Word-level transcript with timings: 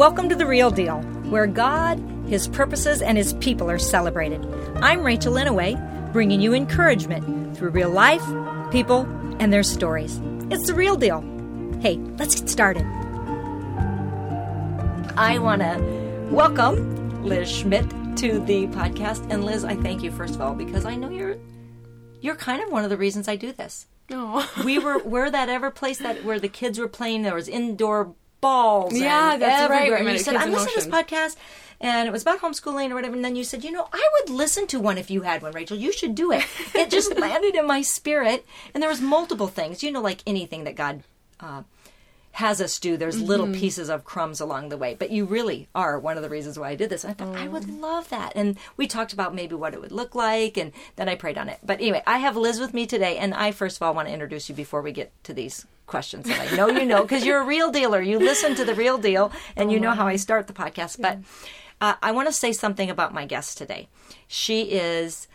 Welcome 0.00 0.30
to 0.30 0.34
The 0.34 0.46
Real 0.46 0.70
Deal, 0.70 1.02
where 1.28 1.46
God, 1.46 2.02
His 2.26 2.48
purposes, 2.48 3.02
and 3.02 3.18
His 3.18 3.34
people 3.34 3.70
are 3.70 3.78
celebrated. 3.78 4.42
I'm 4.76 5.02
Rachel 5.02 5.34
Inouye, 5.34 6.10
bringing 6.10 6.40
you 6.40 6.54
encouragement 6.54 7.54
through 7.54 7.68
real 7.68 7.90
life, 7.90 8.24
people, 8.70 9.02
and 9.40 9.52
their 9.52 9.62
stories. 9.62 10.18
It's 10.50 10.68
The 10.68 10.74
Real 10.74 10.96
Deal. 10.96 11.20
Hey, 11.82 11.96
let's 12.16 12.34
get 12.34 12.48
started. 12.48 12.86
I 15.18 15.38
want 15.38 15.60
to 15.60 15.76
welcome 16.30 17.22
Liz 17.22 17.50
Schmidt 17.50 17.84
to 18.16 18.40
the 18.40 18.68
podcast. 18.68 19.30
And 19.30 19.44
Liz, 19.44 19.64
I 19.64 19.76
thank 19.76 20.02
you 20.02 20.10
first 20.10 20.34
of 20.34 20.40
all 20.40 20.54
because 20.54 20.86
I 20.86 20.94
know 20.94 21.10
you're 21.10 21.36
you're 22.22 22.36
kind 22.36 22.62
of 22.62 22.72
one 22.72 22.84
of 22.84 22.90
the 22.90 22.96
reasons 22.96 23.28
I 23.28 23.36
do 23.36 23.52
this. 23.52 23.86
No. 24.08 24.46
we 24.64 24.78
were 24.78 24.98
where 25.04 25.30
that 25.30 25.50
ever 25.50 25.70
place 25.70 25.98
that 25.98 26.24
where 26.24 26.40
the 26.40 26.48
kids 26.48 26.78
were 26.78 26.88
playing. 26.88 27.20
There 27.20 27.34
was 27.34 27.48
indoor 27.48 28.14
balls. 28.40 28.98
Yeah, 28.98 29.36
that's 29.36 29.70
right. 29.70 29.82
everywhere. 29.82 29.98
And 29.98 30.10
you 30.10 30.18
said, 30.18 30.36
"I'm 30.36 30.48
in 30.48 30.54
listening 30.54 30.74
to 30.74 30.80
this 30.80 30.88
podcast." 30.88 31.36
And 31.82 32.06
it 32.06 32.10
was 32.10 32.22
about 32.22 32.40
homeschooling 32.40 32.90
or 32.90 32.94
whatever. 32.94 33.14
And 33.14 33.24
then 33.24 33.36
you 33.36 33.44
said, 33.44 33.64
you 33.64 33.70
know, 33.72 33.88
I 33.90 34.08
would 34.12 34.28
listen 34.28 34.66
to 34.66 34.78
one 34.78 34.98
if 34.98 35.10
you 35.10 35.22
had 35.22 35.40
one, 35.40 35.52
Rachel. 35.52 35.78
You 35.78 35.92
should 35.92 36.14
do 36.14 36.30
it. 36.30 36.44
It 36.74 36.90
just 36.90 37.16
landed 37.18 37.54
in 37.54 37.66
my 37.66 37.80
spirit. 37.80 38.44
And 38.74 38.82
there 38.82 38.90
was 38.90 39.00
multiple 39.00 39.46
things, 39.48 39.82
you 39.82 39.90
know, 39.90 40.02
like 40.02 40.22
anything 40.26 40.64
that 40.64 40.76
God 40.76 41.02
uh, 41.40 41.62
has 42.40 42.60
us 42.60 42.78
do. 42.78 42.96
There's 42.96 43.20
little 43.20 43.46
Mm-hmm. 43.46 43.60
pieces 43.60 43.88
of 43.88 44.04
crumbs 44.04 44.40
along 44.40 44.68
the 44.68 44.76
way. 44.76 44.94
But 44.98 45.10
you 45.10 45.24
really 45.24 45.68
are 45.74 45.98
one 45.98 46.16
of 46.16 46.22
the 46.22 46.28
reasons 46.28 46.58
why 46.58 46.70
I 46.70 46.74
did 46.74 46.90
this. 46.90 47.04
I 47.04 47.12
thought 47.12 47.36
I 47.36 47.46
would 47.48 47.64
Oh. 47.70 47.74
love 47.80 48.08
that. 48.10 48.32
And 48.34 48.58
we 48.76 48.86
talked 48.86 49.12
about 49.12 49.34
maybe 49.34 49.54
what 49.54 49.74
it 49.74 49.80
would 49.80 49.92
look 49.92 50.14
like, 50.14 50.56
and 50.56 50.72
then 50.96 51.08
I 51.08 51.14
prayed 51.14 51.38
on 51.38 51.48
it. 51.48 51.58
But 51.62 51.80
anyway, 51.80 52.02
I 52.06 52.18
have 52.18 52.36
Liz 52.36 52.58
with 52.60 52.74
me 52.74 52.86
today, 52.86 53.16
and 53.18 53.32
I 53.34 53.52
first 53.52 53.76
of 53.76 53.82
all 53.82 53.94
want 53.94 54.08
to 54.08 54.14
introduce 54.14 54.48
you 54.48 54.54
before 54.54 54.82
we 54.82 54.92
get 54.92 55.12
to 55.24 55.32
these 55.32 55.64
questions 55.86 56.26
that 56.26 56.52
I 56.52 56.56
know 56.56 56.68
you 56.68 56.86
know 56.86 57.02
because 57.02 57.24
you're 57.24 57.40
a 57.40 57.44
real 57.46 57.70
dealer. 57.72 58.00
You 58.02 58.18
listen 58.18 58.54
to 58.56 58.64
the 58.64 58.74
real 58.74 58.98
deal, 58.98 59.32
and 59.56 59.70
you 59.72 59.80
know 59.80 59.92
how 59.92 60.06
I 60.06 60.16
start 60.16 60.46
the 60.46 60.52
podcast. 60.52 61.00
But 61.00 61.18
uh, 61.80 61.94
I 62.02 62.12
want 62.12 62.28
to 62.28 62.32
say 62.32 62.52
something 62.52 62.90
about 62.90 63.14
my 63.14 63.26
guest 63.26 63.58
today. 63.58 63.88
She 64.28 64.62
is 64.72 65.26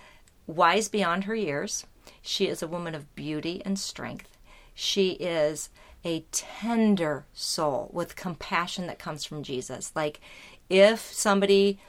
wise 0.48 0.88
beyond 0.90 1.24
her 1.26 1.36
years. 1.36 1.86
She 2.22 2.48
is 2.48 2.62
a 2.64 2.68
woman 2.68 2.96
of 2.96 3.14
beauty 3.16 3.62
and 3.66 3.78
strength. 3.78 4.38
She 4.74 5.12
is 5.12 5.70
a 6.06 6.24
tender 6.32 7.26
soul 7.34 7.90
with 7.92 8.16
compassion 8.16 8.88
that 8.88 9.00
comes 9.00 9.26
from 9.26 9.44
Jesus. 9.44 9.92
Like 9.96 10.22
if 10.70 11.00
somebody 11.12 11.80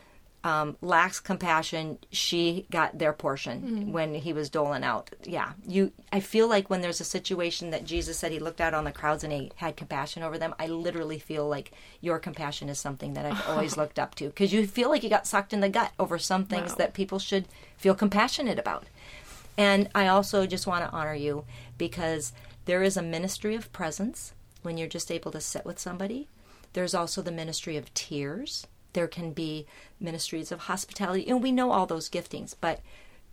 um, 0.44 0.76
lacks 0.80 1.18
compassion, 1.18 1.98
she 2.12 2.66
got 2.70 2.98
their 3.00 3.12
portion 3.12 3.90
when 3.92 4.14
he 4.14 4.32
was 4.32 4.48
doling 4.48 4.84
out. 4.84 5.10
Yeah, 5.24 5.52
you. 5.66 5.90
I 6.12 6.20
feel 6.20 6.48
like 6.48 6.70
when 6.70 6.82
there's 6.82 7.00
a 7.00 7.04
situation 7.04 7.70
that 7.70 7.84
Jesus 7.84 8.16
said 8.16 8.30
he 8.30 8.38
looked 8.38 8.60
out 8.60 8.72
on 8.72 8.84
the 8.84 8.92
crowds 8.92 9.24
and 9.24 9.32
he 9.32 9.50
had 9.56 9.76
compassion 9.76 10.22
over 10.22 10.38
them. 10.38 10.54
I 10.60 10.68
literally 10.68 11.18
feel 11.18 11.48
like 11.48 11.72
your 12.00 12.20
compassion 12.20 12.68
is 12.68 12.78
something 12.78 13.14
that 13.14 13.26
I've 13.26 13.48
always 13.48 13.76
looked 13.80 13.98
up 13.98 14.14
to 14.16 14.26
because 14.26 14.52
you 14.52 14.66
feel 14.68 14.88
like 14.88 15.02
you 15.02 15.10
got 15.10 15.26
sucked 15.26 15.52
in 15.52 15.60
the 15.60 15.68
gut 15.68 15.90
over 15.98 16.16
some 16.18 16.44
things 16.44 16.70
Wow. 16.70 16.76
that 16.78 16.94
people 16.94 17.18
should 17.18 17.46
feel 17.76 17.94
compassionate 17.96 18.58
about. 18.58 18.84
And 19.58 19.88
I 19.96 20.06
also 20.06 20.46
just 20.46 20.66
want 20.68 20.84
to 20.84 20.90
honor 20.96 21.14
you 21.14 21.44
because 21.76 22.32
there 22.66 22.82
is 22.82 22.96
a 22.96 23.02
ministry 23.02 23.54
of 23.54 23.72
presence 23.72 24.32
when 24.62 24.76
you're 24.76 24.88
just 24.88 25.10
able 25.10 25.30
to 25.32 25.40
sit 25.40 25.64
with 25.64 25.78
somebody. 25.78 26.28
There's 26.72 26.94
also 26.94 27.22
the 27.22 27.32
ministry 27.32 27.76
of 27.76 27.92
tears. 27.94 28.66
There 28.92 29.08
can 29.08 29.32
be 29.32 29.66
ministries 29.98 30.52
of 30.52 30.60
hospitality. 30.60 31.26
And 31.28 31.42
we 31.42 31.52
know 31.52 31.70
all 31.70 31.86
those 31.86 32.10
giftings, 32.10 32.54
but 32.60 32.80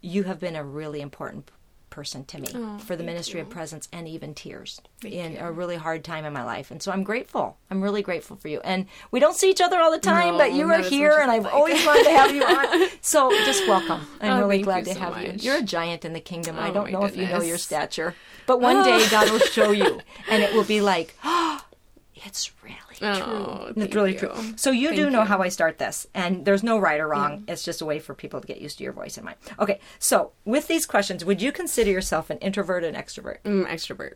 you 0.02 0.24
have 0.24 0.40
been 0.40 0.56
a 0.56 0.64
really 0.64 1.02
important 1.02 1.50
person 1.94 2.26
to 2.26 2.40
me 2.42 2.48
for 2.80 2.96
the 2.96 3.04
ministry 3.04 3.40
of 3.40 3.50
presence 3.50 3.88
and 3.94 4.08
even 4.08 4.34
tears 4.34 4.82
in 5.06 5.38
a 5.38 5.52
really 5.52 5.76
hard 5.76 6.04
time 6.04 6.26
in 6.26 6.34
my 6.34 6.44
life. 6.44 6.72
And 6.72 6.82
so 6.82 6.92
I'm 6.92 7.04
grateful. 7.04 7.56
I'm 7.70 7.82
really 7.82 8.02
grateful 8.02 8.36
for 8.36 8.48
you. 8.48 8.60
And 8.62 8.88
we 9.12 9.20
don't 9.20 9.36
see 9.36 9.50
each 9.52 9.62
other 9.62 9.78
all 9.78 9.92
the 9.92 10.00
time, 10.00 10.34
No, 10.34 10.38
but 10.40 10.54
you 10.54 10.66
are 10.72 10.82
here 10.82 11.20
and 11.22 11.30
I've 11.30 11.44
like. 11.44 11.54
always 11.54 11.86
wanted 11.86 12.06
to 12.06 12.10
have 12.18 12.34
you 12.36 12.44
on. 12.56 12.90
So 13.02 13.30
just 13.46 13.68
welcome. 13.68 14.02
I'm 14.22 14.32
Oh, 14.44 14.48
really 14.48 14.64
glad 14.64 14.86
to 14.86 14.94
so 14.94 15.00
have 15.00 15.22
you. 15.22 15.34
much. 15.34 15.44
You're 15.44 15.58
a 15.58 15.62
giant 15.62 16.04
in 16.04 16.14
the 16.14 16.20
kingdom. 16.20 16.58
I 16.58 16.70
Oh, 16.70 16.74
don't 16.74 16.84
my 16.86 16.92
know 16.92 17.06
if 17.06 17.16
you 17.16 17.28
know 17.28 17.42
your 17.42 17.58
stature, 17.60 18.16
but 18.48 18.60
one 18.60 18.84
day 18.84 19.08
God 19.10 19.30
will 19.32 19.40
show 19.40 19.72
you, 19.72 20.00
and 20.30 20.42
it 20.44 20.54
will 20.54 20.64
be 20.64 20.82
like, 20.82 21.16
oh, 21.24 21.62
it's 22.16 22.52
really 22.64 22.78
Oh, 23.04 23.58
true. 23.66 23.74
thank 23.74 23.78
It's 23.88 23.96
really 23.96 24.14
you. 24.14 24.20
true. 24.20 24.34
So 24.56 24.72
you 24.72 24.96
do 24.96 25.10
know 25.10 25.22
you. 25.22 25.26
how 25.28 25.42
I 25.42 25.50
start 25.50 25.78
this, 25.78 26.08
and 26.14 26.46
there's 26.46 26.64
no 26.64 26.78
right 26.80 27.00
or 27.00 27.08
wrong. 27.08 27.44
It's 27.48 27.64
just 27.64 27.82
a 27.82 27.86
way 27.86 28.00
for 28.00 28.14
people 28.14 28.40
to 28.42 28.48
get 28.48 28.62
used 28.62 28.78
to 28.78 28.84
your 28.84 28.94
voice 28.94 29.18
and 29.18 29.26
mine. 29.26 29.36
Okay, 29.60 29.80
so 30.00 30.32
with 30.46 30.68
these 30.68 30.86
questions, 30.86 31.26
would 31.26 31.42
you 31.42 31.52
consider 31.52 31.92
yourself 31.92 32.30
an 32.30 32.38
introvert 32.40 32.84
and 32.84 32.96
extrovert? 32.98 33.40
Mm, 33.44 33.68
extrovert. 33.68 34.14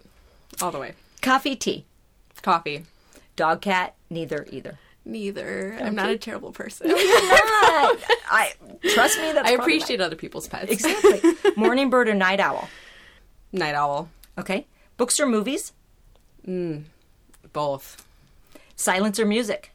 All 0.62 0.72
the 0.72 0.80
way. 0.80 0.94
Coffee, 1.22 1.56
tea, 1.56 1.86
Coffee. 2.42 2.86
dog, 3.36 3.62
cat, 3.62 3.96
neither, 4.10 4.48
either. 4.52 4.80
Neither. 5.04 5.78
I'm 5.82 5.96
not 5.96 6.10
a 6.10 6.18
terrible 6.18 6.52
person. 6.52 6.88
I 6.94 8.52
trust 8.94 9.18
me. 9.20 9.32
That's 9.32 9.50
I 9.50 9.54
appreciate 9.54 10.02
other 10.02 10.16
people's 10.18 10.48
pets. 10.48 10.70
exactly 10.72 11.22
morning 11.56 11.90
bird 11.90 12.10
or 12.10 12.14
night 12.14 12.40
owl. 12.42 12.68
Night 13.54 13.74
owl. 13.76 14.10
Okay, 14.38 14.68
books 14.98 15.20
or 15.20 15.26
movies, 15.26 15.72
Both. 17.54 18.06
Silence 18.78 19.20
or 19.20 19.26
music. 19.26 19.72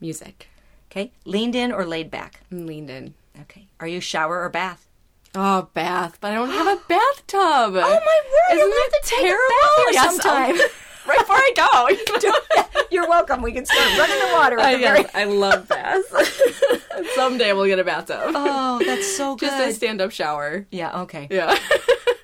Music. 0.00 0.48
Okay, 0.90 1.12
leaned 1.24 1.54
in 1.54 1.70
or 1.70 1.86
laid 1.86 2.10
back. 2.10 2.40
Leaned 2.50 2.90
in. 2.90 3.14
Okay, 3.42 3.68
are 3.78 3.86
you 3.86 4.00
shower 4.00 4.42
or 4.42 4.48
bath? 4.48 4.88
Oh, 5.32 5.68
bath. 5.74 6.18
But 6.20 6.32
I 6.32 6.34
don't 6.34 6.50
have 6.50 6.66
a 6.66 6.80
bathtub. 6.88 7.30
Oh 7.36 7.70
my 7.74 8.20
word! 8.56 8.58
Isn't 8.58 8.70
that 8.70 8.90
have 8.92 9.02
to 9.02 9.08
take 9.08 9.20
terrible? 9.20 9.92
Yes, 9.92 10.16
sometime. 10.16 10.56
Right 11.06 11.18
before 11.18 11.36
I 11.36 11.52
go. 12.20 12.72
You're 12.90 13.08
welcome. 13.08 13.40
We 13.40 13.52
can 13.52 13.64
start 13.64 13.98
running 13.98 14.18
the 14.18 14.34
water. 14.34 14.60
I, 14.60 14.74
the 14.74 14.78
very... 14.80 15.06
I 15.14 15.24
love 15.24 15.66
baths. 15.66 16.06
Someday 17.14 17.54
we'll 17.54 17.64
get 17.66 17.78
a 17.78 17.84
bathtub. 17.84 18.20
Oh, 18.34 18.80
that's 18.84 19.16
so 19.16 19.34
good. 19.34 19.48
Just 19.48 19.70
a 19.70 19.72
stand-up 19.74 20.10
shower. 20.12 20.66
yeah. 20.70 21.00
Okay. 21.00 21.26
Yeah. 21.30 21.58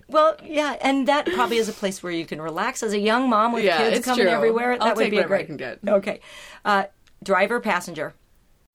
Well, 0.08 0.36
yeah, 0.44 0.76
and 0.80 1.08
that 1.08 1.26
probably 1.26 1.56
is 1.56 1.68
a 1.68 1.72
place 1.72 2.02
where 2.02 2.12
you 2.12 2.26
can 2.26 2.40
relax 2.40 2.82
as 2.82 2.92
a 2.92 2.98
young 2.98 3.28
mom 3.28 3.52
with 3.52 3.64
Yeah, 3.64 3.78
kids 3.90 4.04
coming 4.04 4.26
true. 4.26 4.32
everywhere. 4.32 4.72
I'll 4.74 4.78
that 4.88 4.96
would 4.96 5.02
take 5.02 5.10
be 5.10 5.16
a 5.16 5.20
whatever 5.20 5.34
I 5.34 5.38
great. 5.38 5.46
can 5.46 5.56
get. 5.56 5.78
Okay. 5.86 6.20
Uh, 6.64 6.84
driver, 7.22 7.58
passenger. 7.60 8.14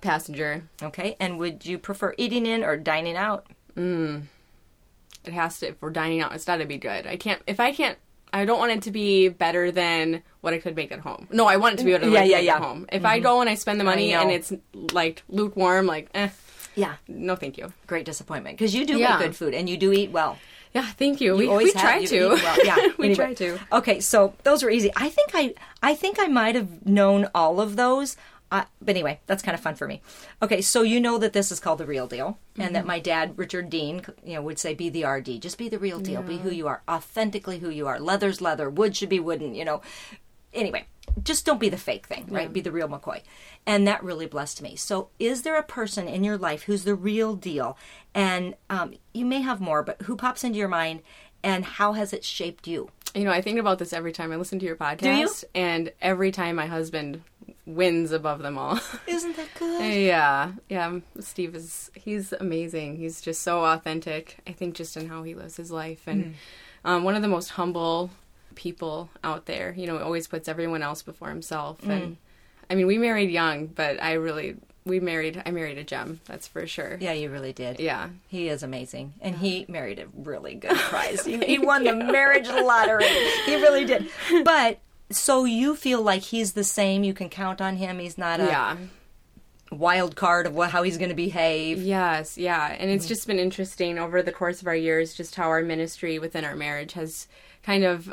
Passenger. 0.02 0.64
Okay. 0.84 1.16
And 1.20 1.38
would 1.40 1.66
you 1.66 1.78
prefer 1.78 2.14
eating 2.18 2.46
in 2.46 2.64
or 2.64 2.76
dining 2.76 3.16
out? 3.16 3.46
It 3.78 5.34
has 5.34 5.60
to. 5.60 5.68
If 5.70 5.82
we're 5.82 5.92
dining 5.92 6.22
out, 6.22 6.34
it's 6.34 6.46
got 6.46 6.58
to 6.58 6.66
be 6.66 6.78
good. 6.78 7.06
I 7.08 7.16
can't. 7.18 7.42
If 7.48 7.60
I 7.60 7.72
can't. 7.72 7.98
I 8.34 8.46
don't 8.46 8.60
want 8.60 8.72
it 8.72 8.82
to 8.84 8.92
be 8.92 9.28
better 9.28 9.72
than 9.72 10.24
what 10.40 10.54
I 10.54 10.60
could 10.60 10.74
make 10.76 10.92
at 10.94 11.00
home. 11.00 11.28
No, 11.32 11.48
I 11.48 11.58
want 11.58 11.74
it 11.74 11.78
to 11.80 11.84
be 11.84 11.92
better 11.92 12.06
than 12.06 12.14
Yeah, 12.14 12.20
what 12.22 12.24
I 12.24 12.28
could 12.28 12.32
yeah, 12.32 12.38
make 12.38 12.46
yeah. 12.46 12.56
at 12.56 12.62
home. 12.62 12.86
If 12.92 13.04
I 13.06 13.20
go 13.20 13.42
and 13.42 13.50
I 13.50 13.56
spend 13.56 13.78
the 13.78 13.84
money 13.84 14.14
and 14.14 14.32
it's 14.32 14.54
like 14.94 15.24
lukewarm, 15.28 15.86
like 15.86 16.08
eh, 16.14 16.30
Yeah. 16.76 16.94
no, 17.10 17.36
thank 17.36 17.58
you. 17.58 17.74
Great 17.88 18.06
disappointment 18.06 18.58
because 18.58 18.74
you 18.74 18.86
do 18.86 18.98
Yeah. 18.98 19.18
make 19.18 19.20
good 19.28 19.36
food 19.36 19.54
and 19.54 19.70
you 19.70 19.76
do 19.76 19.92
eat 19.92 20.12
well. 20.12 20.38
Yeah, 20.74 20.86
thank 20.94 21.20
you. 21.22 21.34
You 21.34 21.38
we 21.40 21.48
always 21.48 21.74
we 21.76 21.80
try 21.82 22.06
to. 22.06 22.30
well. 22.30 22.58
Yeah, 22.66 22.76
we 22.98 23.08
anyway. 23.08 23.16
try 23.16 23.34
to. 23.36 23.60
Okay, 23.74 24.00
so 24.00 24.34
those 24.44 24.64
were 24.64 24.70
easy. 24.70 24.92
I 24.96 25.10
think 25.10 25.32
I, 25.34 25.54
I 25.84 25.96
think 25.96 26.18
I 26.20 26.28
might 26.28 26.56
have 26.56 26.86
known 26.86 27.28
all 27.36 27.60
of 27.60 27.76
those. 27.76 28.16
Uh, 28.54 28.66
but 28.82 28.90
anyway, 28.90 29.18
that's 29.28 29.42
kind 29.42 29.56
of 29.56 29.62
fun 29.62 29.76
for 29.76 29.88
me. 29.88 30.02
Okay, 30.42 30.60
so 30.62 30.82
you 30.82 31.00
know 31.00 31.18
that 31.18 31.32
this 31.32 31.52
is 31.54 31.60
called 31.62 31.78
the 31.80 31.86
real 31.86 32.06
deal, 32.08 32.38
and 32.58 32.66
Mm-hmm. 32.66 32.74
that 32.74 32.86
my 32.86 33.00
dad, 33.00 33.38
Richard 33.38 33.70
Dean, 33.70 34.02
you 34.26 34.34
know, 34.36 34.42
would 34.42 34.60
say, 34.60 34.74
"Be 34.74 34.90
the 34.90 35.06
RD, 35.06 35.42
just 35.42 35.58
be 35.58 35.70
the 35.70 35.80
real 35.80 36.00
deal, 36.02 36.22
be 36.22 36.38
who 36.38 36.50
you 36.52 36.68
are, 36.68 36.82
authentically 36.90 37.60
who 37.60 37.70
you 37.70 37.88
are. 37.88 37.98
Leather's 38.00 38.42
leather, 38.42 38.70
wood 38.70 38.96
should 38.96 39.08
be 39.10 39.20
wooden." 39.22 39.56
You 39.56 39.64
know. 39.66 39.82
Anyway, 40.54 40.86
just 41.24 41.46
don't 41.46 41.62
be 41.62 41.70
the 41.70 41.78
fake 41.78 42.08
thing, 42.08 42.26
right? 42.30 42.52
Be 42.52 42.60
the 42.60 42.74
real 42.74 42.90
McCoy, 42.90 43.22
and 43.66 43.88
that 43.88 44.04
really 44.04 44.26
blessed 44.26 44.62
me. 44.62 44.76
So, 44.76 45.10
is 45.20 45.44
there 45.44 45.58
a 45.58 45.64
person 45.64 46.08
in 46.08 46.24
your 46.24 46.38
life 46.38 46.64
who's 46.64 46.84
the 46.84 46.96
real 46.96 47.36
deal, 47.36 47.78
and 48.14 48.56
um, 48.70 48.94
you 49.14 49.26
may 49.26 49.42
have 49.42 49.62
more, 49.62 49.84
but 49.84 50.02
who 50.04 50.16
pops 50.16 50.44
into 50.44 50.58
your 50.60 50.68
mind, 50.68 51.02
and 51.44 51.64
how 51.66 51.94
has 51.94 52.14
it 52.14 52.24
shaped 52.24 52.68
you? 52.68 52.90
You 53.14 53.26
know, 53.26 53.32
I 53.32 53.42
think 53.42 53.60
about 53.60 53.78
this 53.80 53.92
every 53.94 54.14
time 54.14 54.32
I 54.32 54.38
listen 54.38 54.60
to 54.60 54.66
your 54.66 54.76
podcast, 54.78 55.44
you? 55.44 55.50
and 55.56 55.92
every 56.02 56.32
time 56.32 56.56
my 56.56 56.66
husband 56.68 57.22
wins 57.66 58.12
above 58.12 58.42
them 58.42 58.58
all. 58.58 58.80
Isn't 59.08 59.36
that 59.36 59.48
good? 59.60 59.82
yeah, 60.02 60.54
yeah. 60.70 61.00
Steve 61.20 61.54
is 61.56 61.92
he's 61.94 62.32
amazing. 62.34 62.98
He's 62.98 63.22
just 63.22 63.42
so 63.42 63.66
authentic. 63.66 64.38
I 64.48 64.54
think 64.54 64.76
just 64.76 64.96
in 64.98 65.08
how 65.10 65.24
he 65.24 65.36
lives 65.36 65.58
his 65.58 65.72
life, 65.72 66.04
and 66.08 66.24
Mm. 66.24 66.34
um, 66.86 67.04
one 67.04 67.16
of 67.16 67.22
the 67.22 67.28
most 67.28 67.50
humble 67.52 68.10
people 68.56 69.10
out 69.24 69.46
there. 69.46 69.74
You 69.78 69.88
know, 69.88 69.98
he 69.98 70.04
always 70.04 70.28
puts 70.28 70.48
everyone 70.48 70.82
else 70.82 71.02
before 71.04 71.30
himself. 71.30 71.82
Mm. 71.82 71.90
And 71.90 72.18
I 72.72 72.76
mean, 72.76 72.88
we 72.88 72.98
married 72.98 73.30
young, 73.30 73.68
but 73.68 74.02
I 74.02 74.14
really 74.14 74.56
we 74.86 75.00
married. 75.00 75.42
I 75.46 75.52
married 75.52 75.78
a 75.78 75.84
gem. 75.84 76.22
That's 76.26 76.48
for 76.48 76.66
sure. 76.66 76.98
Yeah, 77.00 77.14
you 77.14 77.30
really 77.30 77.54
did. 77.54 77.80
Yeah. 77.80 78.10
He 78.30 78.48
is 78.48 78.64
amazing. 78.64 79.14
And 79.22 79.36
he 79.36 79.66
married 79.70 80.00
a 80.00 80.08
really 80.16 80.56
good 80.56 80.76
prize. 80.76 81.24
he, 81.26 81.38
he 81.38 81.60
won 81.72 81.84
the 81.84 81.94
marriage 81.96 82.48
lottery. 82.48 83.06
He 83.46 83.56
really 83.56 83.86
did. 83.86 84.10
But 84.44 84.80
so 85.12 85.44
you 85.46 85.76
feel 85.76 86.02
like 86.02 86.24
he's 86.24 86.54
the 86.54 86.64
same, 86.64 87.04
you 87.04 87.14
can 87.14 87.30
count 87.30 87.62
on 87.62 87.76
him. 87.76 88.00
He's 88.00 88.18
not 88.18 88.40
a 88.40 88.46
Yeah. 88.46 88.78
wild 89.72 90.16
card 90.16 90.46
of 90.48 90.56
what, 90.56 90.72
how 90.72 90.84
he's 90.84 90.98
going 90.98 91.10
to 91.10 91.16
behave. 91.16 91.82
Yes, 91.82 92.38
yeah. 92.38 92.68
And 92.72 92.82
Mm-hmm. 92.84 92.90
it's 92.96 93.08
just 93.08 93.28
been 93.28 93.40
interesting 93.40 94.00
over 94.00 94.22
the 94.22 94.32
course 94.32 94.62
of 94.62 94.68
our 94.68 94.76
years 94.76 95.14
just 95.14 95.36
how 95.36 95.48
our 95.50 95.62
ministry 95.62 96.18
within 96.20 96.44
our 96.44 96.56
marriage 96.56 96.94
has 96.94 97.28
kind 97.64 97.84
of 97.84 98.12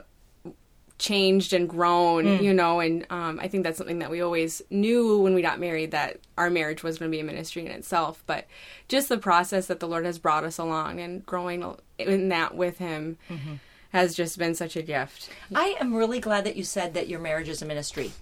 changed 0.98 1.52
and 1.52 1.68
grown, 1.68 2.24
Mm. 2.24 2.42
you 2.42 2.52
know, 2.52 2.80
and 2.80 3.06
um, 3.10 3.38
I 3.40 3.48
think 3.48 3.62
that's 3.64 3.78
something 3.78 4.00
that 4.00 4.10
we 4.10 4.20
always 4.20 4.62
knew 4.70 5.18
when 5.18 5.34
we 5.34 5.42
got 5.42 5.60
married 5.60 5.92
that 5.92 6.18
our 6.36 6.50
marriage 6.50 6.82
was 6.82 6.98
going 6.98 7.10
to 7.10 7.14
be 7.16 7.20
a 7.20 7.24
ministry 7.24 7.64
in 7.64 7.70
itself. 7.72 8.22
But 8.26 8.46
just 8.88 9.08
the 9.08 9.18
process 9.18 9.66
that 9.66 9.78
the 9.80 9.86
Lord 9.88 10.04
has 10.04 10.18
brought 10.18 10.44
us 10.44 10.58
along 10.58 11.00
and 11.00 11.24
growing 11.24 11.64
in 11.98 12.28
that 12.30 12.54
with 12.56 12.78
Him 12.78 13.16
Mm-hmm. 13.30 13.54
has 13.90 14.14
just 14.14 14.38
been 14.38 14.54
such 14.54 14.76
a 14.76 14.82
gift. 14.82 15.30
I 15.54 15.76
am 15.80 15.94
really 15.94 16.20
glad 16.20 16.44
that 16.44 16.56
you 16.56 16.64
said 16.64 16.94
that 16.94 17.08
your 17.08 17.20
marriage 17.20 17.48
is 17.48 17.62
a 17.62 17.66
ministry. 17.66 18.12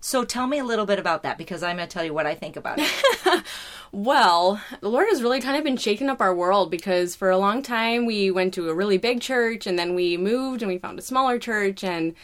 So 0.00 0.24
tell 0.24 0.46
me 0.46 0.58
a 0.58 0.64
little 0.64 0.86
bit 0.86 0.98
about 0.98 1.22
that 1.24 1.38
because 1.38 1.62
I'm 1.62 1.76
going 1.76 1.88
to 1.88 1.92
tell 1.92 2.04
you 2.04 2.14
what 2.14 2.26
I 2.26 2.34
think 2.34 2.56
about 2.56 2.78
it. 2.78 3.42
Well, 3.92 4.60
the 4.80 4.90
Lord 4.90 5.06
has 5.08 5.22
really 5.22 5.40
kind 5.40 5.56
of 5.56 5.64
been 5.64 5.76
shaking 5.76 6.08
up 6.08 6.20
our 6.20 6.34
world 6.34 6.70
because 6.70 7.14
for 7.14 7.30
a 7.30 7.38
long 7.38 7.62
time 7.62 8.04
we 8.04 8.30
went 8.30 8.52
to 8.54 8.68
a 8.68 8.74
really 8.74 8.98
big 8.98 9.20
church 9.20 9.66
and 9.66 9.78
then 9.78 9.94
we 9.94 10.16
moved 10.16 10.62
and 10.62 10.70
we 10.70 10.78
found 10.78 10.98
a 10.98 11.02
smaller 11.02 11.38
church 11.38 11.84
and 11.84 12.14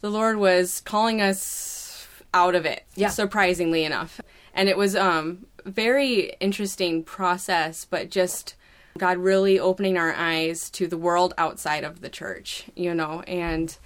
the 0.00 0.10
Lord 0.10 0.38
was 0.38 0.80
calling 0.80 1.20
us 1.20 2.08
out 2.34 2.54
of 2.54 2.66
it. 2.66 2.84
Yeah. 2.96 3.10
Surprisingly 3.10 3.84
enough. 3.84 4.20
And 4.54 4.68
it 4.68 4.76
was 4.76 4.96
um 4.96 5.46
very 5.64 6.34
interesting 6.40 7.04
process, 7.04 7.84
but 7.84 8.10
just 8.10 8.56
God 8.98 9.18
really 9.18 9.58
opening 9.58 9.96
our 9.96 10.12
eyes 10.12 10.70
to 10.70 10.88
the 10.88 10.98
world 10.98 11.34
outside 11.38 11.84
of 11.84 12.00
the 12.00 12.10
church, 12.10 12.64
you 12.74 12.94
know, 12.94 13.20
and 13.22 13.76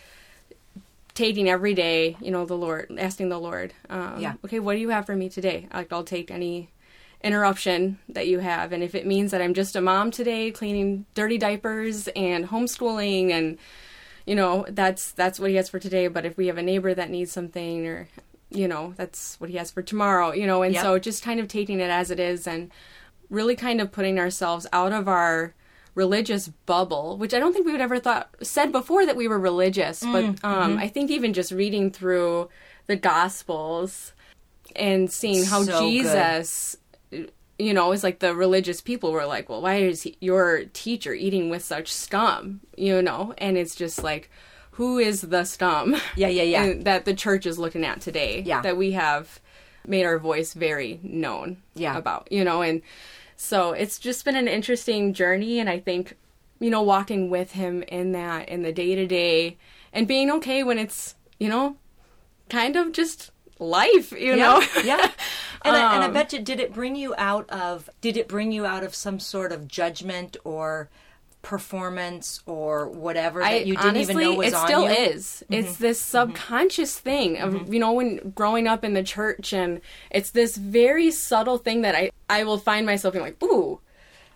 taking 1.16 1.48
every 1.48 1.74
day, 1.74 2.16
you 2.20 2.30
know, 2.30 2.44
the 2.44 2.56
Lord, 2.56 2.92
asking 2.98 3.30
the 3.30 3.38
Lord, 3.40 3.72
um, 3.90 4.20
Yeah. 4.20 4.34
okay, 4.44 4.60
what 4.60 4.74
do 4.74 4.78
you 4.78 4.90
have 4.90 5.06
for 5.06 5.16
me 5.16 5.28
today? 5.28 5.66
Like, 5.74 5.92
I'll 5.92 6.04
take 6.04 6.30
any 6.30 6.70
interruption 7.24 7.98
that 8.10 8.28
you 8.28 8.38
have. 8.38 8.70
And 8.70 8.82
if 8.84 8.94
it 8.94 9.06
means 9.06 9.30
that 9.32 9.40
I'm 9.40 9.54
just 9.54 9.74
a 9.74 9.80
mom 9.80 10.10
today, 10.10 10.50
cleaning 10.50 11.06
dirty 11.14 11.38
diapers 11.38 12.06
and 12.08 12.46
homeschooling 12.48 13.32
and, 13.32 13.58
you 14.26 14.34
know, 14.36 14.66
that's, 14.68 15.10
that's 15.12 15.40
what 15.40 15.50
he 15.50 15.56
has 15.56 15.70
for 15.70 15.78
today. 15.78 16.06
But 16.08 16.26
if 16.26 16.36
we 16.36 16.48
have 16.48 16.58
a 16.58 16.62
neighbor 16.62 16.94
that 16.94 17.10
needs 17.10 17.32
something 17.32 17.86
or, 17.86 18.08
you 18.50 18.68
know, 18.68 18.92
that's 18.96 19.40
what 19.40 19.48
he 19.48 19.56
has 19.56 19.70
for 19.70 19.82
tomorrow, 19.82 20.32
you 20.32 20.46
know, 20.46 20.62
and 20.62 20.74
Yep. 20.74 20.82
so 20.82 20.98
just 20.98 21.22
kind 21.22 21.40
of 21.40 21.48
taking 21.48 21.80
it 21.80 21.90
as 21.90 22.10
it 22.10 22.20
is 22.20 22.46
and 22.46 22.70
really 23.30 23.56
kind 23.56 23.80
of 23.80 23.90
putting 23.90 24.18
ourselves 24.18 24.66
out 24.72 24.92
of 24.92 25.08
our 25.08 25.54
religious 25.96 26.46
bubble, 26.66 27.16
which 27.16 27.34
I 27.34 27.40
don't 27.40 27.52
think 27.52 27.66
we 27.66 27.72
would 27.72 27.80
ever 27.80 27.98
thought 27.98 28.28
said 28.42 28.70
before 28.70 29.04
that 29.06 29.16
we 29.16 29.26
were 29.26 29.38
religious, 29.40 30.02
Mm, 30.04 30.12
but 30.12 30.24
um, 30.48 30.70
mm-hmm. 30.72 30.78
I 30.78 30.88
think 30.88 31.10
even 31.10 31.32
just 31.32 31.50
reading 31.50 31.90
through 31.90 32.48
the 32.86 32.96
Gospels 32.96 34.12
and 34.76 35.10
seeing 35.10 35.44
how 35.44 35.62
So 35.62 35.80
good. 35.80 35.90
Jesus, 35.90 36.76
you 37.58 37.72
know, 37.72 37.92
is 37.92 38.04
like 38.04 38.18
the 38.18 38.34
religious 38.34 38.80
people 38.82 39.10
were 39.10 39.24
like, 39.24 39.48
well, 39.48 39.62
why 39.62 39.76
is 39.76 40.02
he, 40.02 40.16
your 40.20 40.66
teacher 40.74 41.14
eating 41.14 41.48
with 41.48 41.64
such 41.64 41.92
scum, 41.92 42.60
you 42.76 43.00
know? 43.00 43.32
And 43.38 43.56
it's 43.56 43.74
just 43.74 44.02
like, 44.04 44.30
who 44.72 44.98
is 44.98 45.22
the 45.22 45.44
scum? 45.44 45.96
Yeah, 46.14 46.28
yeah, 46.28 46.42
yeah. 46.42 46.74
that 46.80 47.06
the 47.06 47.14
church 47.14 47.46
is 47.46 47.58
looking 47.58 47.84
at 47.86 48.02
today. 48.02 48.42
Yeah. 48.44 48.60
That 48.60 48.76
we 48.76 48.92
have 48.92 49.40
made 49.86 50.04
our 50.04 50.18
voice 50.18 50.52
very 50.52 51.00
known 51.02 51.56
Yeah. 51.74 51.96
about, 51.96 52.30
you 52.30 52.44
know, 52.44 52.60
and 52.60 52.82
so 53.36 53.72
it's 53.72 53.98
just 53.98 54.24
been 54.24 54.36
an 54.36 54.48
interesting 54.48 55.12
journey 55.12 55.58
and 55.60 55.68
I 55.68 55.78
think, 55.78 56.16
you 56.58 56.70
know, 56.70 56.82
walking 56.82 57.30
with 57.30 57.52
him 57.52 57.82
in 57.84 58.12
that 58.12 58.48
in 58.48 58.62
the 58.62 58.72
day 58.72 58.94
to 58.94 59.06
day 59.06 59.58
and 59.92 60.08
being 60.08 60.30
okay 60.32 60.62
when 60.62 60.78
it's, 60.78 61.14
you 61.38 61.48
know, 61.48 61.76
kind 62.48 62.76
of 62.76 62.92
just 62.92 63.30
life, 63.58 64.12
you 64.12 64.36
know. 64.36 64.62
yeah. 64.84 65.10
And, 65.64 65.74
I, 65.74 65.94
and 65.96 66.04
I 66.04 66.06
Um, 66.06 66.12
bet 66.12 66.32
you, 66.32 66.38
did 66.40 66.60
it 66.60 66.72
bring 66.72 66.94
you 66.94 67.12
out 67.18 67.50
of? 67.50 67.90
Did 68.00 68.16
it 68.16 68.28
bring 68.28 68.52
you 68.52 68.64
out 68.64 68.84
of 68.84 68.94
some 68.94 69.18
sort 69.18 69.50
of 69.50 69.66
judgment 69.66 70.36
or 70.44 70.88
performance 71.46 72.42
or 72.44 72.88
whatever 72.88 73.40
that 73.40 73.52
I 73.52 73.58
you 73.58 73.76
didn't 73.76 73.86
honestly, 73.96 74.14
even 74.24 74.30
know 74.32 74.38
was 74.38 74.48
it 74.48 74.54
on 74.54 74.66
still 74.66 74.82
you? 74.82 74.88
Mm-hmm. 74.88 75.12
is. 75.16 75.44
It's 75.48 75.76
this 75.76 76.00
subconscious 76.00 76.98
thing 76.98 77.38
of 77.38 77.72
you 77.72 77.78
know 77.78 77.92
when 77.92 78.32
growing 78.34 78.66
up 78.66 78.84
in 78.84 78.94
the 78.94 79.04
church, 79.04 79.52
and 79.52 79.80
it's 80.10 80.30
this 80.32 80.56
very 80.56 81.12
subtle 81.12 81.56
thing 81.58 81.82
that 81.82 81.94
I 81.94 82.10
I 82.28 82.42
will 82.42 82.58
find 82.58 82.84
myself 82.84 83.14
being 83.14 83.24
like, 83.24 83.40
ooh, 83.44 83.78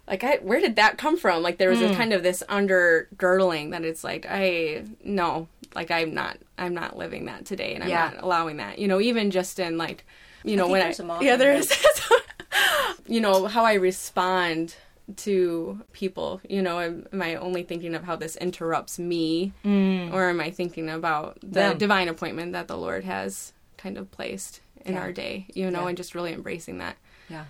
like 0.06 0.22
I 0.22 0.36
where 0.36 0.60
did 0.60 0.76
that 0.76 0.98
come 0.98 1.16
from? 1.16 1.42
Like 1.42 1.58
there 1.58 1.70
was 1.70 1.80
Mm. 1.80 1.92
a 1.92 1.96
kind 1.96 2.12
of 2.12 2.22
this 2.22 2.44
undergirdling 2.48 3.72
that 3.72 3.84
it's 3.84 4.04
like 4.04 4.24
I 4.30 4.84
no, 5.02 5.48
like 5.74 5.90
I'm 5.90 6.14
not 6.14 6.38
I'm 6.58 6.74
not 6.74 6.96
living 6.96 7.24
that 7.24 7.44
today, 7.44 7.74
and 7.74 7.82
I'm 7.82 7.90
Yeah. 7.90 8.10
not 8.14 8.22
allowing 8.22 8.58
that. 8.58 8.78
You 8.78 8.86
know, 8.86 9.00
even 9.00 9.32
just 9.32 9.58
in 9.58 9.76
like 9.78 10.04
you 10.44 10.56
know 10.56 10.68
think 10.68 11.00
when 11.00 11.10
I 11.18 11.24
yeah 11.24 11.34
there. 11.34 11.54
is 11.54 11.72
you 13.08 13.20
know 13.20 13.46
how 13.46 13.64
I 13.64 13.74
respond 13.74 14.76
to 15.18 15.80
people 15.92 16.40
you 16.48 16.60
know 16.62 16.80
am, 16.80 17.06
am 17.12 17.22
i 17.22 17.34
only 17.36 17.62
thinking 17.62 17.94
of 17.94 18.04
how 18.04 18.16
this 18.16 18.36
interrupts 18.36 18.98
me 18.98 19.52
or 19.64 20.28
am 20.28 20.40
i 20.40 20.50
thinking 20.50 20.88
about 20.88 21.40
the 21.40 21.46
Mm. 21.46 21.52
Them. 21.52 21.78
divine 21.78 22.08
appointment 22.08 22.52
that 22.52 22.68
the 22.68 22.76
lord 22.76 23.04
has 23.04 23.52
kind 23.76 23.96
of 23.98 24.10
placed 24.10 24.60
in 24.84 24.94
Yeah. 24.94 25.00
our 25.00 25.12
day 25.12 25.46
you 25.54 25.70
know 25.70 25.82
Yeah. 25.82 25.88
and 25.88 25.96
just 25.96 26.14
really 26.14 26.32
embracing 26.32 26.78
that 26.78 26.96
Yeah. 27.28 27.44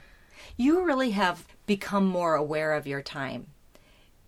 You 0.57 0.85
really 0.85 1.11
have 1.13 1.47
become 1.67 2.07
more 2.07 2.35
aware 2.35 2.73
of 2.75 2.87
your 2.87 3.01
time. 3.03 3.47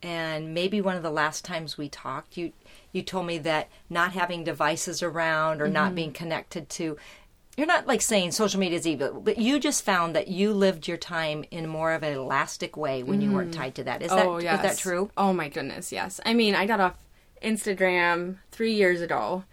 And 0.02 0.52
maybe 0.52 0.80
one 0.80 0.96
of 0.96 1.02
the 1.02 1.10
last 1.10 1.44
times 1.44 1.78
we 1.78 1.88
talked, 1.88 2.36
you 2.36 2.52
you 2.92 3.02
told 3.02 3.26
me 3.26 3.38
that 3.38 3.68
not 3.88 4.12
having 4.12 4.42
devices 4.44 5.02
around 5.02 5.60
or 5.60 5.64
Mm-hmm. 5.66 5.72
not 5.74 5.94
being 5.94 6.12
connected 6.12 6.68
to 6.70 6.96
you're 7.56 7.66
not 7.66 7.86
like 7.86 8.00
saying 8.00 8.30
social 8.32 8.58
media 8.58 8.78
is 8.78 8.86
evil, 8.86 9.20
but 9.20 9.36
you 9.38 9.60
just 9.60 9.84
found 9.84 10.14
that 10.16 10.28
you 10.28 10.52
lived 10.54 10.88
your 10.88 10.96
time 10.96 11.44
in 11.50 11.68
more 11.68 11.92
of 11.92 12.02
an 12.02 12.14
elastic 12.14 12.76
way 12.76 13.02
when 13.02 13.20
you 13.20 13.30
weren't 13.32 13.52
tied 13.52 13.74
to 13.74 13.84
that. 13.84 14.00
Is 14.02 14.10
that 14.10 14.26
oh 14.26 14.36
is 14.38 14.44
that 14.44 14.78
true? 14.78 15.10
oh 15.16 15.32
my 15.32 15.48
goodness 15.48 15.92
yes 15.92 16.20
i 16.24 16.32
mean 16.34 16.54
i 16.54 16.64
got 16.66 16.80
off 16.80 16.94
instagram 17.42 18.36
three 18.50 18.72
years 18.72 19.00
ago 19.00 19.44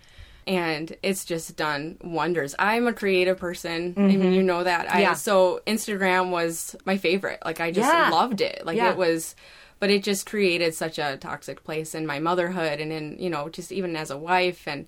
and 0.47 0.95
it's 1.03 1.25
just 1.25 1.55
done 1.57 1.97
wonders 2.01 2.55
i'm 2.57 2.87
a 2.87 2.93
creative 2.93 3.37
person 3.37 3.93
i 3.97 4.01
mean 4.01 4.31
you 4.33 4.41
know 4.43 4.63
that 4.63 4.87
Mm-hmm. 4.87 4.99
Yeah. 4.99 5.11
i 5.11 5.13
so 5.15 5.59
instagram 5.67 6.31
was 6.31 6.75
my 6.85 6.97
favorite 6.97 7.39
like 7.43 7.59
i 7.59 7.71
just 7.71 7.91
Yeah. 7.91 8.09
loved 8.09 8.39
it 8.41 8.65
like 8.65 8.77
Yeah. 8.77 8.91
it 8.91 8.97
was 8.97 9.35
but 9.79 9.89
it 9.89 10.03
just 10.03 10.25
created 10.25 10.73
such 10.73 10.97
a 10.99 11.17
toxic 11.17 11.63
place 11.63 11.93
in 11.93 12.05
my 12.05 12.19
motherhood 12.19 12.79
and 12.79 12.91
in 12.93 13.17
you 13.19 13.29
know 13.29 13.49
just 13.49 13.71
even 13.71 13.95
as 13.95 14.09
a 14.11 14.17
wife 14.17 14.67
and 14.67 14.87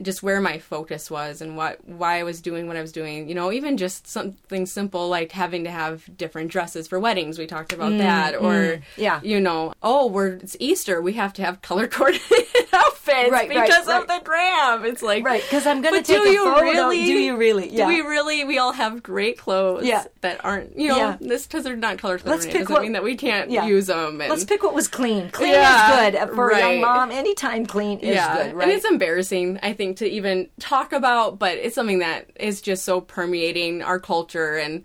just 0.00 0.22
where 0.22 0.40
my 0.40 0.58
focus 0.58 1.10
was 1.10 1.40
and 1.40 1.56
what 1.56 1.78
why 1.86 2.20
I 2.20 2.22
was 2.22 2.40
doing 2.40 2.66
what 2.68 2.76
I 2.76 2.80
was 2.80 2.92
doing. 2.92 3.28
You 3.28 3.34
know, 3.34 3.50
even 3.52 3.76
just 3.76 4.06
something 4.06 4.66
simple 4.66 5.08
like 5.08 5.32
having 5.32 5.64
to 5.64 5.70
have 5.70 6.08
different 6.16 6.50
dresses 6.50 6.86
for 6.86 7.00
weddings. 7.00 7.38
We 7.38 7.46
talked 7.46 7.72
about 7.72 7.96
that, 7.98 8.34
or 8.36 8.52
Mm, 8.52 8.82
yeah. 8.96 9.20
you 9.22 9.40
know, 9.40 9.72
oh, 9.82 10.06
we're 10.06 10.34
it's 10.36 10.56
Easter. 10.60 11.00
We 11.02 11.14
have 11.14 11.32
to 11.34 11.42
have 11.42 11.62
color 11.62 11.86
coordinated 11.88 12.67
outfits 13.08 13.30
Right, 13.32 13.48
right, 13.48 13.66
because 13.66 13.86
right. 13.86 14.00
of 14.02 14.08
the 14.08 14.20
gram. 14.24 14.84
It's 14.84 15.02
like 15.02 15.24
Right, 15.24 15.42
because 15.42 15.66
I'm 15.66 15.80
going 15.82 15.94
to 15.94 16.00
But 16.00 16.06
take 16.06 16.22
do 16.22 16.28
a 16.28 16.32
you 16.32 16.44
photo. 16.44 16.60
really? 16.62 17.04
Do 17.04 17.12
you 17.12 17.36
really? 17.36 17.68
Yeah. 17.70 17.86
Do 17.86 17.94
we 17.94 18.00
really? 18.02 18.44
We 18.44 18.58
all 18.58 18.72
have 18.72 19.02
great 19.02 19.38
clothes. 19.38 19.84
Yeah. 19.84 20.04
That 20.20 20.44
aren't. 20.44 20.78
You 20.78 20.88
know, 20.88 20.96
Yeah. 20.96 21.16
this 21.20 21.46
because 21.46 21.64
they're 21.64 21.76
not 21.76 21.98
color 21.98 22.20
Let's 22.24 22.44
pick 22.46 22.54
doesn't 22.54 22.70
what- 22.70 22.82
mean 22.82 22.92
that 22.92 23.02
we 23.02 23.16
can't 23.16 23.50
Yeah. 23.50 23.66
use 23.66 23.86
them. 23.86 24.20
And, 24.20 24.30
Let's 24.30 24.44
pick 24.44 24.62
what 24.62 24.74
was 24.74 24.88
clean. 24.88 25.30
Clean 25.30 25.52
Yeah, 25.52 26.06
is 26.08 26.14
good 26.18 26.34
for 26.34 26.50
a 26.50 26.58
young 26.58 26.80
mom. 26.80 27.10
Anytime 27.10 27.66
clean 27.66 27.98
is 28.00 28.16
good, 28.16 28.54
right? 28.54 28.62
And 28.64 28.70
it's 28.72 28.84
embarrassing, 28.84 29.58
I 29.62 29.72
think, 29.72 29.98
to 29.98 30.08
even 30.08 30.48
talk 30.60 30.92
about, 30.92 31.38
but 31.38 31.58
it's 31.58 31.74
something 31.74 32.00
that 32.00 32.26
is 32.38 32.60
just 32.60 32.84
so 32.84 33.00
permeating 33.00 33.82
our 33.82 33.98
culture 33.98 34.54
and 34.56 34.84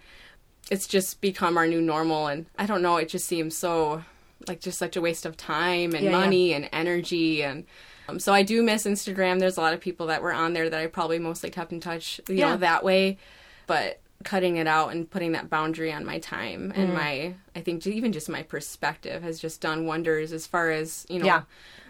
it's 0.71 0.87
just 0.87 1.19
become 1.21 1.57
our 1.57 1.67
new 1.67 1.81
normal. 1.81 2.27
And 2.27 2.45
I 2.57 2.65
don't 2.65 2.81
know, 2.81 2.97
it 2.97 3.09
just 3.09 3.25
seems 3.27 3.57
so 3.57 4.03
like 4.47 4.59
just 4.59 4.77
such 4.77 4.95
a 4.97 5.01
waste 5.01 5.25
of 5.25 5.37
time 5.37 5.93
and 5.93 6.03
Yeah, 6.05 6.11
yeah. 6.11 6.19
money 6.19 6.53
and 6.53 6.69
energy. 6.73 7.43
And 7.43 7.65
um, 8.07 8.19
so 8.19 8.33
I 8.33 8.43
do 8.43 8.61
miss 8.63 8.85
Instagram. 8.85 9.39
There's 9.39 9.57
a 9.57 9.61
lot 9.61 9.73
of 9.73 9.79
people 9.79 10.07
that 10.07 10.21
were 10.21 10.33
on 10.33 10.53
there 10.53 10.69
that 10.69 10.79
I 10.79 10.87
probably 10.87 11.19
mostly 11.19 11.49
kept 11.49 11.71
in 11.71 11.79
touch, 11.79 12.19
you 12.27 12.35
Yeah. 12.35 12.51
know, 12.51 12.57
that 12.57 12.83
way. 12.83 13.17
But 13.67 13.99
cutting 14.23 14.55
it 14.55 14.67
out 14.67 14.91
and 14.93 15.09
putting 15.09 15.33
that 15.33 15.49
boundary 15.49 15.91
on 15.91 16.05
my 16.05 16.17
time 16.19 16.71
Mm. 16.73 16.77
and 16.77 16.93
my 16.93 17.33
i 17.57 17.59
think 17.59 17.85
even 17.85 18.13
just 18.13 18.29
my 18.29 18.41
perspective 18.41 19.21
has 19.21 19.37
just 19.37 19.59
done 19.59 19.85
wonders 19.85 20.31
as 20.31 20.47
far 20.47 20.71
as 20.71 21.05
you 21.09 21.19
know 21.19 21.25
Yeah. 21.25 21.41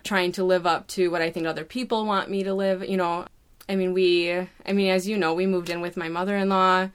trying 0.03 0.31
to 0.31 0.43
live 0.43 0.65
up 0.65 0.87
to 0.87 1.11
what 1.11 1.21
i 1.21 1.29
think 1.29 1.45
other 1.45 1.63
people 1.63 2.07
want 2.07 2.31
me 2.31 2.41
to 2.41 2.55
live 2.55 2.83
you 2.89 2.97
know 2.97 3.27
i 3.69 3.75
mean 3.75 3.93
we 3.93 4.31
i 4.31 4.73
mean 4.73 4.89
as 4.89 5.07
you 5.07 5.15
know 5.15 5.35
we 5.35 5.45
moved 5.45 5.69
in 5.69 5.79
with 5.79 5.95
my 5.95 6.09
mother-in-law 6.09 6.89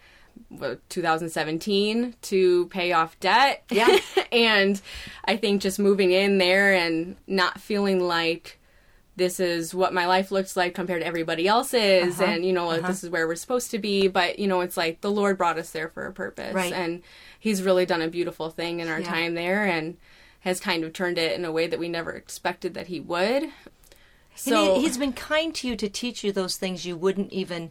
2017 0.89 2.15
to 2.23 2.67
pay 2.67 2.93
off 2.93 3.19
debt 3.21 3.63
Yeah. 3.71 3.99
and 4.33 4.81
i 5.25 5.37
think 5.37 5.63
just 5.63 5.79
moving 5.79 6.11
in 6.11 6.39
there 6.39 6.75
and 6.75 7.17
not 7.27 7.61
feeling 7.61 8.01
like 8.01 8.59
this 9.19 9.39
is 9.41 9.75
what 9.75 9.93
my 9.93 10.07
life 10.07 10.31
looks 10.31 10.57
like 10.57 10.75
compared 10.75 11.03
to 11.03 11.07
everybody 11.07 11.47
else's 11.47 12.21
Uh-huh, 12.21 12.31
and 12.33 12.45
you 12.47 12.53
know 12.53 12.67
like 12.69 12.87
this 12.87 13.05
is 13.05 13.11
where 13.11 13.27
we're 13.29 13.35
supposed 13.37 13.71
to 13.73 13.79
be 13.79 14.09
but 14.09 14.39
you 14.39 14.47
know 14.47 14.61
it's 14.63 14.77
like 14.77 15.01
the 15.03 15.11
lord 15.11 15.37
brought 15.37 15.59
us 15.59 15.71
there 15.71 15.89
for 15.89 16.07
a 16.07 16.13
purpose 16.13 16.55
Right. 16.55 16.73
and 16.73 17.03
he's 17.39 17.63
really 17.63 17.85
done 17.85 18.01
a 18.03 18.09
beautiful 18.09 18.49
thing 18.51 18.81
in 18.81 18.89
our 18.89 19.01
Yeah. 19.01 19.11
time 19.11 19.35
there 19.35 19.65
and 19.67 19.97
has 20.41 20.61
kind 20.61 20.85
of 20.85 20.93
turned 20.93 21.19
it 21.19 21.33
in 21.39 21.45
a 21.45 21.53
way 21.53 21.67
that 21.67 21.79
we 21.79 21.89
never 21.89 22.13
expected 22.13 22.73
that 22.75 22.87
he 22.87 23.01
would 23.01 23.43
And 23.43 23.53
he, 24.57 24.81
he's 24.83 24.97
been 24.97 25.13
kind 25.13 25.55
to 25.57 25.69
you 25.69 25.77
to 25.77 25.89
teach 25.89 26.23
you 26.25 26.31
those 26.33 26.57
things 26.57 26.87
you 26.87 26.97
wouldn't 26.97 27.33
even 27.33 27.71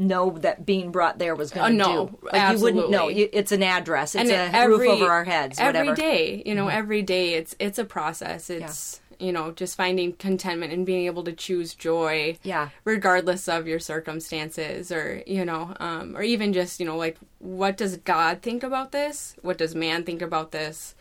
know 0.00 0.30
that 0.38 0.64
being 0.66 0.90
brought 0.92 1.18
there 1.18 1.34
was 1.34 1.50
going 1.50 1.76
to 1.78 1.84
Oh, 1.84 1.92
no, 1.92 2.06
do. 2.08 2.18
Like 2.32 2.56
you 2.56 2.62
wouldn't 2.62 2.90
know. 2.90 3.08
You- 3.08 3.28
It's 3.32 3.50
an 3.52 3.62
address. 3.64 4.14
It's 4.14 4.30
and 4.30 4.54
a 4.54 4.56
every, 4.56 4.76
roof 4.78 4.88
over 5.02 5.10
our 5.10 5.24
heads. 5.24 5.58
every 5.58 5.68
Whatever. 5.80 6.00
Mm-hmm. 6.00 6.00
day, 6.16 6.42
you 6.46 6.54
know 6.54 6.68
every 6.68 7.02
day 7.02 7.34
it's 7.34 7.54
it's 7.58 7.78
a 7.78 7.84
process 7.84 8.48
it's 8.50 9.00
you 9.18 9.32
know, 9.32 9.50
just 9.52 9.76
finding 9.76 10.12
contentment 10.12 10.72
and 10.72 10.86
being 10.86 11.06
able 11.06 11.24
to 11.24 11.32
choose 11.32 11.74
joy. 11.74 12.38
Yeah. 12.42 12.70
Regardless 12.84 13.48
of 13.48 13.66
your 13.66 13.78
circumstances 13.78 14.92
or, 14.92 15.22
you 15.26 15.44
know, 15.44 15.74
um, 15.80 16.16
or 16.16 16.22
even 16.22 16.52
just, 16.52 16.80
you 16.80 16.86
know, 16.86 16.96
like, 16.96 17.18
what 17.38 17.76
does 17.76 17.96
God 17.98 18.42
think 18.42 18.62
about 18.62 18.92
this? 18.92 19.34
What 19.42 19.58
does 19.58 19.74
man 19.74 20.04
think 20.04 20.22
about 20.22 20.52
this? 20.52 20.94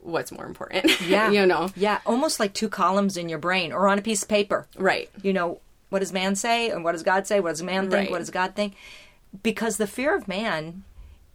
What's 0.00 0.30
more 0.32 0.46
important? 0.46 1.00
Yeah. 1.08 1.30
you 1.30 1.44
know? 1.46 1.70
Yeah, 1.76 2.00
almost 2.06 2.38
like 2.38 2.54
two 2.54 2.68
columns 2.68 3.16
in 3.16 3.28
your 3.28 3.38
brain 3.38 3.72
or 3.72 3.88
on 3.88 3.98
a 3.98 4.02
piece 4.02 4.22
of 4.22 4.28
paper. 4.28 4.66
Right. 4.76 5.10
You 5.22 5.32
know, 5.32 5.60
what 5.90 6.00
does 6.00 6.12
man 6.12 6.36
say 6.36 6.70
and 6.70 6.84
what 6.84 6.92
does 6.92 7.02
God 7.02 7.26
say? 7.26 7.40
What 7.40 7.50
does 7.50 7.62
man 7.62 7.90
think? 7.90 7.92
Right. 7.94 8.10
What 8.10 8.18
does 8.18 8.30
God 8.30 8.54
think? 8.54 8.74
Because 9.42 9.76
the 9.76 9.86
fear 9.86 10.14
of 10.14 10.28
man 10.28 10.84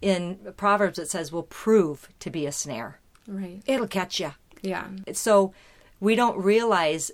in 0.02 0.54
Proverbs 0.58 1.00
it 1.00 1.10
says 1.10 1.32
will 1.32 1.44
prove 1.44 2.10
to 2.20 2.30
be 2.30 2.46
a 2.46 2.52
snare. 2.52 3.00
Right. 3.28 3.62
It'll 3.66 3.88
catch 3.88 4.20
you. 4.20 4.34
Yeah. 4.62 4.88
So 5.14 5.54
we 6.04 6.16
don't 6.16 6.38
realize 6.38 7.12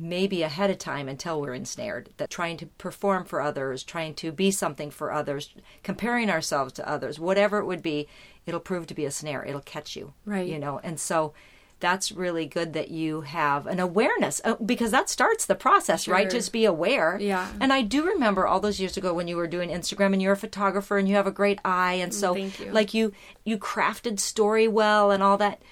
maybe 0.00 0.42
ahead 0.42 0.68
of 0.68 0.76
time 0.76 1.08
until 1.08 1.40
we're 1.40 1.54
ensnared 1.54 2.10
that 2.16 2.28
trying 2.28 2.56
to 2.56 2.66
perform 2.66 3.24
for 3.24 3.40
others, 3.40 3.84
trying 3.84 4.14
to 4.14 4.32
be 4.32 4.50
something 4.50 4.90
for 4.90 5.12
others, 5.12 5.54
comparing 5.84 6.28
ourselves 6.28 6.72
to 6.72 6.88
others, 6.88 7.20
whatever 7.20 7.58
it 7.58 7.66
would 7.66 7.82
be, 7.82 8.08
it'll 8.44 8.58
prove 8.58 8.88
to 8.88 8.94
be 8.94 9.04
a 9.04 9.12
snare. 9.12 9.44
It'll 9.44 9.60
catch 9.60 9.94
you. 9.94 10.12
Right. 10.24 10.48
You 10.48 10.58
know, 10.58 10.80
and 10.82 10.98
so 10.98 11.34
that's 11.78 12.10
really 12.10 12.46
good 12.46 12.72
that 12.72 12.90
you 12.90 13.20
have 13.20 13.68
an 13.68 13.78
awareness 13.78 14.40
uh, 14.44 14.56
because 14.56 14.90
that 14.90 15.08
starts 15.08 15.46
the 15.46 15.54
process, 15.54 16.08
right? 16.08 16.28
Just 16.28 16.52
be 16.52 16.64
aware. 16.64 17.18
Yeah. 17.20 17.46
And 17.60 17.72
I 17.72 17.82
do 17.82 18.04
remember 18.06 18.48
all 18.48 18.58
those 18.58 18.80
years 18.80 18.96
ago 18.96 19.14
when 19.14 19.28
you 19.28 19.36
were 19.36 19.46
doing 19.46 19.70
Instagram 19.70 20.14
and 20.14 20.20
you're 20.20 20.32
a 20.32 20.36
photographer 20.36 20.98
and 20.98 21.08
you 21.08 21.14
have 21.14 21.28
a 21.28 21.32
great 21.32 21.60
eye 21.64 21.94
and 21.94 22.12
so 22.12 22.34
Thank 22.34 22.58
you. 22.58 22.72
like 22.72 22.92
you 22.92 23.12
you 23.44 23.56
crafted 23.56 24.18
story 24.18 24.66
well 24.66 25.12
and 25.12 25.22
all 25.22 25.36
that. 25.38 25.62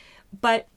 But 0.40 0.68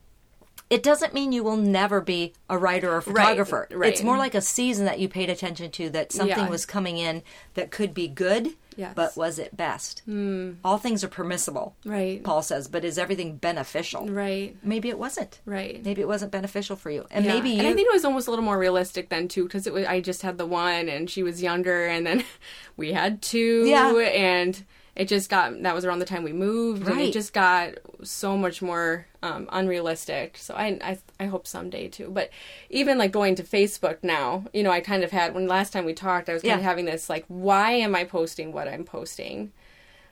it 0.74 0.82
doesn't 0.84 1.14
mean 1.14 1.32
you 1.32 1.44
will 1.44 1.58
never 1.58 2.02
be 2.02 2.34
a 2.50 2.58
writer 2.58 2.92
or 2.96 3.02
photographer. 3.02 3.68
right. 3.72 3.92
It's 3.94 4.02
more 4.02 4.18
like 4.18 4.34
a 4.34 4.42
season 4.42 4.86
that 4.86 5.00
you 5.00 5.08
paid 5.08 5.30
attention 5.30 5.70
to 5.72 5.90
that 5.92 6.12
something 6.12 6.38
Yeah. 6.46 6.50
was 6.50 6.66
coming 6.66 6.98
in 6.98 7.22
that 7.54 7.70
could 7.70 7.94
be 7.94 8.08
good, 8.08 8.50
Yes. 8.76 8.94
but 8.96 9.16
was 9.16 9.38
it 9.38 9.56
best? 9.56 10.02
Hmm. 10.06 10.54
All 10.64 10.80
things 10.80 11.04
are 11.04 11.08
permissible, 11.08 11.76
Right. 11.86 12.24
Paul 12.24 12.42
says, 12.42 12.68
but 12.68 12.84
is 12.84 12.98
everything 12.98 13.36
beneficial? 13.38 14.08
Right. 14.08 14.56
Maybe 14.64 14.90
it 14.90 14.98
wasn't. 14.98 15.40
Right. 15.46 15.84
Maybe 15.86 16.02
it 16.02 16.08
wasn't 16.08 16.32
beneficial 16.32 16.76
for 16.76 16.90
you. 16.90 17.06
And 17.12 17.24
Yeah. 17.26 17.34
maybe 17.36 17.50
you 17.52 17.60
and 17.60 17.68
I 17.68 17.74
think 17.74 17.88
it 17.88 17.94
was 17.94 18.04
almost 18.06 18.28
a 18.28 18.32
little 18.32 18.46
more 18.46 18.58
realistic 18.58 19.10
then 19.10 19.28
too, 19.28 19.44
because 19.44 19.68
it 19.68 19.74
was 19.74 19.86
I 19.86 20.00
just 20.02 20.24
had 20.24 20.38
the 20.40 20.46
one, 20.48 20.90
and 20.90 21.08
she 21.10 21.22
was 21.22 21.44
younger, 21.44 21.86
and 21.86 22.06
then 22.08 22.24
we 22.78 22.94
had 22.94 23.22
two, 23.22 23.66
Yeah. 23.68 23.94
and 23.96 24.64
it 24.96 25.08
just 25.08 25.30
got 25.30 25.62
that 25.64 25.74
was 25.74 25.86
around 25.86 26.00
the 26.00 26.06
time 26.06 26.24
we 26.24 26.34
moved, 26.34 26.88
and 26.88 27.00
it 27.02 27.14
just 27.14 27.34
got 27.34 27.74
so 28.04 28.38
much 28.38 28.62
more 28.62 29.08
um, 29.24 29.48
unrealistic. 29.52 30.38
So 30.38 30.54
I, 30.54 30.78
I 30.82 30.98
I 31.20 31.26
hope 31.26 31.48
someday 31.48 31.88
too. 31.88 32.10
But 32.12 32.30
even 32.70 32.98
like 32.98 33.12
going 33.12 33.36
to 33.36 33.44
Facebook 33.44 33.98
now, 34.04 34.46
you 34.54 34.62
know, 34.64 34.72
I 34.72 34.82
kind 34.82 35.04
of 35.04 35.12
had 35.12 35.34
when 35.34 35.48
last 35.48 35.74
time 35.74 35.86
we 35.86 35.94
talked, 35.94 36.30
I 36.30 36.34
was 36.34 36.42
kind 36.44 36.52
Yeah. 36.52 36.58
of 36.58 36.64
having 36.64 36.86
this 36.86 37.10
like, 37.10 37.26
why 37.28 37.72
am 37.72 37.96
I 37.96 38.04
posting 38.04 38.52
what 38.52 38.68
I'm 38.68 38.84
posting? 38.84 39.52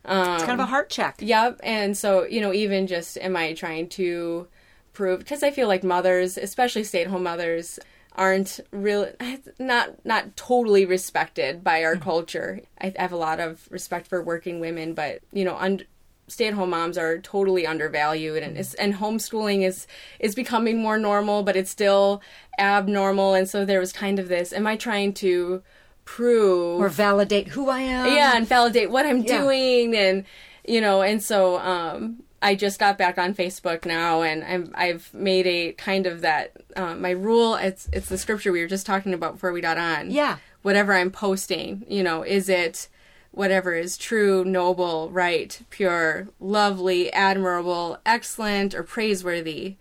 it's 0.03 0.43
kind 0.43 0.59
of 0.59 0.59
a 0.59 0.65
heart 0.65 0.89
check. 0.89 1.17
Yep. 1.19 1.59
And 1.61 1.95
so, 1.95 2.23
you 2.25 2.41
know, 2.41 2.51
even 2.51 2.87
just 2.87 3.17
am 3.19 3.37
I 3.37 3.53
trying 3.53 3.87
to 3.89 4.47
prove 4.93 5.19
because 5.19 5.43
I 5.43 5.51
feel 5.51 5.67
like 5.67 5.83
mothers, 5.83 6.37
especially 6.39 6.83
stay-at-home 6.83 7.21
mothers, 7.21 7.79
aren't 8.15 8.59
really 8.71 9.11
not 9.59 10.05
not 10.05 10.35
totally 10.35 10.85
respected 10.85 11.63
by 11.63 11.83
our 11.83 11.95
culture. 11.95 12.61
I 12.79 12.93
have 12.97 13.11
a 13.11 13.17
lot 13.17 13.39
of 13.39 13.67
respect 13.71 14.07
for 14.07 14.21
working 14.21 14.59
women, 14.59 14.93
but 14.93 15.21
you 15.31 15.43
know, 15.45 15.55
un- 15.57 15.85
stay-at-home 16.27 16.69
moms 16.69 16.97
are 16.97 17.17
totally 17.19 17.67
undervalued 17.67 18.41
and 18.43 18.57
it's, 18.57 18.73
and 18.75 18.93
homeschooling 18.95 19.65
is 19.65 19.85
is 20.19 20.33
becoming 20.35 20.77
more 20.81 20.97
normal, 20.97 21.43
but 21.43 21.55
it's 21.55 21.71
still 21.71 22.21
abnormal 22.59 23.33
and 23.33 23.49
so 23.49 23.65
there 23.65 23.79
was 23.79 23.91
kind 23.93 24.19
of 24.19 24.27
this 24.27 24.53
am 24.53 24.67
I 24.67 24.75
trying 24.77 25.13
to 25.15 25.63
prove 26.05 26.81
Or 26.81 26.89
validate 26.89 27.47
who 27.49 27.69
I 27.69 27.81
am. 27.81 28.07
yeah 28.13 28.35
and 28.35 28.45
validate 28.47 28.89
what 28.91 29.05
i'm 29.05 29.21
Yeah. 29.23 29.39
doing 29.41 29.95
and 29.95 30.25
you 30.67 30.81
know 30.81 31.01
and 31.01 31.21
so 31.23 31.57
um 31.59 32.23
i 32.41 32.55
just 32.55 32.79
got 32.79 32.97
back 32.97 33.17
on 33.17 33.33
facebook 33.33 33.85
now 33.85 34.21
and 34.21 34.43
I'm, 34.43 34.71
i've 34.75 35.13
made 35.13 35.45
a 35.47 35.73
kind 35.73 36.05
of 36.07 36.21
that 36.21 36.51
um, 36.75 37.01
my 37.01 37.11
rule 37.11 37.55
it's 37.55 37.89
it's 37.93 38.09
the 38.09 38.17
scripture 38.17 38.51
we 38.51 38.61
were 38.61 38.67
just 38.67 38.85
talking 38.85 39.13
about 39.13 39.33
before 39.33 39.51
we 39.51 39.61
got 39.61 39.77
on 39.77 40.11
Yeah. 40.11 40.37
whatever 40.61 40.93
i'm 40.93 41.11
posting 41.11 41.85
you 41.87 42.03
know 42.03 42.23
is 42.23 42.49
it 42.49 42.87
whatever 43.31 43.73
is 43.73 43.97
true 43.97 44.43
noble 44.43 45.09
right 45.11 45.61
pure 45.69 46.27
lovely 46.39 47.11
admirable 47.13 47.97
excellent 48.05 48.73
or 48.75 48.83
praiseworthy 48.83 49.75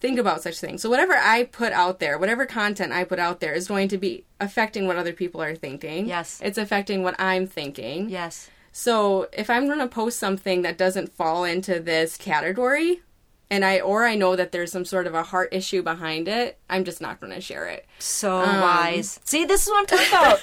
think 0.00 0.18
about 0.18 0.42
such 0.42 0.58
things. 0.58 0.80
So 0.80 0.88
whatever 0.88 1.12
I 1.12 1.44
put 1.44 1.74
out 1.74 1.98
there, 2.00 2.16
whatever 2.18 2.46
content 2.46 2.90
I 2.90 3.04
put 3.04 3.18
out 3.18 3.40
there 3.40 3.52
is 3.52 3.68
going 3.68 3.88
to 3.88 3.98
be 3.98 4.24
affecting 4.40 4.86
what 4.86 4.96
other 4.96 5.12
people 5.12 5.42
are 5.42 5.54
thinking. 5.54 6.06
Yes. 6.08 6.40
It's 6.42 6.56
affecting 6.56 7.02
what 7.02 7.14
I'm 7.18 7.46
thinking. 7.46 8.08
Yes. 8.08 8.48
So 8.72 9.28
if 9.32 9.50
I'm 9.50 9.66
going 9.66 9.78
to 9.80 9.88
post 9.88 10.18
something 10.18 10.62
that 10.62 10.78
doesn't 10.78 11.12
fall 11.12 11.44
into 11.44 11.80
this 11.80 12.16
category, 12.16 13.02
and 13.50 13.64
I 13.64 13.80
or 13.80 14.06
I 14.06 14.14
know 14.14 14.36
that 14.36 14.52
there's 14.52 14.70
some 14.70 14.84
sort 14.84 15.06
of 15.06 15.14
a 15.14 15.24
heart 15.24 15.48
issue 15.52 15.82
behind 15.82 16.28
it, 16.28 16.58
I'm 16.68 16.84
just 16.84 17.00
not 17.00 17.20
going 17.20 17.32
to 17.32 17.40
share 17.40 17.66
it. 17.66 17.86
So 17.98 18.40
Um, 18.40 18.60
wise. 18.60 19.18
See, 19.24 19.44
this 19.44 19.64
is 19.64 19.68
what 19.68 19.80
I'm 19.80 19.86
talking 19.86 20.08
about. 20.08 20.40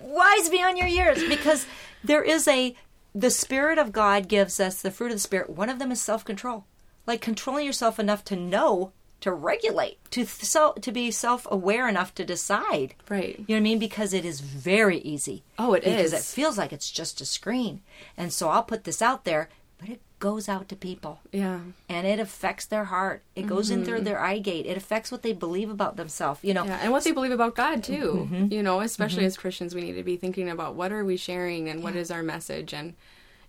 wise 0.00 0.48
beyond 0.48 0.78
your 0.78 0.86
years 0.86 1.22
because 1.28 1.66
there 2.02 2.22
is 2.22 2.48
a 2.48 2.74
the 3.14 3.30
spirit 3.30 3.78
of 3.78 3.92
God 3.92 4.28
gives 4.28 4.60
us 4.60 4.80
the 4.82 4.90
fruit 4.90 5.10
of 5.10 5.16
the 5.16 5.20
spirit. 5.20 5.48
One 5.50 5.70
of 5.70 5.78
them 5.78 5.90
is 5.90 6.00
self-control. 6.02 6.64
Like 7.06 7.20
controlling 7.20 7.64
yourself 7.64 7.98
enough 7.98 8.24
to 8.26 8.36
know 8.36 8.92
to 9.20 9.32
regulate, 9.32 9.98
to 10.10 10.20
th- 10.20 10.28
so, 10.44 10.72
to 10.74 10.92
be 10.92 11.10
self-aware 11.10 11.88
enough 11.88 12.14
to 12.14 12.24
decide. 12.24 12.94
Right. 13.08 13.38
You 13.38 13.44
know 13.48 13.54
what 13.54 13.56
I 13.56 13.60
mean? 13.60 13.78
Because 13.78 14.12
it 14.12 14.24
is 14.24 14.40
very 14.40 14.98
easy. 14.98 15.42
Oh, 15.58 15.72
it 15.74 15.84
because 15.84 16.12
is. 16.12 16.20
it 16.20 16.34
feels 16.34 16.58
like 16.58 16.72
it's 16.72 16.90
just 16.90 17.20
a 17.20 17.24
screen. 17.24 17.80
And 18.16 18.32
so 18.32 18.48
I'll 18.50 18.62
put 18.62 18.84
this 18.84 19.00
out 19.00 19.24
there, 19.24 19.48
but 19.78 19.88
it 19.88 20.00
goes 20.18 20.48
out 20.48 20.68
to 20.70 20.76
people 20.76 21.20
Yeah. 21.32 21.60
and 21.88 22.06
it 22.06 22.18
affects 22.20 22.64
their 22.66 22.84
heart. 22.84 23.22
It 23.34 23.46
goes 23.46 23.70
in 23.70 23.84
through 23.84 24.00
their 24.00 24.18
eye 24.20 24.38
gate. 24.38 24.64
It 24.64 24.76
affects 24.76 25.12
what 25.12 25.22
they 25.22 25.32
believe 25.34 25.68
about 25.70 25.96
themselves. 25.96 26.40
You 26.42 26.54
know, 26.54 26.64
Yeah, 26.64 26.78
and 26.82 26.92
what 26.92 27.04
they 27.04 27.12
believe 27.12 27.32
about 27.32 27.54
God 27.54 27.82
too. 27.84 28.28
Mm-hmm. 28.30 28.52
You 28.52 28.62
know, 28.62 28.80
especially 28.80 29.24
as 29.26 29.36
Christians, 29.36 29.74
we 29.74 29.82
need 29.82 29.92
to 29.94 30.02
be 30.02 30.16
thinking 30.16 30.48
about 30.48 30.74
what 30.74 30.92
are 30.92 31.04
we 31.04 31.16
sharing 31.18 31.68
and 31.68 31.82
what 31.82 31.96
is 31.96 32.10
our 32.10 32.22
message, 32.22 32.72
and 32.72 32.94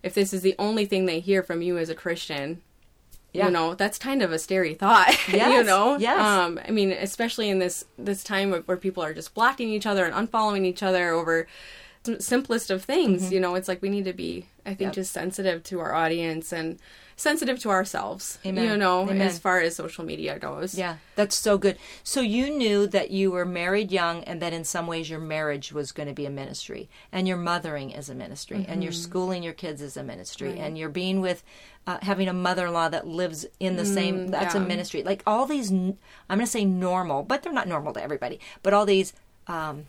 if 0.02 0.14
this 0.14 0.32
is 0.32 0.42
the 0.42 0.54
only 0.58 0.84
thing 0.84 1.06
they 1.06 1.18
hear 1.20 1.42
from 1.42 1.60
you 1.62 1.76
as 1.78 1.88
a 1.88 1.94
Christian, 1.94 2.60
Yeah. 3.32 3.46
you 3.46 3.50
know, 3.52 3.74
that's 3.74 3.98
kind 3.98 4.22
of 4.22 4.32
a 4.32 4.38
scary 4.38 4.74
thought. 4.74 5.14
you 5.28 5.62
know, 5.62 5.98
yes. 5.98 6.18
Um, 6.18 6.58
I 6.66 6.70
mean, 6.70 6.92
especially 6.92 7.50
in 7.50 7.58
this 7.58 7.84
this 7.98 8.24
time 8.24 8.52
where 8.64 8.76
people 8.76 9.02
are 9.02 9.12
just 9.12 9.34
blocking 9.34 9.68
each 9.68 9.86
other 9.86 10.06
and 10.06 10.14
unfollowing 10.28 10.64
each 10.64 10.82
other 10.82 11.10
over 11.10 11.46
simplest 12.18 12.70
of 12.70 12.84
things. 12.84 13.32
You 13.32 13.40
know, 13.40 13.54
it's 13.54 13.68
like 13.68 13.82
we 13.82 13.88
need 13.90 14.04
to 14.04 14.12
be, 14.12 14.46
I 14.64 14.70
think, 14.74 14.78
Mm-hmm. 14.78 14.82
Yep. 14.84 14.92
just 14.94 15.12
sensitive 15.12 15.62
to 15.64 15.80
our 15.80 15.92
audience 15.94 16.52
and 16.52 16.78
sensitive 17.16 17.58
to 17.60 17.68
ourselves. 17.70 18.38
Amen. 18.46 18.64
You 18.64 18.76
know, 18.76 19.02
Amen. 19.02 19.20
as 19.20 19.38
far 19.40 19.60
as 19.60 19.74
social 19.74 20.04
media 20.04 20.38
goes. 20.38 20.76
Yeah, 20.76 20.96
that's 21.16 21.34
so 21.34 21.58
good. 21.58 21.76
So 22.04 22.20
you 22.20 22.48
knew 22.48 22.86
that 22.86 23.10
you 23.10 23.32
were 23.32 23.44
married 23.44 23.90
young 23.90 24.22
and 24.24 24.40
that 24.40 24.52
in 24.52 24.62
some 24.64 24.86
ways 24.86 25.10
your 25.10 25.18
marriage 25.18 25.72
was 25.72 25.90
going 25.90 26.08
to 26.08 26.14
be 26.14 26.26
a 26.26 26.30
ministry 26.30 26.88
and 27.10 27.26
your 27.26 27.36
mothering 27.36 27.90
is 27.90 28.08
a 28.08 28.14
ministry 28.14 28.64
and 28.68 28.82
you're 28.84 28.92
schooling 28.92 29.42
your 29.42 29.52
kids 29.52 29.82
is 29.82 29.96
a 29.96 30.04
ministry 30.04 30.58
and 30.60 30.78
you're 30.78 30.88
being 30.88 31.20
with 31.20 31.42
uh, 31.88 31.98
having 32.02 32.28
a 32.28 32.32
mother-in-law 32.32 32.88
that 32.90 33.06
lives 33.06 33.46
in 33.58 33.76
the 33.76 33.84
same 33.84 34.28
that's 34.28 34.54
a 34.54 34.60
ministry. 34.60 35.02
Like 35.02 35.22
all 35.26 35.44
these 35.46 35.70
i'm 35.72 35.96
going 36.28 36.40
to 36.40 36.46
say 36.46 36.64
normal, 36.64 37.24
but 37.24 37.42
they're 37.42 37.52
not 37.52 37.66
normal 37.66 37.92
to 37.94 38.02
everybody, 38.02 38.38
but 38.62 38.72
all 38.72 38.86
these 38.86 39.12
um 39.48 39.86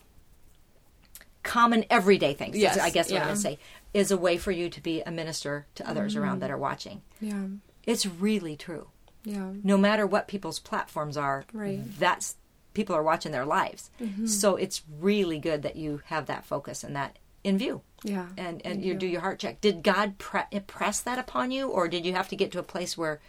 common 1.43 1.85
everyday 1.89 2.33
things. 2.33 2.55
is 2.55 2.61
Yes, 2.61 2.77
I 2.77 2.89
guess 2.89 3.11
what 3.11 3.21
I'm 3.21 3.35
say 3.35 3.57
is 3.93 4.11
a 4.11 4.17
way 4.17 4.37
for 4.37 4.51
you 4.51 4.69
to 4.69 4.81
be 4.81 5.01
a 5.01 5.11
minister 5.11 5.65
to 5.75 5.89
others 5.89 6.15
around 6.15 6.37
mm. 6.37 6.39
that 6.41 6.51
are 6.51 6.57
watching. 6.57 7.01
Yeah. 7.19 7.45
It's 7.85 8.05
really 8.05 8.55
true 8.55 8.89
Yeah. 9.23 9.51
no 9.63 9.77
matter 9.77 10.05
what 10.05 10.27
people's 10.27 10.59
platforms 10.59 11.17
are, 11.17 11.45
Right. 11.53 11.81
that's 11.99 12.35
people 12.73 12.95
are 12.95 13.03
watching 13.03 13.31
their 13.31 13.45
lives. 13.45 13.89
Mm-hmm. 14.01 14.27
So 14.27 14.55
it's 14.55 14.83
really 14.99 15.39
good 15.39 15.63
that 15.63 15.75
you 15.75 16.01
have 16.05 16.27
that 16.27 16.45
focus 16.45 16.83
and 16.83 16.95
that 16.95 17.17
in 17.43 17.57
view. 17.57 17.81
Yeah. 18.03 18.27
And 18.37 18.61
and 18.65 18.83
you, 18.83 18.93
do 18.93 19.07
your 19.07 19.21
heart 19.21 19.39
check. 19.39 19.59
Did 19.59 19.83
God 19.83 20.17
pre- 20.17 20.41
impress 20.51 21.01
that 21.01 21.19
upon 21.19 21.51
you, 21.51 21.67
or 21.67 21.87
did 21.87 22.05
you 22.05 22.13
have 22.13 22.29
to 22.29 22.35
get 22.35 22.51
to 22.53 22.59
a 22.59 22.63
place 22.63 22.97
where, 22.97 23.19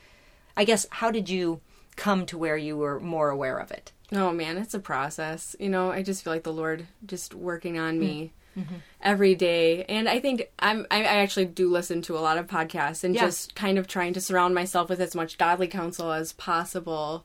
I 0.56 0.64
guess, 0.64 0.86
how 0.90 1.10
did 1.10 1.28
you 1.28 1.60
come 1.96 2.26
to 2.26 2.38
where 2.38 2.56
you 2.56 2.76
were 2.76 3.00
more 3.00 3.30
aware 3.30 3.58
of 3.58 3.70
it? 3.70 3.92
Oh 4.12 4.32
man, 4.32 4.58
it's 4.58 4.74
a 4.74 4.80
process. 4.80 5.54
You 5.60 5.68
know, 5.68 5.90
I 5.92 6.02
just 6.02 6.24
feel 6.24 6.32
like 6.32 6.42
the 6.42 6.52
Lord 6.52 6.86
just 7.06 7.34
working 7.34 7.78
on 7.78 7.98
me 7.98 8.32
Mm-hmm. 8.58 8.74
every 9.00 9.36
day. 9.36 9.84
And 9.84 10.08
I 10.08 10.18
think 10.18 10.50
I'm 10.58 10.84
I 10.90 11.04
actually 11.04 11.44
do 11.46 11.70
listen 11.70 12.02
to 12.02 12.18
a 12.18 12.20
lot 12.20 12.36
of 12.36 12.48
podcasts 12.48 13.04
and 13.04 13.14
Yeah. 13.14 13.20
just 13.26 13.54
kind 13.54 13.78
of 13.78 13.86
trying 13.86 14.12
to 14.14 14.20
surround 14.20 14.56
myself 14.56 14.88
with 14.90 15.00
as 15.00 15.14
much 15.14 15.38
godly 15.38 15.68
counsel 15.68 16.10
as 16.10 16.32
possible. 16.32 17.24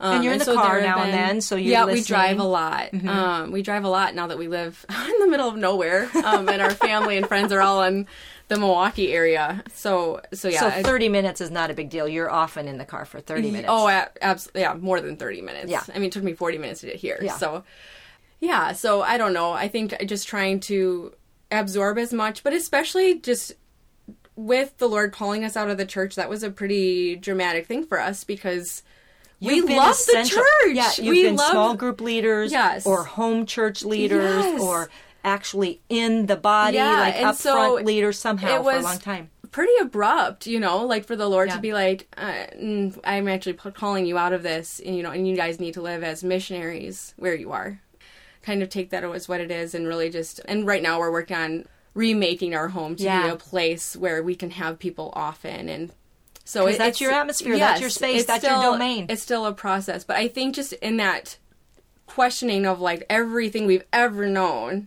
And 0.00 0.24
you're 0.24 0.32
in 0.32 0.38
the 0.38 0.46
so 0.46 0.54
car 0.54 0.80
now 0.80 0.98
and 1.02 1.12
then, 1.12 1.40
so 1.42 1.56
you're 1.56 1.72
yeah, 1.72 1.84
we 1.84 1.92
listening. 1.96 2.04
Mm-hmm. 2.20 2.36
drive 2.36 2.38
a 2.40 2.44
lot. 2.44 2.94
Um, 3.06 3.50
we 3.52 3.60
drive 3.62 3.84
a 3.84 3.88
lot 3.88 4.14
now 4.14 4.26
that 4.28 4.38
we 4.38 4.48
live 4.48 4.84
in 4.90 5.18
the 5.20 5.26
middle 5.28 5.48
of 5.48 5.56
nowhere, 5.56 6.08
um, 6.24 6.48
and 6.48 6.62
our 6.62 6.70
family 6.70 7.18
and 7.18 7.26
friends 7.28 7.52
are 7.52 7.60
all 7.60 7.80
on 7.80 8.06
the 8.48 8.56
Milwaukee 8.58 9.12
area. 9.12 9.62
So 9.74 10.20
so 10.32 10.48
yeah. 10.48 10.60
So 10.60 10.66
I- 10.68 10.82
30 10.82 11.08
minutes 11.08 11.40
is 11.40 11.50
not 11.50 11.70
a 11.70 11.74
big 11.74 11.90
deal. 11.90 12.06
You're 12.08 12.30
often 12.30 12.68
in 12.68 12.78
the 12.78 12.84
car 12.84 13.04
for 13.04 13.20
30 13.20 13.50
minutes. 13.50 13.68
Oh, 13.68 13.88
absolutely. 14.20 14.60
Yeah, 14.62 14.74
more 14.74 15.00
than 15.00 15.16
30 15.16 15.40
minutes. 15.42 15.70
Yeah. 15.70 15.82
I 15.92 15.98
mean, 15.98 16.04
it 16.08 16.12
took 16.12 16.22
me 16.22 16.32
40 16.34 16.58
minutes 16.58 16.80
to 16.80 16.86
get 16.86 16.96
here. 16.96 17.18
Yeah. 17.20 17.36
So, 17.36 17.64
yeah. 18.40 18.72
So, 18.72 19.02
I 19.02 19.18
don't 19.18 19.32
know. 19.32 19.52
I 19.52 19.66
think 19.68 19.94
just 20.06 20.28
trying 20.28 20.60
to 20.60 21.12
absorb 21.50 21.98
as 21.98 22.12
much, 22.12 22.42
but 22.44 22.52
especially 22.52 23.18
just 23.18 23.52
with 24.36 24.76
the 24.78 24.88
Lord 24.88 25.12
calling 25.12 25.44
us 25.44 25.56
out 25.56 25.70
of 25.70 25.78
the 25.78 25.86
church, 25.86 26.14
that 26.16 26.28
was 26.28 26.42
a 26.42 26.50
pretty 26.50 27.16
dramatic 27.16 27.66
thing 27.66 27.84
for 27.86 28.00
us 28.00 28.22
because 28.24 28.82
You've 29.38 29.68
we 29.68 29.76
love 29.76 29.96
the 30.06 30.24
church. 30.28 30.74
Yeah, 30.76 30.90
you've 30.98 31.08
we 31.14 31.22
been 31.24 31.36
love 31.36 31.50
small 31.50 31.74
group 31.74 32.00
leaders 32.00 32.52
Yes. 32.52 32.86
or 32.86 33.04
home 33.04 33.44
church 33.46 33.84
leaders 33.84 34.44
Yes. 34.44 34.60
or 34.60 34.90
actually 35.26 35.80
in 35.90 36.26
the 36.26 36.36
body, 36.36 36.76
Yeah, 36.76 36.98
like 37.00 37.16
up 37.20 37.34
so 37.36 37.52
front 37.52 37.84
leaders 37.86 38.18
somehow 38.18 38.62
for 38.62 38.70
a 38.76 38.80
long 38.80 38.98
time. 38.98 39.28
pretty 39.50 39.72
abrupt, 39.80 40.46
you 40.46 40.60
know, 40.60 40.86
like 40.86 41.04
for 41.04 41.16
the 41.16 41.28
Lord 41.28 41.48
Yeah. 41.48 41.56
to 41.56 41.60
be 41.60 41.72
like, 41.74 42.06
uh, 42.16 42.32
mm, 42.58 42.98
I'm 43.04 43.26
actually 43.28 43.54
p- 43.54 43.70
calling 43.72 44.06
you 44.06 44.16
out 44.16 44.32
of 44.32 44.42
this, 44.42 44.80
and 44.84 44.96
you 44.96 45.02
know, 45.02 45.10
and 45.10 45.26
you 45.28 45.36
guys 45.36 45.58
need 45.60 45.74
to 45.74 45.82
live 45.82 46.04
as 46.04 46.22
missionaries 46.24 47.12
where 47.16 47.34
you 47.34 47.52
are. 47.52 47.80
Kind 48.42 48.62
of 48.62 48.68
take 48.70 48.90
that 48.90 49.02
as 49.02 49.28
what 49.28 49.40
it 49.40 49.50
is, 49.50 49.74
and 49.74 49.88
really 49.88 50.08
just. 50.08 50.40
And 50.46 50.66
right 50.66 50.82
now, 50.82 51.00
we're 51.00 51.10
working 51.10 51.36
on 51.36 51.66
remaking 51.94 52.54
our 52.54 52.68
home 52.68 52.94
to 52.96 53.02
be 53.02 53.28
a 53.28 53.36
place 53.36 53.96
where 53.96 54.22
we 54.22 54.36
can 54.36 54.50
have 54.50 54.78
people 54.78 55.12
often, 55.16 55.68
and 55.68 55.90
so 56.44 56.66
it- 56.66 56.78
that's 56.78 56.96
it's- 56.96 57.00
your 57.00 57.10
atmosphere, 57.10 57.58
that's 57.58 57.80
your 57.80 57.90
space, 57.90 58.24
that's 58.26 58.44
your 58.44 58.52
domain. 58.62 59.06
It's 59.08 59.22
still 59.22 59.46
a 59.46 59.52
process, 59.52 60.04
but 60.04 60.16
I 60.16 60.28
think 60.28 60.54
just 60.54 60.74
in 60.74 60.98
that 60.98 61.38
questioning 62.06 62.66
of 62.66 62.80
like 62.80 63.04
everything 63.10 63.66
we've 63.66 63.82
ever 63.92 64.26
known 64.26 64.86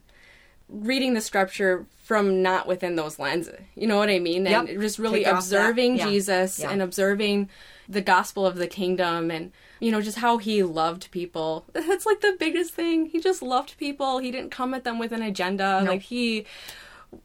reading 0.69 1.13
the 1.13 1.21
scripture 1.21 1.85
from 2.03 2.41
not 2.41 2.67
within 2.67 2.95
those 2.95 3.19
lenses. 3.19 3.59
You 3.75 3.87
know 3.87 3.97
what 3.97 4.09
I 4.09 4.19
mean? 4.19 4.47
And 4.47 4.67
Yep. 4.69 4.79
just 4.79 4.99
really 4.99 5.23
Take 5.23 5.33
observing 5.33 5.97
Yeah. 5.97 6.05
Jesus 6.09 6.59
Yeah. 6.59 6.71
and 6.71 6.81
observing 6.81 7.49
the 7.87 8.01
gospel 8.01 8.45
of 8.45 8.55
the 8.55 8.67
kingdom 8.67 9.31
and 9.31 9.51
you 9.79 9.91
know 9.91 10.01
just 10.01 10.17
how 10.19 10.37
he 10.37 10.61
loved 10.63 11.09
people. 11.11 11.65
That's 11.73 12.05
like 12.05 12.21
the 12.21 12.35
biggest 12.39 12.73
thing. 12.73 13.07
He 13.07 13.19
just 13.19 13.41
loved 13.41 13.77
people. 13.77 14.19
He 14.19 14.31
didn't 14.31 14.51
come 14.51 14.73
at 14.73 14.83
them 14.83 14.99
with 14.99 15.11
an 15.11 15.21
agenda. 15.23 15.81
No. 15.83 15.91
Like 15.91 16.01
he 16.03 16.45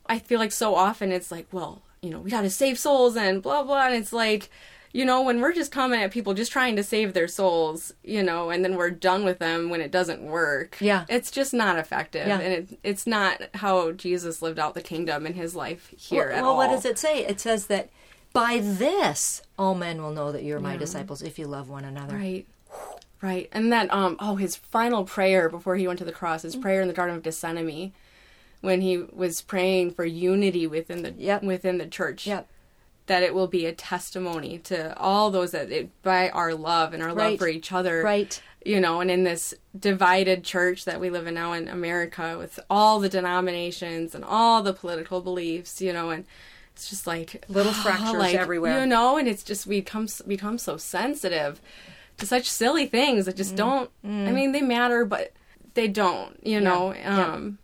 I 0.07 0.19
feel 0.19 0.39
like 0.39 0.53
so 0.53 0.75
often 0.75 1.13
it's 1.13 1.31
like, 1.31 1.47
well, 1.53 1.83
you 2.01 2.09
know, 2.11 2.19
we 2.21 2.31
got 2.31 2.43
to 2.43 2.51
save 2.51 2.79
souls 2.79 3.17
and 3.17 3.43
blah 3.43 3.63
blah 3.63 3.87
and 3.87 3.95
it's 3.95 4.13
like 4.13 4.51
you 4.95 5.05
know, 5.05 5.23
when 5.23 5.41
we're 5.41 5.53
just 5.53 5.73
coming 5.73 6.01
at 6.01 6.13
people 6.13 6.35
just 6.35 6.53
trying 6.53 6.77
to 6.77 6.85
save 6.85 7.15
their 7.15 7.27
souls, 7.27 7.93
you 8.05 8.23
know, 8.23 8.51
and 8.51 8.65
then 8.65 8.77
we're 8.77 8.91
done 8.91 9.25
with 9.25 9.41
them 9.41 9.69
when 9.69 9.81
it 9.81 9.91
doesn't 9.91 10.23
work. 10.23 10.77
Yeah. 10.81 11.05
It's 11.09 11.33
just 11.33 11.53
not 11.53 11.77
effective. 11.77 12.29
Yeah. 12.29 12.39
And 12.39 12.53
it, 12.53 12.79
it's 12.85 13.05
not 13.05 13.43
how 13.55 13.91
Jesus 13.91 14.41
lived 14.41 14.61
out 14.61 14.75
the 14.75 14.83
kingdom 14.83 15.27
in 15.27 15.35
his 15.35 15.57
life 15.57 15.93
here 15.99 16.29
well, 16.29 16.37
at 16.37 16.43
well, 16.43 16.51
all. 16.53 16.57
what 16.57 16.71
does 16.71 16.85
it 16.85 16.97
say? 16.97 17.27
It 17.27 17.41
says 17.41 17.67
that 17.67 17.91
by 18.33 18.61
this 18.63 19.43
all 19.59 19.75
men 19.75 20.01
will 20.01 20.13
know 20.13 20.31
that 20.31 20.45
you're 20.45 20.61
my 20.61 20.77
disciples 20.77 21.23
if 21.23 21.41
you 21.41 21.49
love 21.49 21.69
one 21.69 21.85
another. 21.85 22.15
Right. 22.15 22.47
Right. 23.21 23.49
And 23.51 23.73
then 23.73 23.89
um 23.91 24.17
oh 24.21 24.37
his 24.37 24.55
final 24.55 25.05
prayer 25.05 25.49
before 25.49 25.75
he 25.75 25.89
went 25.89 25.99
to 25.99 26.05
the 26.05 26.13
cross, 26.13 26.43
his 26.43 26.55
prayer 26.55 26.81
in 26.81 26.87
the 26.89 26.95
Garden 26.95 27.17
of 27.17 27.23
Gethsemane 27.25 27.93
when 28.61 28.81
he 28.81 28.99
was 28.99 29.43
praying 29.43 29.91
for 29.91 30.05
unity 30.05 30.69
within 30.69 31.03
the 31.03 31.11
Yep. 31.11 31.43
within 31.43 31.79
the 31.79 31.87
church. 31.87 32.29
Yep. 32.29 32.49
That 33.07 33.23
it 33.23 33.35
will 33.35 33.49
be 33.49 33.67
a 33.67 33.73
testimony 33.73 34.59
to 34.61 34.97
all 34.99 35.31
those 35.31 35.51
that 35.51 35.71
it, 35.71 35.91
by 36.03 36.31
our 36.31 36.55
love 36.55 36.95
and 36.95 37.03
our 37.03 37.13
love 37.13 37.39
for 37.39 37.49
each 37.49 37.71
other. 37.73 38.03
Right. 38.03 38.41
You 38.65 38.81
know, 38.81 39.01
and 39.03 39.11
in 39.11 39.25
this 39.25 39.53
divided 39.79 40.43
church 40.43 40.87
that 40.87 40.99
we 41.01 41.11
live 41.11 41.27
in 41.27 41.35
now 41.35 41.53
in 41.53 41.69
America 41.69 42.37
with 42.39 42.59
all 42.71 42.99
the 43.01 43.11
denominations 43.11 44.15
and 44.15 44.25
all 44.25 44.63
the 44.63 44.73
political 44.73 45.21
beliefs, 45.21 45.83
you 45.83 45.93
know, 45.93 46.09
and 46.09 46.25
it's 46.75 46.89
just 46.89 47.07
like 47.07 47.45
Little 47.49 47.73
fractures 47.85 48.35
everywhere. 48.35 48.81
You 48.81 48.87
know, 48.87 49.19
and 49.19 49.29
it's 49.29 49.43
just 49.43 49.67
we 49.67 49.81
become 49.83 50.07
become 50.27 50.57
so 50.57 50.79
sensitive 50.79 51.61
to 52.17 52.27
such 52.27 52.49
silly 52.49 52.87
things 52.87 53.27
that 53.27 53.35
Mm. 53.35 53.39
just 53.39 53.57
don't. 53.57 53.91
I 54.03 54.33
mean, 54.33 54.53
they 54.53 54.63
matter, 54.63 55.05
but 55.05 55.33
they 55.75 55.89
don't. 55.89 56.39
You 56.43 56.61
know. 56.63 56.95
Yeah. 56.95 57.33
Um, 57.35 57.59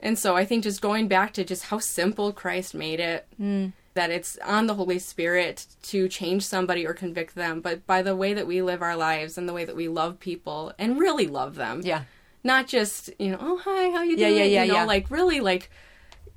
and 0.00 0.18
so 0.18 0.36
I 0.36 0.44
think 0.44 0.64
just 0.64 0.80
going 0.82 1.06
back 1.06 1.32
to 1.34 1.44
just 1.44 1.66
how 1.66 1.78
simple 1.78 2.32
Christ 2.32 2.74
made 2.74 2.98
it. 2.98 3.26
Mm. 3.40 3.72
That 3.94 4.10
it's 4.10 4.36
on 4.44 4.66
the 4.66 4.74
Holy 4.74 4.98
Spirit 4.98 5.66
to 5.84 6.08
change 6.08 6.44
somebody 6.44 6.84
or 6.86 6.94
convict 6.94 7.34
them, 7.36 7.60
but 7.60 7.86
by 7.86 8.02
the 8.02 8.16
way 8.16 8.34
that 8.34 8.46
we 8.46 8.60
live 8.60 8.82
our 8.82 8.96
lives 8.96 9.38
and 9.38 9.48
the 9.48 9.52
way 9.52 9.64
that 9.64 9.76
we 9.76 9.86
love 9.88 10.18
people 10.18 10.72
and 10.78 10.98
really 10.98 11.26
love 11.28 11.54
them 11.54 11.80
Yeah. 11.84 12.02
not 12.42 12.66
just 12.66 13.10
you 13.20 13.30
know 13.30 13.38
oh 13.40 13.58
hi 13.58 13.90
how 13.90 14.02
you 14.02 14.16
Yeah, 14.16 14.28
doing 14.28 14.38
yeah, 14.40 14.44
yeah, 14.44 14.62
you 14.64 14.72
know 14.72 14.78
yeah. 14.80 14.84
like 14.84 15.10
really 15.12 15.38
like 15.40 15.70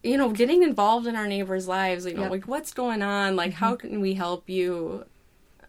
you 0.04 0.18
know 0.18 0.30
getting 0.32 0.62
involved 0.62 1.08
in 1.08 1.16
our 1.16 1.28
neighbors 1.28 1.68
lives 1.68 2.06
you 2.06 2.14
know 2.14 2.22
Yep. 2.24 2.32
like 2.32 2.48
what's 2.48 2.74
going 2.74 3.02
on 3.02 3.36
like 3.36 3.54
how 3.54 3.74
Mm-hmm. 3.76 3.88
can 3.90 4.02
we 4.02 4.14
help 4.14 4.48
you 4.48 5.06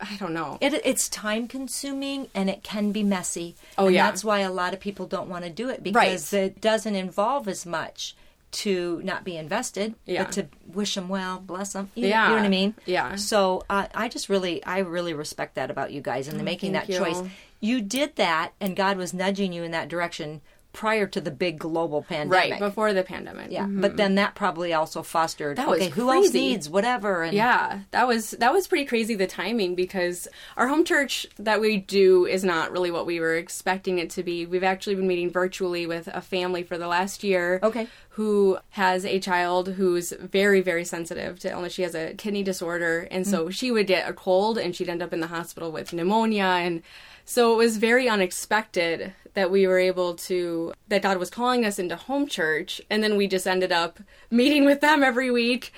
i 0.01 0.15
don't 0.17 0.35
know 0.35 0.59
It, 0.61 0.75
it's 0.85 1.09
time 1.09 1.49
consuming 1.49 2.29
and 2.35 2.51
it 2.51 2.63
can 2.63 2.93
be 2.93 3.03
messy. 3.03 3.57
Oh, 3.79 3.87
and 3.87 3.95
yeah. 3.95 4.05
That's 4.11 4.23
why 4.25 4.41
a 4.41 4.53
lot 4.53 4.75
of 4.75 4.81
people 4.81 5.07
don't 5.07 5.29
want 5.31 5.45
to 5.45 5.51
do 5.51 5.71
it 5.71 5.83
because 5.83 6.33
Right. 6.35 6.43
it 6.43 6.61
doesn't 6.61 6.95
involve 6.95 7.49
as 7.49 7.65
much 7.65 8.15
to 8.51 9.01
not 9.05 9.25
be 9.25 9.37
invested, 9.37 9.95
Yeah. 10.07 10.25
but 10.25 10.33
to 10.33 10.47
wish 10.73 10.95
them 10.95 11.09
well, 11.09 11.39
bless 11.39 11.75
them. 11.75 11.91
You, 11.95 12.09
Yeah. 12.09 12.25
you 12.25 12.29
know 12.31 12.37
what 12.37 12.47
I 12.47 12.49
mean? 12.49 12.75
Yeah. 12.87 13.17
So 13.17 13.65
uh, 13.69 13.87
I 13.95 14.09
just 14.09 14.29
really, 14.29 14.65
I 14.65 14.79
really 14.79 15.13
respect 15.15 15.55
that 15.57 15.71
about 15.71 15.93
you 15.93 16.01
guys 16.01 16.29
and 16.29 16.39
the 16.41 16.45
making 16.45 16.73
that 16.73 16.85
Oh, 16.89 16.93
you. 16.93 16.99
choice. 16.99 17.23
You 17.61 17.81
did 17.83 18.17
that, 18.17 18.53
and 18.61 18.75
God 18.77 18.97
was 18.97 19.13
nudging 19.13 19.53
you 19.53 19.65
in 19.65 19.73
that 19.73 19.89
direction 19.89 20.41
prior 20.73 21.07
to 21.07 21.21
the 21.21 21.31
big 21.31 21.59
global 21.59 22.03
pandemic. 22.03 22.51
right 22.53 22.59
before 22.61 22.93
the 22.93 23.03
pandemic 23.03 23.51
Yeah, 23.51 23.65
Mhm. 23.65 23.81
but 23.81 23.97
then 23.97 24.15
that 24.17 24.35
probably 24.35 24.73
also 24.73 25.03
fostered. 25.03 25.57
That 25.57 25.67
was 25.69 25.81
okay, 25.81 25.89
who 25.91 26.11
else 26.13 26.33
needs 26.33 26.69
whatever? 26.69 27.23
And 27.23 27.33
yeah 27.35 27.81
that 27.91 28.07
was 28.07 28.33
that 28.33 28.53
was 28.53 28.69
pretty 28.69 28.85
crazy 28.85 29.15
the 29.15 29.27
timing 29.27 29.75
because 29.75 30.29
our 30.57 30.69
home 30.69 30.85
church 30.85 31.27
that 31.39 31.61
we 31.61 31.79
do 31.79 32.27
is 32.27 32.45
not 32.45 32.71
really 32.71 32.91
what 32.91 33.07
we 33.07 33.19
were 33.19 33.35
expecting 33.35 33.99
it 33.99 34.11
to 34.11 34.23
be 34.23 34.47
we've 34.47 34.63
actually 34.63 34.95
been 34.95 35.07
meeting 35.09 35.31
virtually 35.31 35.87
with 35.87 36.07
a 36.13 36.21
family 36.21 36.63
for 36.63 36.77
the 36.79 36.87
last 36.87 37.25
year 37.25 37.59
Okay. 37.63 37.89
who 38.11 38.59
has 38.71 39.05
a 39.07 39.19
child 39.19 39.69
who's 39.71 40.13
very 40.13 40.61
very 40.61 40.85
sensitive 40.85 41.39
to 41.41 41.51
illness 41.51 41.73
she 41.73 41.83
has 41.83 41.95
a 41.95 42.15
kidney 42.15 42.43
disorder 42.43 43.09
and 43.11 43.27
so 43.27 43.49
she 43.51 43.71
would 43.71 43.87
get 43.87 44.09
a 44.09 44.13
cold 44.13 44.59
and 44.59 44.77
she'd 44.77 44.89
end 44.89 45.03
up 45.03 45.13
in 45.13 45.21
the 45.21 45.29
hospital 45.29 45.73
with 45.73 45.93
pneumonia 45.93 46.45
and 46.45 46.83
so 47.29 47.53
it 47.53 47.57
was 47.57 47.77
very 47.77 48.09
unexpected 48.09 49.13
that 49.35 49.51
we 49.51 49.67
were 49.67 49.79
able 49.79 50.15
to 50.15 50.73
that 50.89 51.03
god 51.03 51.19
was 51.19 51.31
calling 51.31 51.65
us 51.65 51.79
into 51.79 51.95
home 51.95 52.27
church 52.27 52.81
and 52.91 53.03
then 53.05 53.17
we 53.17 53.27
just 53.27 53.47
ended 53.47 53.71
up 53.71 54.01
meeting 54.31 54.65
with 54.65 54.81
them 54.81 55.03
every 55.03 55.31
week 55.31 55.73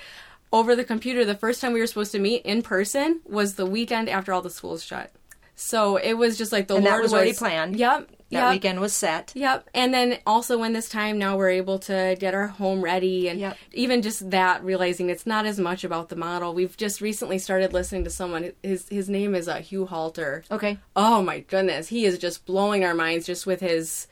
over 0.53 0.75
the 0.75 0.83
computer. 0.83 1.23
The 1.25 1.35
first 1.35 1.61
time 1.61 1.73
we 1.73 1.79
were 1.79 1.87
supposed 1.87 2.11
to 2.11 2.19
meet 2.19 2.43
in 2.43 2.61
person 2.61 3.21
was 3.25 3.55
the 3.55 3.65
weekend 3.65 4.09
after 4.09 4.33
all 4.33 4.41
the 4.41 4.49
schools 4.49 4.83
shut 4.83 5.11
so 5.63 5.97
it 5.97 6.13
was 6.13 6.37
just 6.37 6.51
like 6.51 6.67
the 6.67 6.75
And 6.75 6.85
that 6.85 6.91
lord 6.91 7.03
was 7.03 7.13
already 7.13 7.33
planned. 7.33 7.75
yep 7.77 8.07
That 8.31 8.43
yep. 8.45 8.51
weekend 8.53 8.79
was 8.79 8.93
set. 8.93 9.31
Yep. 9.35 9.69
And 9.73 9.93
then 9.93 10.17
also 10.25 10.57
when 10.57 10.71
this 10.73 10.87
time 10.89 11.19
now 11.19 11.35
we're 11.37 11.49
able 11.49 11.79
to 11.79 12.15
get 12.19 12.33
our 12.33 12.47
home 12.47 12.81
ready 12.81 13.27
and 13.29 13.39
Yep. 13.39 13.57
even 13.73 14.01
just 14.01 14.29
that 14.31 14.63
realizing 14.63 15.09
it's 15.09 15.25
not 15.25 15.45
as 15.45 15.59
much 15.59 15.83
about 15.83 16.07
the 16.09 16.15
model. 16.15 16.53
We've 16.53 16.75
just 16.77 17.01
recently 17.01 17.39
started 17.39 17.73
listening 17.73 18.05
to 18.05 18.09
someone 18.09 18.53
his 18.63 18.87
his 18.89 19.07
name 19.09 19.35
is 19.35 19.47
uh, 19.49 19.57
Hugh 19.57 19.85
Halter. 19.85 20.43
Okay. 20.49 20.77
Oh 20.95 21.21
my 21.21 21.39
goodness, 21.41 21.89
he 21.89 22.05
is 22.05 22.17
just 22.17 22.45
blowing 22.45 22.83
our 22.85 22.93
minds 22.95 23.25
just 23.25 23.45
with 23.45 23.59
his 23.59 24.07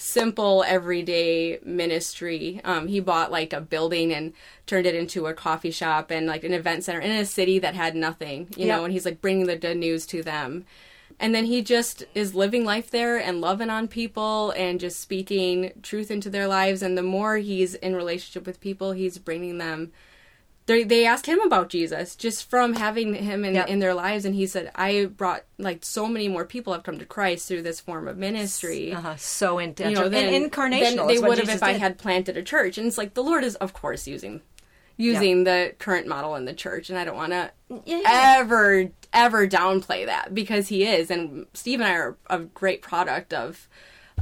simple 0.00 0.64
everyday 0.66 1.58
ministry. 1.62 2.60
Um, 2.64 2.88
he 2.88 3.00
bought 3.00 3.30
like 3.30 3.52
a 3.52 3.60
building 3.60 4.12
and 4.14 4.32
turned 4.66 4.86
it 4.86 4.94
into 4.94 5.26
a 5.26 5.34
coffee 5.34 5.70
shop 5.70 6.10
and 6.10 6.26
like 6.26 6.42
an 6.42 6.54
event 6.54 6.84
center 6.84 7.00
in 7.00 7.10
a 7.10 7.26
city 7.26 7.58
that 7.58 7.74
had 7.74 7.94
nothing, 7.94 8.48
you 8.56 8.66
Yep. 8.66 8.76
know, 8.78 8.84
and 8.84 8.92
he's 8.92 9.04
like 9.04 9.20
bringing 9.20 9.46
the 9.46 9.56
good 9.56 9.76
news 9.76 10.06
to 10.06 10.22
them. 10.22 10.64
And 11.18 11.34
then 11.34 11.44
he 11.44 11.60
just 11.60 12.04
is 12.14 12.34
living 12.34 12.64
life 12.64 12.90
there 12.90 13.18
and 13.18 13.42
loving 13.42 13.68
on 13.68 13.88
people 13.88 14.52
and 14.52 14.80
just 14.80 15.00
speaking 15.00 15.72
truth 15.82 16.10
into 16.10 16.30
their 16.30 16.46
lives. 16.48 16.80
And 16.80 16.96
the 16.96 17.02
more 17.02 17.36
he's 17.36 17.74
in 17.74 17.94
relationship 17.94 18.46
with 18.46 18.58
people, 18.60 18.92
he's 18.92 19.18
bringing 19.18 19.58
them. 19.58 19.92
They 20.70 20.84
they 20.84 21.04
asked 21.06 21.26
him 21.26 21.40
about 21.40 21.68
Jesus 21.68 22.14
just 22.16 22.48
from 22.48 22.74
having 22.74 23.14
him 23.14 23.44
in, 23.44 23.54
Yep. 23.56 23.68
in 23.68 23.78
their 23.80 23.92
lives, 23.94 24.24
and 24.24 24.34
he 24.34 24.46
said, 24.46 24.70
"I 24.74 25.06
brought 25.06 25.42
like 25.58 25.84
so 25.84 26.06
many 26.06 26.28
more 26.28 26.44
people 26.44 26.72
have 26.72 26.84
come 26.84 26.98
to 26.98 27.04
Christ 27.04 27.48
through 27.48 27.62
this 27.62 27.80
form 27.80 28.06
of 28.06 28.16
ministry." 28.16 28.92
Uh-huh. 28.92 29.16
So 29.16 29.58
You 29.58 29.64
intentional 29.68 30.04
know, 30.04 30.08
then, 30.08 30.32
and 30.32 30.50
incarnational. 30.50 31.08
they 31.08 31.18
would 31.18 31.38
have 31.38 31.48
if 31.48 31.62
I 31.62 31.72
had 31.72 31.98
planted 31.98 32.36
a 32.36 32.42
church. 32.42 32.78
And 32.78 32.86
it's 32.86 32.98
like 32.98 33.14
the 33.14 33.22
Lord 33.22 33.42
is, 33.44 33.56
of 33.56 33.72
course, 33.72 34.06
using 34.06 34.42
using 34.96 35.44
the 35.44 35.74
current 35.78 36.06
model 36.06 36.34
in 36.36 36.44
the 36.44 36.52
church, 36.52 36.90
and 36.90 36.98
I 36.98 37.04
don't 37.04 37.16
want 37.16 37.32
to 37.32 37.50
yeah. 37.86 38.02
ever 38.38 38.90
ever 39.12 39.48
downplay 39.48 40.06
that 40.06 40.32
because 40.34 40.68
he 40.68 40.84
is 40.84 41.10
and 41.10 41.44
steve 41.52 41.80
and 41.80 41.88
i 41.88 41.92
are 41.94 42.16
a 42.28 42.38
great 42.38 42.80
product 42.80 43.34
of 43.34 43.66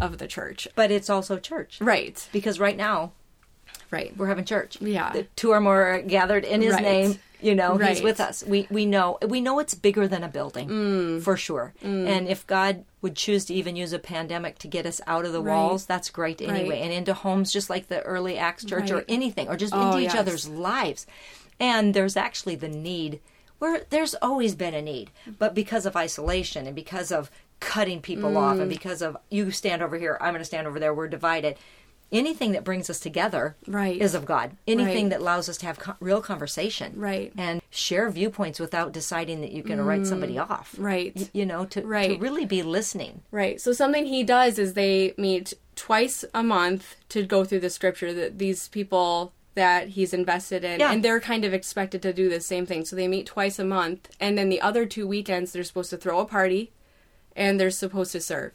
of 0.00 0.16
the 0.16 0.26
church 0.26 0.66
But 0.74 0.90
it's 0.90 1.10
also 1.10 1.36
church. 1.38 1.78
right 1.80 2.26
Because 2.32 2.58
right 2.58 2.76
now, 2.76 3.12
Right. 3.90 4.16
We're 4.16 4.26
having 4.26 4.44
church. 4.44 4.78
Yeah. 4.80 5.12
The 5.12 5.22
two 5.36 5.50
or 5.52 5.60
more 5.60 5.82
are 5.82 6.02
gathered 6.02 6.44
in 6.44 6.60
His 6.62 6.74
Right. 6.74 6.82
name. 6.82 7.18
You 7.40 7.54
know, 7.54 7.72
He's 7.78 7.80
Right. 7.80 8.02
with 8.04 8.20
us. 8.20 8.42
We 8.44 8.66
we 8.68 8.84
know 8.84 9.16
we 9.26 9.40
know 9.40 9.60
it's 9.60 9.74
bigger 9.74 10.08
than 10.08 10.24
a 10.24 10.28
building 10.28 10.68
Mm. 10.68 11.22
for 11.22 11.36
sure. 11.36 11.72
And 11.82 12.26
if 12.28 12.44
God 12.48 12.84
would 13.00 13.14
choose 13.14 13.44
to 13.46 13.54
even 13.54 13.76
use 13.76 13.92
a 13.92 13.98
pandemic 14.00 14.58
to 14.58 14.66
get 14.68 14.84
us 14.86 15.00
out 15.06 15.24
of 15.24 15.32
the 15.32 15.40
walls, 15.40 15.86
that's 15.86 16.10
great 16.10 16.42
anyway, 16.42 16.68
Right. 16.70 16.82
and 16.82 16.92
into 16.92 17.14
homes 17.14 17.52
just 17.52 17.70
like 17.70 17.86
the 17.88 18.02
early 18.02 18.36
Acts 18.36 18.64
church 18.64 18.90
or 18.90 19.04
anything, 19.08 19.48
or 19.48 19.56
just 19.56 19.72
Oh, 19.72 19.86
into 19.86 19.98
each 20.00 20.04
yes. 20.14 20.16
other's 20.16 20.48
lives. 20.48 21.06
And 21.60 21.94
there's 21.94 22.16
actually 22.16 22.56
the 22.56 22.68
need 22.68 23.20
where 23.60 23.82
there's 23.90 24.14
always 24.16 24.54
been 24.56 24.74
a 24.74 24.82
need, 24.82 25.10
but 25.38 25.54
because 25.54 25.86
of 25.86 25.96
isolation 25.96 26.66
and 26.66 26.74
because 26.74 27.10
of 27.12 27.30
cutting 27.60 28.00
people 28.00 28.36
off 28.36 28.56
Mm. 28.56 28.62
and 28.62 28.68
because 28.70 29.00
of 29.02 29.16
you 29.30 29.50
stand 29.52 29.80
over 29.82 29.96
here, 29.96 30.16
I'm 30.20 30.30
going 30.32 30.40
to 30.40 30.44
stand 30.44 30.66
over 30.66 30.78
there, 30.80 30.92
we're 30.94 31.08
divided. 31.08 31.56
Anything 32.10 32.52
that 32.52 32.64
brings 32.64 32.88
us 32.88 33.00
together 33.00 33.54
Right. 33.66 34.00
is 34.00 34.14
of 34.14 34.24
God. 34.24 34.52
Anything 34.66 35.04
Right. 35.04 35.10
that 35.10 35.20
allows 35.20 35.48
us 35.48 35.58
to 35.58 35.66
have 35.66 35.78
co- 35.78 35.94
real 36.00 36.22
conversation 36.22 36.94
Right. 36.96 37.32
and 37.36 37.60
share 37.70 38.08
viewpoints 38.10 38.58
without 38.58 38.92
deciding 38.92 39.42
that 39.42 39.52
you're 39.52 39.62
going 39.64 39.76
to 39.78 39.84
write 39.84 40.06
somebody 40.06 40.38
off. 40.38 40.74
Mm. 40.78 40.82
Right. 40.84 41.12
Y- 41.14 41.28
You 41.34 41.46
know, 41.46 41.66
to, 41.66 41.82
to 41.82 42.16
really 42.18 42.46
be 42.46 42.62
listening. 42.62 43.20
Right. 43.30 43.60
So 43.60 43.72
something 43.72 44.06
he 44.06 44.24
does 44.24 44.58
is 44.58 44.72
they 44.72 45.12
meet 45.18 45.52
twice 45.76 46.24
a 46.32 46.42
month 46.42 46.96
to 47.10 47.24
go 47.24 47.44
through 47.44 47.60
the 47.60 47.70
scripture 47.70 48.12
that 48.14 48.38
these 48.38 48.68
people 48.68 49.32
that 49.54 49.88
he's 49.88 50.14
invested 50.14 50.62
in 50.64 50.78
Yeah. 50.80 50.92
and 50.92 51.04
they're 51.04 51.20
kind 51.20 51.44
of 51.44 51.52
expected 51.52 52.00
to 52.02 52.12
do 52.12 52.28
the 52.30 52.40
same 52.40 52.64
thing. 52.64 52.84
So 52.84 52.94
they 52.96 53.08
meet 53.08 53.26
twice 53.26 53.58
a 53.58 53.64
month 53.64 54.08
and 54.20 54.38
then 54.38 54.48
the 54.48 54.60
other 54.60 54.86
two 54.86 55.06
weekends 55.06 55.52
they're 55.52 55.64
supposed 55.64 55.90
to 55.90 55.96
throw 55.96 56.20
a 56.20 56.24
party 56.24 56.70
and 57.36 57.58
they're 57.60 57.70
supposed 57.70 58.12
to 58.12 58.20
serve. 58.20 58.52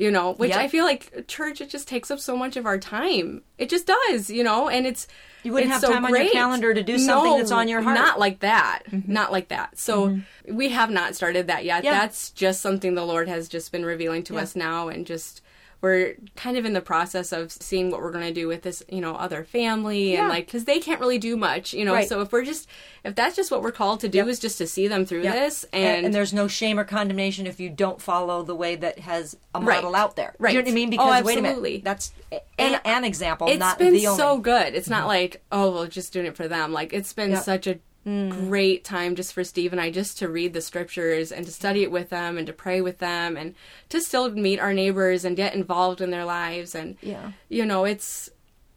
You 0.00 0.10
know, 0.10 0.32
which 0.32 0.52
Yep. 0.52 0.58
I 0.58 0.68
feel 0.68 0.86
like 0.86 1.26
church 1.28 1.60
it 1.60 1.68
just 1.68 1.86
takes 1.86 2.10
up 2.10 2.20
so 2.20 2.34
much 2.34 2.56
of 2.56 2.64
our 2.64 2.78
time. 2.78 3.42
It 3.58 3.68
just 3.68 3.86
does, 3.86 4.30
you 4.30 4.42
know, 4.42 4.70
and 4.70 4.86
it's 4.86 5.06
You 5.42 5.52
wouldn't 5.52 5.70
have 5.70 5.82
so 5.82 5.92
time 5.92 6.06
on 6.06 6.14
your 6.16 6.30
calendar 6.30 6.72
to 6.72 6.82
do 6.82 6.98
something 6.98 7.32
No, 7.32 7.36
that's 7.36 7.50
on 7.50 7.68
your 7.68 7.82
heart. 7.82 7.98
Not 7.98 8.18
like 8.18 8.40
that. 8.40 8.84
Mm-hmm. 8.90 9.12
Not 9.12 9.30
like 9.30 9.48
that. 9.48 9.78
So 9.78 10.08
mm-hmm. 10.08 10.56
we 10.56 10.70
have 10.70 10.90
not 10.90 11.14
started 11.16 11.48
that 11.48 11.66
yet. 11.66 11.84
Yeah. 11.84 11.92
That's 12.00 12.30
just 12.30 12.62
something 12.62 12.94
the 12.94 13.04
Lord 13.04 13.28
has 13.28 13.46
just 13.46 13.72
been 13.72 13.84
revealing 13.84 14.22
to 14.24 14.34
Yeah. 14.34 14.40
us 14.40 14.56
now 14.56 14.88
and 14.88 15.04
just 15.04 15.42
we're 15.82 16.16
kind 16.36 16.56
of 16.58 16.64
in 16.66 16.72
the 16.74 16.80
process 16.80 17.32
of 17.32 17.50
seeing 17.50 17.90
what 17.90 18.02
we're 18.02 18.10
going 18.12 18.26
to 18.26 18.32
do 18.34 18.46
with 18.46 18.62
this, 18.62 18.82
you 18.88 19.00
know, 19.00 19.14
other 19.14 19.44
family 19.44 20.12
Yeah. 20.12 20.20
and 20.20 20.28
like 20.28 20.46
cuz 20.50 20.64
they 20.64 20.78
can't 20.78 21.00
really 21.00 21.18
do 21.18 21.36
much, 21.36 21.72
you 21.72 21.84
know. 21.84 21.94
Right. 21.94 22.08
So 22.08 22.20
if 22.20 22.32
we're 22.32 22.44
just 22.44 22.68
if 23.02 23.14
that's 23.14 23.34
just 23.34 23.50
what 23.50 23.62
we're 23.62 23.72
called 23.72 24.00
to 24.00 24.08
do 24.08 24.18
Yep. 24.18 24.26
is 24.28 24.38
just 24.38 24.58
to 24.58 24.66
see 24.66 24.88
them 24.88 25.06
through 25.06 25.22
Yeah. 25.22 25.32
this 25.32 25.64
And, 25.72 25.84
and, 25.84 26.06
and 26.06 26.14
there's 26.14 26.32
no 26.34 26.48
shame 26.48 26.78
or 26.78 26.84
condemnation 26.84 27.46
if 27.46 27.58
you 27.58 27.70
don't 27.70 28.00
follow 28.00 28.42
the 28.42 28.54
way 28.54 28.76
that 28.76 28.98
has 29.00 29.36
a 29.54 29.60
Right. 29.60 29.76
model 29.76 29.96
out 29.96 30.16
there. 30.16 30.34
Right. 30.38 30.52
You 30.52 30.58
know 30.60 30.64
what 30.64 30.70
I 30.70 30.74
mean? 30.74 30.88
Oh, 30.88 31.06
Because 31.06 31.24
wait 31.24 31.38
a 31.38 31.42
minute, 31.42 31.84
that's 31.84 32.12
a- 32.30 32.40
And 32.58 32.80
an 32.84 33.04
example, 33.04 33.48
it's 33.48 33.58
not 33.58 33.78
been 33.78 33.94
the 33.94 34.06
only. 34.06 34.18
so 34.18 34.36
good. 34.38 34.74
It's 34.74 34.90
not 34.90 35.00
mm-hmm. 35.00 35.08
like, 35.08 35.42
oh, 35.50 35.70
well, 35.70 35.86
just 35.86 36.12
doing 36.12 36.26
it 36.26 36.36
for 36.36 36.46
them. 36.46 36.72
Like 36.72 36.92
it's 36.92 37.12
been 37.14 37.30
Yep. 37.30 37.42
such 37.42 37.66
a 37.66 37.78
Mm. 38.10 38.48
great 38.48 38.82
time 38.84 39.14
just 39.14 39.32
for 39.32 39.44
Steve 39.44 39.70
and 39.72 39.80
I 39.80 39.90
just 39.90 40.18
to 40.18 40.28
read 40.28 40.52
the 40.52 40.60
scriptures 40.60 41.30
and 41.30 41.46
to 41.46 41.52
study 41.52 41.82
it 41.84 41.90
with 41.92 42.10
them 42.10 42.36
and 42.38 42.46
to 42.48 42.52
pray 42.52 42.80
with 42.80 42.98
them 42.98 43.36
and 43.36 43.54
to 43.90 44.00
still 44.00 44.30
meet 44.32 44.58
our 44.58 44.72
neighbors 44.74 45.24
and 45.24 45.36
get 45.36 45.54
involved 45.54 46.00
in 46.00 46.10
their 46.10 46.24
lives 46.24 46.74
and 46.74 46.96
Yeah. 47.02 47.32
you 47.48 47.64
know, 47.64 47.84
it's 47.84 48.28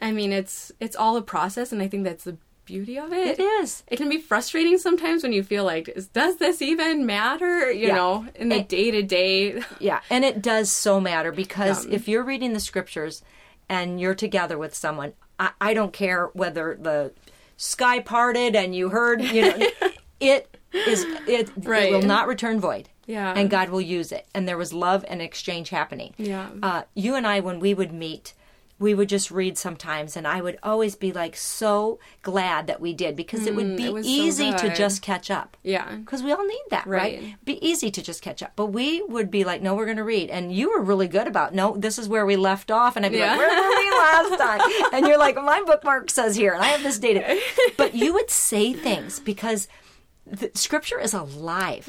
I 0.02 0.12
mean, 0.12 0.32
it's 0.34 0.72
it's 0.80 0.96
all 0.96 1.18
a 1.18 1.22
process 1.22 1.72
and 1.72 1.82
I 1.82 1.88
think 1.88 2.04
that's 2.04 2.26
the 2.26 2.38
beauty 2.66 2.98
of 2.98 3.12
it. 3.12 3.40
It 3.40 3.42
is. 3.42 3.84
It 3.88 3.98
can 3.98 4.08
be 4.10 4.20
frustrating 4.20 4.78
sometimes 4.78 5.24
when 5.24 5.34
you 5.34 5.44
feel 5.44 5.64
like, 5.66 5.94
does 6.14 6.38
this 6.38 6.62
even 6.62 7.06
matter? 7.06 7.72
You 7.72 7.88
Yeah. 7.88 7.96
know, 7.96 8.28
in 8.36 8.50
the 8.50 8.62
day 8.62 8.92
to 8.92 9.02
day. 9.02 9.62
Yeah, 9.80 10.00
and 10.10 10.24
it 10.24 10.42
does 10.42 10.72
so 10.72 11.00
matter 11.02 11.32
because 11.32 11.86
Yeah. 11.86 11.96
if 11.96 12.08
you're 12.08 12.24
reading 12.24 12.54
the 12.54 12.60
scriptures 12.62 13.22
and 13.68 14.00
you're 14.00 14.16
together 14.16 14.58
with 14.58 14.76
someone, 14.76 15.14
I, 15.40 15.52
I 15.60 15.74
don't 15.74 15.92
care 15.94 16.28
whether 16.34 16.78
the 16.80 17.12
sky 17.58 18.00
parted 18.00 18.56
and 18.56 18.76
you 18.76 18.90
heard, 18.90 19.22
you 19.22 19.42
know, 19.42 19.68
it 20.20 20.58
is 20.74 21.06
it, 21.28 21.50
Right. 21.58 21.92
it 21.92 21.92
will 21.94 22.02
not 22.02 22.28
return 22.28 22.60
void. 22.60 22.90
Yeah. 23.06 23.34
and 23.36 23.50
God 23.50 23.70
will 23.70 23.82
use 23.82 24.14
it. 24.14 24.26
And 24.34 24.48
there 24.48 24.58
was 24.58 24.72
love 24.72 25.04
and 25.10 25.22
exchange 25.22 25.70
happening. 25.70 26.14
Yeah. 26.18 26.48
uh, 26.64 26.84
you 26.94 27.16
and 27.16 27.28
I, 27.28 27.42
when 27.42 27.60
we 27.60 27.74
would 27.74 27.92
meet. 27.92 28.34
We 28.80 28.94
would 28.94 29.08
just 29.08 29.32
read 29.32 29.58
sometimes, 29.58 30.18
and 30.18 30.28
I 30.28 30.42
would 30.42 30.58
always 30.62 30.96
be 30.96 31.14
like 31.14 31.38
so 31.38 32.00
glad 32.22 32.68
that 32.68 32.82
we 32.82 32.92
did 32.94 33.16
because 33.16 33.46
it 33.46 33.56
would 33.56 33.78
be 33.78 33.84
Mm, 33.84 33.88
it 33.88 33.94
was 33.94 34.06
so 34.06 34.12
easy 34.12 34.52
to 34.52 34.76
just 34.76 35.02
catch 35.02 35.32
up 35.32 35.56
Yeah. 35.64 35.96
because 35.98 36.22
we 36.24 36.32
all 36.34 36.46
need 36.46 36.64
that, 36.70 36.86
right. 36.88 37.20
Right. 37.22 37.36
Be 37.46 37.66
easy 37.66 37.92
to 37.92 38.02
just 38.02 38.22
catch 38.22 38.42
up. 38.44 38.52
But 38.58 38.68
we 38.68 39.02
would 39.04 39.32
be 39.32 39.44
like, 39.46 39.62
no, 39.62 39.74
we're 39.76 39.86
going 39.86 39.98
to 39.98 40.04
read. 40.04 40.30
And 40.30 40.52
you 40.52 40.72
were 40.72 40.82
really 40.82 41.08
good 41.08 41.28
about, 41.28 41.54
no, 41.54 41.78
this 41.78 41.98
is 41.98 42.10
where 42.10 42.26
we 42.26 42.36
left 42.36 42.72
off. 42.72 42.96
And 42.98 43.06
I'd 43.06 43.12
be 43.14 43.20
Yeah. 43.20 43.36
like, 43.36 43.38
where 43.38 43.62
were 43.62 43.78
we 43.78 43.92
last 43.92 44.38
time? 44.42 44.90
And 44.92 45.08
you're 45.08 45.20
like, 45.20 45.36
my 45.36 45.64
bookmark 45.66 46.10
says 46.10 46.36
here, 46.36 46.54
and 46.54 46.62
I 46.62 46.68
have 46.68 46.84
this 46.84 47.00
dated. 47.00 47.24
But 47.78 47.94
you 47.96 48.12
would 48.14 48.32
say 48.32 48.74
things 48.74 49.20
because 49.20 49.68
the 50.26 50.52
scripture 50.56 51.00
is 51.00 51.14
alive, 51.14 51.88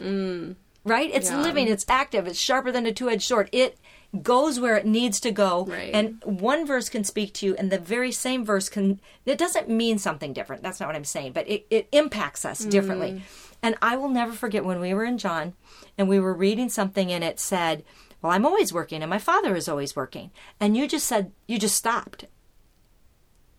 right? 0.85 1.11
It's 1.13 1.29
Mm. 1.31 1.33
Yeah. 1.33 1.43
living, 1.43 1.69
it's 1.69 1.87
active, 1.89 2.27
it's 2.27 2.39
sharper 2.39 2.71
than 2.71 2.87
a 2.87 2.93
two 2.93 3.09
edged 3.09 3.23
sword. 3.23 3.49
It 3.53 3.79
goes 4.23 4.61
where 4.61 4.77
it 4.77 4.87
needs 4.87 5.21
to 5.21 5.31
go. 5.31 5.65
Right. 5.65 5.95
and 5.95 6.23
one 6.25 6.67
verse 6.67 6.89
can 6.89 7.05
speak 7.05 7.35
to 7.35 7.47
you 7.47 7.55
and 7.57 7.71
the 7.71 7.79
very 7.79 8.13
same 8.13 8.45
verse 8.45 8.69
can 8.69 9.01
it 9.25 9.39
doesn't 9.39 9.69
mean 9.69 9.99
something 9.99 10.33
different. 10.33 10.63
That's 10.63 10.81
not 10.81 10.87
what 10.87 10.97
i'm 10.97 11.05
saying 11.05 11.33
but 11.33 11.49
it, 11.49 11.67
it 11.71 11.89
impacts 11.93 12.45
us 12.45 12.65
mm. 12.65 12.71
differently. 12.71 13.23
And 13.63 13.77
i 13.83 13.97
will 13.97 14.09
never 14.09 14.33
forget 14.33 14.65
when 14.65 14.81
we 14.81 14.95
were 14.95 15.05
in 15.05 15.19
john 15.19 15.55
and 15.97 16.09
we 16.09 16.21
were 16.21 16.35
reading 16.35 16.69
something 16.69 17.11
and 17.11 17.25
it 17.25 17.41
said 17.41 17.85
well 18.23 18.33
i'm 18.33 18.47
always 18.47 18.73
working 18.73 19.03
and 19.03 19.11
my 19.11 19.19
father 19.19 19.57
is 19.57 19.69
always 19.69 19.97
working. 19.97 20.31
And 20.61 20.77
you 20.77 20.87
just 20.87 21.07
said 21.07 21.33
you 21.47 21.59
just 21.59 21.77
stopped. 21.77 22.27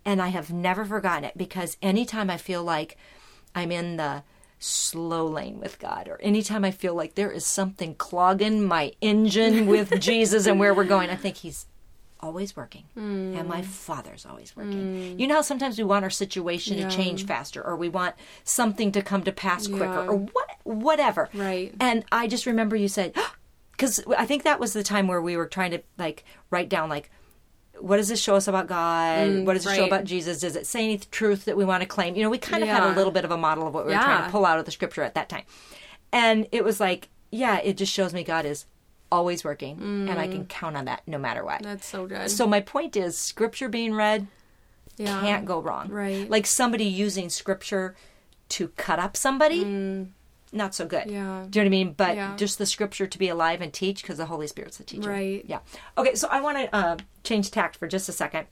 And 0.05 0.21
i 0.21 0.27
have 0.29 0.53
never 0.53 0.85
forgotten 0.85 1.25
it 1.25 1.37
because 1.37 1.77
anytime 1.81 2.29
i 2.29 2.37
feel 2.37 2.63
like 2.63 2.97
i'm 3.53 3.71
in 3.71 3.97
the 3.97 4.23
slow 4.59 5.27
lane 5.27 5.59
with 5.59 5.79
God, 5.79 6.07
or 6.07 6.19
anytime 6.21 6.63
I 6.65 6.71
feel 6.71 6.95
like 6.95 7.15
there 7.15 7.31
is 7.31 7.45
something 7.45 7.95
clogging 7.95 8.63
my 8.65 8.93
engine 9.01 9.67
with 9.67 9.99
Jesus 9.99 10.45
and 10.47 10.59
where 10.59 10.73
we're 10.73 10.83
going, 10.85 11.09
I 11.09 11.15
think 11.15 11.37
He's 11.37 11.65
always 12.21 12.55
working, 12.55 12.83
hmm. 12.95 13.35
and 13.37 13.47
my 13.47 13.61
Father's 13.61 14.25
always 14.25 14.55
working. 14.55 15.13
Hmm. 15.13 15.19
You 15.19 15.27
know 15.27 15.35
how 15.35 15.41
sometimes 15.41 15.77
we 15.77 15.83
want 15.83 16.03
our 16.03 16.09
situation 16.09 16.77
Yeah. 16.77 16.89
to 16.89 16.95
change 16.95 17.25
faster, 17.25 17.61
or 17.61 17.75
we 17.75 17.89
want 17.89 18.15
something 18.43 18.91
to 18.93 19.01
come 19.01 19.23
to 19.23 19.31
pass 19.31 19.67
quicker, 19.67 19.85
Yeah. 19.85 20.07
or 20.07 20.15
what, 20.15 20.49
whatever. 20.63 21.29
Right. 21.33 21.73
And 21.79 22.03
I 22.11 22.27
just 22.27 22.45
remember 22.45 22.75
you 22.75 22.87
said, 22.87 23.15
because 23.71 24.03
I 24.17 24.25
think 24.25 24.43
that 24.43 24.59
was 24.59 24.73
the 24.73 24.83
time 24.83 25.07
where 25.07 25.21
we 25.21 25.35
were 25.37 25.45
trying 25.47 25.71
to 25.71 25.81
like 25.97 26.23
write 26.49 26.69
down 26.69 26.89
like 26.89 27.11
what 27.79 27.97
does 27.97 28.07
this 28.07 28.21
show 28.21 28.35
us 28.35 28.47
about 28.47 28.67
God? 28.67 29.45
what 29.45 29.53
does 29.53 29.65
it 29.65 29.75
show 29.75 29.85
about 29.85 30.03
Jesus? 30.05 30.39
Does 30.39 30.55
it 30.55 30.65
say 30.65 30.83
any 30.83 30.97
truth 30.97 31.45
that 31.45 31.57
we 31.57 31.65
want 31.65 31.81
to 31.81 31.87
claim? 31.87 32.15
You 32.15 32.23
know, 32.23 32.29
we 32.29 32.37
kind 32.37 32.63
of 32.63 32.69
had 32.69 32.83
a 32.83 32.95
little 32.95 33.11
bit 33.11 33.25
of 33.25 33.31
a 33.31 33.37
model 33.37 33.67
of 33.67 33.73
what 33.73 33.85
we 33.85 33.93
were 33.93 33.99
trying 33.99 34.25
to 34.25 34.31
pull 34.31 34.45
out 34.45 34.59
of 34.59 34.65
the 34.65 34.71
scripture 34.71 35.03
at 35.03 35.15
that 35.15 35.29
time. 35.29 35.43
And 36.11 36.47
it 36.51 36.63
was 36.63 36.79
like, 36.79 37.09
yeah, 37.31 37.57
it 37.59 37.75
just 37.77 37.91
shows 37.91 38.13
me 38.13 38.23
God 38.23 38.45
is 38.45 38.65
always 39.11 39.43
working 39.43 39.77
and 40.09 40.19
I 40.19 40.27
Mm. 40.27 40.31
can 40.31 40.45
count 40.45 40.75
on 40.77 40.85
that 40.85 41.01
no 41.07 41.17
matter 41.17 41.43
what. 41.43 41.61
That's 41.61 41.85
so 41.85 42.07
good. 42.07 42.29
So 42.31 42.47
my 42.47 42.59
point 42.61 42.95
is 42.97 43.17
scripture 43.17 43.69
being 43.69 43.93
read 43.93 44.27
yeah. 44.97 45.19
can't 45.21 45.45
go 45.45 45.59
wrong. 45.59 45.89
Right. 45.89 46.29
Like 46.29 46.45
somebody 46.45 46.85
using 46.85 47.29
scripture 47.29 47.95
to 48.49 48.69
cut 48.69 48.99
up 48.99 49.15
somebody, 49.17 49.63
not 50.55 50.73
so 50.73 50.85
good. 50.85 51.03
Yeah. 51.11 51.45
Do 51.49 51.59
you 51.59 51.65
know 51.65 51.65
what 51.65 51.65
I 51.65 51.69
mean? 51.69 51.93
But 51.93 52.15
Yeah. 52.15 52.35
just 52.37 52.57
the 52.57 52.65
scripture 52.65 53.05
to 53.07 53.17
be 53.19 53.27
alive 53.29 53.61
and 53.61 53.71
teach 53.73 54.01
because 54.01 54.17
the 54.17 54.25
Holy 54.25 54.47
Spirit's 54.47 54.77
the 54.77 54.83
teacher. 54.83 55.09
Right. 55.09 55.43
Yeah. 55.47 55.59
Okay, 55.97 56.15
so 56.15 56.27
I 56.31 56.41
want 56.41 56.57
to 56.57 56.75
uh, 56.75 56.97
change 57.23 57.51
tact 57.51 57.75
for 57.75 57.87
just 57.87 58.07
a 58.09 58.11
second. 58.11 58.47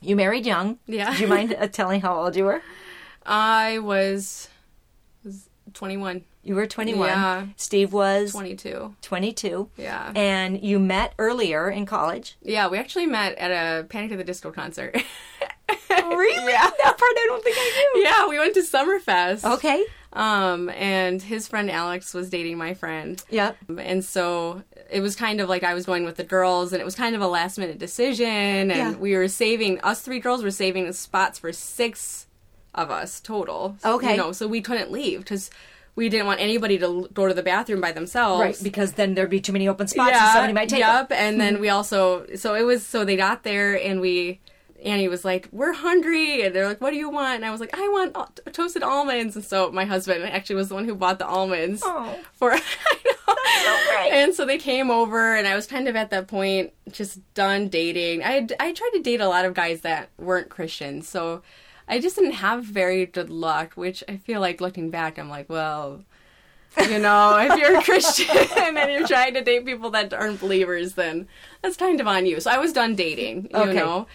You 0.00 0.16
married 0.16 0.46
young. 0.46 0.78
Yeah. 0.86 1.14
Do 1.14 1.22
you 1.22 1.28
mind 1.28 1.54
uh, 1.58 1.66
telling 1.68 2.00
how 2.00 2.20
old 2.20 2.36
you 2.36 2.44
were? 2.44 2.62
I 3.26 3.78
was, 3.78 4.48
was 5.24 5.48
21, 5.74 6.24
You 6.42 6.54
were 6.54 6.66
21. 6.66 7.06
Yeah. 7.08 7.46
Steve 7.56 7.92
was 7.92 8.32
22. 8.32 8.94
22. 9.02 9.68
Yeah. 9.76 10.12
And 10.14 10.62
you 10.62 10.78
met 10.78 11.12
earlier 11.18 11.68
in 11.70 11.84
college. 11.86 12.36
Yeah, 12.42 12.68
we 12.68 12.78
actually 12.78 13.06
met 13.06 13.36
at 13.38 13.50
a 13.50 13.84
Panic 13.84 14.12
at 14.12 14.18
the 14.18 14.24
Disco 14.24 14.50
concert. 14.50 14.96
Really? 16.18 16.52
Yeah. 16.52 16.70
That 16.82 16.98
part 16.98 17.00
I 17.16 17.24
don't 17.28 17.42
think 17.44 17.56
I 17.58 17.90
knew. 17.94 18.02
yeah, 18.02 18.28
we 18.28 18.38
went 18.38 18.54
to 18.54 18.60
Summerfest. 18.60 19.44
Okay. 19.56 19.84
Um, 20.12 20.68
and 20.70 21.20
his 21.20 21.46
friend 21.48 21.70
Alex 21.70 22.14
was 22.14 22.30
dating 22.30 22.56
my 22.58 22.74
friend. 22.74 23.22
Yep. 23.30 23.56
And 23.78 24.04
so 24.04 24.62
it 24.90 25.00
was 25.00 25.14
kind 25.16 25.40
of 25.40 25.48
like 25.48 25.62
I 25.64 25.74
was 25.74 25.84
going 25.86 26.04
with 26.04 26.16
the 26.16 26.24
girls, 26.24 26.72
and 26.72 26.80
it 26.80 26.84
was 26.84 26.94
kind 26.94 27.14
of 27.14 27.20
a 27.20 27.28
last 27.28 27.58
minute 27.58 27.78
decision. 27.78 28.26
And 28.26 28.70
Yeah. 28.70 28.92
we 28.96 29.14
were 29.16 29.28
saving, 29.28 29.80
us 29.80 30.00
three 30.00 30.18
girls 30.18 30.42
were 30.42 30.50
saving 30.50 30.86
the 30.86 30.92
spots 30.94 31.38
for 31.38 31.52
six 31.52 32.26
of 32.74 32.90
us 32.90 33.20
total. 33.20 33.76
Okay. 33.84 34.12
You 34.12 34.16
know, 34.16 34.32
so 34.32 34.46
we 34.48 34.60
couldn't 34.62 34.90
leave 34.90 35.20
because 35.20 35.50
we 35.94 36.08
didn't 36.08 36.26
want 36.26 36.40
anybody 36.40 36.78
to 36.78 37.08
go 37.12 37.26
to 37.26 37.34
the 37.34 37.42
bathroom 37.42 37.80
by 37.80 37.92
themselves. 37.92 38.40
Right, 38.40 38.58
because 38.62 38.92
then 38.92 39.14
there'd 39.14 39.28
be 39.30 39.40
too 39.40 39.52
many 39.52 39.68
open 39.68 39.88
spots 39.88 40.12
and 40.16 40.30
somebody 40.32 40.52
might 40.52 40.68
take 40.68 40.78
Yep. 40.80 41.08
them. 41.10 41.18
And 41.20 41.40
then 41.40 41.60
we 41.60 41.68
also, 41.70 42.24
so 42.36 42.54
it 42.54 42.62
was, 42.62 42.86
so 42.86 43.04
they 43.04 43.16
got 43.16 43.42
there 43.42 43.74
and 43.74 44.00
we, 44.00 44.38
Annie 44.84 45.08
was 45.08 45.24
like, 45.24 45.48
"We're 45.52 45.72
hungry," 45.72 46.42
and 46.42 46.54
they're 46.54 46.68
like, 46.68 46.80
"What 46.80 46.90
do 46.90 46.96
you 46.96 47.10
want?" 47.10 47.36
And 47.36 47.44
I 47.44 47.50
was 47.50 47.60
like, 47.60 47.76
"I 47.76 47.88
want 47.88 48.16
al- 48.16 48.32
toasted 48.52 48.82
almonds." 48.82 49.34
And 49.36 49.44
so 49.44 49.70
my 49.72 49.84
husband 49.84 50.24
actually 50.24 50.56
was 50.56 50.68
the 50.68 50.74
one 50.74 50.84
who 50.84 50.94
bought 50.94 51.18
the 51.18 51.26
almonds 51.26 51.82
Oh. 51.84 52.18
for. 52.32 52.52
I. 53.28 54.10
And 54.12 54.34
so 54.34 54.44
they 54.46 54.58
came 54.58 54.90
over, 54.90 55.34
and 55.34 55.46
I 55.46 55.54
was 55.54 55.66
kind 55.66 55.88
of 55.88 55.96
at 55.96 56.10
that 56.10 56.28
point 56.28 56.72
just 56.90 57.18
done 57.34 57.68
dating. 57.68 58.22
I 58.22 58.46
I 58.60 58.72
tried 58.72 58.90
to 58.94 59.00
date 59.02 59.20
a 59.20 59.28
lot 59.28 59.44
of 59.44 59.54
guys 59.54 59.80
that 59.82 60.10
weren't 60.18 60.48
Christians, 60.48 61.08
so 61.08 61.42
I 61.88 61.98
just 62.00 62.16
didn't 62.16 62.32
have 62.32 62.64
very 62.64 63.06
good 63.06 63.30
luck. 63.30 63.74
Which 63.74 64.02
I 64.08 64.16
feel 64.16 64.40
like 64.40 64.60
looking 64.60 64.90
back, 64.90 65.18
I'm 65.18 65.28
like, 65.28 65.48
well, 65.50 66.04
you 66.88 66.98
know, 67.06 67.36
if 67.38 67.58
you're 67.58 67.78
a 67.78 67.82
Christian 67.82 68.36
and 68.76 68.90
you're 68.92 69.06
trying 69.08 69.34
to 69.34 69.42
date 69.42 69.66
people 69.66 69.90
that 69.90 70.14
aren't 70.14 70.40
believers, 70.40 70.94
then 70.94 71.26
that's 71.62 71.76
kind 71.76 72.00
of 72.00 72.06
on 72.06 72.26
you. 72.26 72.40
So 72.40 72.50
I 72.50 72.58
was 72.58 72.72
done 72.72 72.94
dating, 72.94 73.48
you 73.52 73.58
Okay. 73.60 73.74
know. 73.74 74.06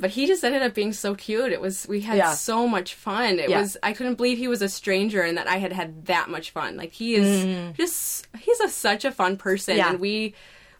But 0.00 0.10
he 0.10 0.26
just 0.26 0.44
ended 0.44 0.62
up 0.62 0.74
being 0.74 0.92
so 0.92 1.14
cute. 1.14 1.52
It 1.52 1.60
was 1.60 1.86
we 1.88 2.00
had 2.02 2.16
Yeah. 2.18 2.32
so 2.32 2.66
much 2.68 2.94
fun. 2.94 3.38
It 3.38 3.50
Yeah. 3.50 3.60
was 3.60 3.76
I 3.82 3.92
couldn't 3.92 4.14
believe 4.16 4.38
he 4.38 4.48
was 4.48 4.62
a 4.62 4.68
stranger 4.68 5.22
and 5.22 5.36
that 5.38 5.48
I 5.48 5.56
had 5.58 5.72
had 5.72 6.06
that 6.06 6.28
much 6.28 6.50
fun. 6.50 6.76
Like 6.76 6.92
he 6.92 7.14
is 7.16 7.74
just 7.76 8.26
he's 8.38 8.60
a, 8.60 8.68
such 8.68 9.04
a 9.04 9.10
fun 9.12 9.36
person 9.36 9.74
Mm. 9.74 9.78
Yeah. 9.78 9.90
and 9.90 10.00
we 10.00 10.34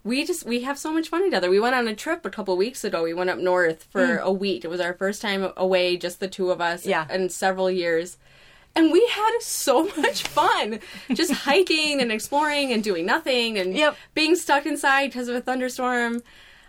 we 0.05 0.25
just 0.25 0.47
we 0.47 0.61
have 0.63 0.79
so 0.79 0.93
much 0.93 1.09
fun 1.09 1.25
together. 1.25 1.51
We 1.51 1.59
went 1.61 1.75
on 1.75 1.89
a 1.89 1.95
trip 1.95 2.25
a 2.25 2.31
couple 2.31 2.57
weeks 2.57 2.85
ago. 2.85 3.03
We 3.03 3.13
went 3.15 3.31
up 3.31 3.39
north 3.39 3.89
for 3.91 4.19
a 4.19 4.31
week. 4.31 4.65
It 4.65 4.69
was 4.69 4.81
our 4.81 4.95
first 4.95 5.21
time 5.21 5.53
away, 5.57 5.97
just 5.97 6.21
the 6.21 6.29
two 6.29 6.51
of 6.51 6.61
us 6.61 6.85
Mm. 6.85 6.91
Yeah. 6.91 7.07
in 7.13 7.29
several 7.29 7.71
years. 7.71 8.17
And 8.77 8.93
we 8.93 9.05
had 9.07 9.39
so 9.41 9.85
much 9.97 10.23
fun 10.25 10.81
just 11.15 11.33
hiking 11.33 12.01
and 12.01 12.13
exploring 12.13 12.73
and 12.73 12.85
doing 12.85 13.07
nothing 13.07 13.59
and 13.59 13.75
Yep. 13.75 13.97
being 14.15 14.37
stuck 14.37 14.67
inside 14.67 15.07
because 15.09 15.29
of 15.29 15.35
a 15.35 15.41
thunderstorm. 15.41 16.23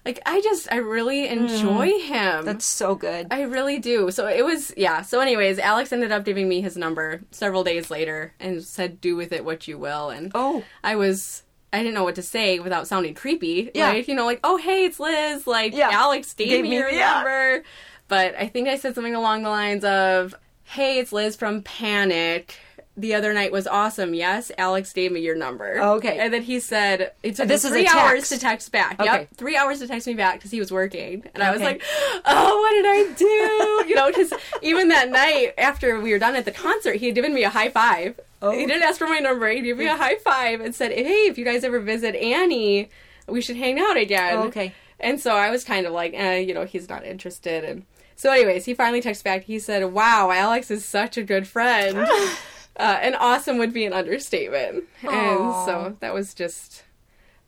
Like 0.08 0.22
I 0.26 0.40
just 0.40 0.72
I 0.72 0.78
really 0.78 1.28
enjoy 1.28 1.88
him. 2.00 2.42
Mm. 2.42 2.46
That's 2.46 2.66
so 2.66 2.96
good. 2.96 3.28
I 3.30 3.42
really 3.42 3.78
do. 3.78 4.10
So 4.10 4.26
it 4.28 4.46
was, 4.46 4.74
yeah. 4.78 5.02
So, 5.02 5.20
anyways, 5.20 5.60
Alex 5.60 5.92
ended 5.92 6.14
up 6.14 6.24
giving 6.24 6.48
me 6.48 6.62
his 6.62 6.78
number 6.78 7.22
several 7.32 7.66
days 7.66 7.92
later 7.92 8.34
and 8.40 8.64
said, 8.64 9.02
"Do 9.02 9.18
with 9.18 9.34
it 9.34 9.44
what 9.44 9.68
you 9.68 9.78
will." 9.78 10.10
And 10.10 10.32
Oh. 10.34 10.64
I 10.82 10.96
was, 10.96 11.44
I 11.74 11.80
didn't 11.80 11.94
know 11.94 12.06
what 12.06 12.16
to 12.16 12.22
say 12.22 12.60
without 12.60 12.88
sounding 12.88 13.16
creepy. 13.16 13.70
Yeah. 13.76 13.90
Right? 13.90 14.08
You 14.08 14.16
know, 14.16 14.26
like, 14.26 14.40
"Oh, 14.46 14.56
hey, 14.56 14.86
it's 14.86 14.98
Liz." 15.00 15.46
Like, 15.46 15.74
Yeah. 15.76 15.90
Alex 15.92 16.34
gave, 16.34 16.48
Gave 16.48 16.64
me 16.64 16.70
me- 16.70 16.78
your 16.78 16.90
yeah. 16.90 17.16
number. 17.16 17.64
But 18.08 18.34
I 18.40 18.48
think 18.48 18.70
I 18.70 18.78
said 18.78 18.96
something 18.96 19.14
along 19.14 19.44
the 19.44 19.50
lines 19.50 19.84
of, 19.84 20.34
"Hey, 20.64 21.00
it's 21.00 21.12
Liz 21.12 21.36
from 21.36 21.64
Panic." 21.64 22.58
The 23.00 23.14
other 23.14 23.32
night 23.32 23.52
was 23.52 23.68
awesome. 23.68 24.16
Yes, 24.16 24.52
Alex 24.58 24.92
gave 24.92 25.12
me 25.12 25.20
your 25.20 25.36
number. 25.36 25.80
Okay. 25.80 26.18
and 26.18 26.34
then 26.34 26.42
he 26.42 26.60
said 26.60 27.12
it 27.22 27.36
took 27.36 27.48
This 27.48 27.64
three 27.64 27.86
hours 27.86 28.30
to 28.30 28.40
text 28.40 28.72
back. 28.72 29.00
Okay. 29.00 29.06
Yep, 29.06 29.30
three 29.36 29.56
hours 29.56 29.80
to 29.80 29.88
text 29.88 30.08
me 30.08 30.16
back 30.16 30.36
because 30.36 30.50
he 30.50 30.60
was 30.60 30.72
working, 30.72 31.24
and 31.36 31.44
I 31.44 31.52
was 31.52 31.62
like, 31.62 31.84
"Oh, 32.26 32.58
what 32.60 32.72
did 32.72 32.86
I 32.88 33.14
do?" 33.14 33.88
You 33.88 33.96
know, 33.96 34.08
because 34.08 34.34
even 34.64 34.88
that 34.88 35.12
night 35.12 35.54
after 35.60 36.00
we 36.00 36.12
were 36.12 36.18
done 36.18 36.36
at 36.36 36.46
the 36.46 36.52
concert, 36.52 36.96
he 36.96 37.06
had 37.06 37.16
given 37.16 37.36
me 37.36 37.44
a 37.44 37.50
high 37.50 37.70
five. 37.70 38.20
Oh. 38.42 38.50
He 38.52 38.66
didn't 38.66 38.82
ask 38.82 38.98
for 38.98 39.08
my 39.08 39.20
number. 39.20 39.48
He 39.50 39.62
gave 39.62 39.78
me 39.78 39.86
a 39.86 39.96
high 39.96 40.16
five 40.16 40.60
and 40.60 40.74
said, 40.74 40.92
"Hey, 40.92 41.28
if 41.28 41.38
you 41.38 41.46
guys 41.46 41.64
ever 41.64 41.80
visit 41.80 42.16
Annie, 42.16 42.90
we 43.28 43.42
should 43.42 43.58
hang 43.58 43.80
out 43.80 43.98
again." 43.98 44.38
Oh, 44.38 44.44
okay. 44.46 44.74
And 45.00 45.20
so 45.20 45.36
I 45.36 45.52
was 45.52 45.64
kind 45.64 45.86
of 45.86 45.94
like, 45.94 46.14
eh, 46.16 46.38
you 46.38 46.56
know, 46.56 46.66
he's 46.66 46.90
not 46.90 47.06
interested. 47.06 47.64
And 47.64 47.86
so, 48.16 48.32
anyways, 48.32 48.66
he 48.66 48.74
finally 48.74 49.02
texts 49.02 49.22
back. 49.24 49.44
He 49.44 49.60
said, 49.60 49.94
"Wow, 49.94 50.32
Alex 50.32 50.72
is 50.72 50.84
such 50.84 51.16
a 51.16 51.24
good 51.24 51.48
friend." 51.48 52.08
uh, 52.80 52.98
and 53.02 53.16
awesome 53.16 53.58
would 53.58 53.74
be 53.74 53.86
an 53.86 53.94
understatement. 53.94 54.86
Aw. 55.04 55.10
And 55.10 55.66
so 55.66 55.98
that 56.00 56.14
was 56.14 56.34
just 56.34 56.84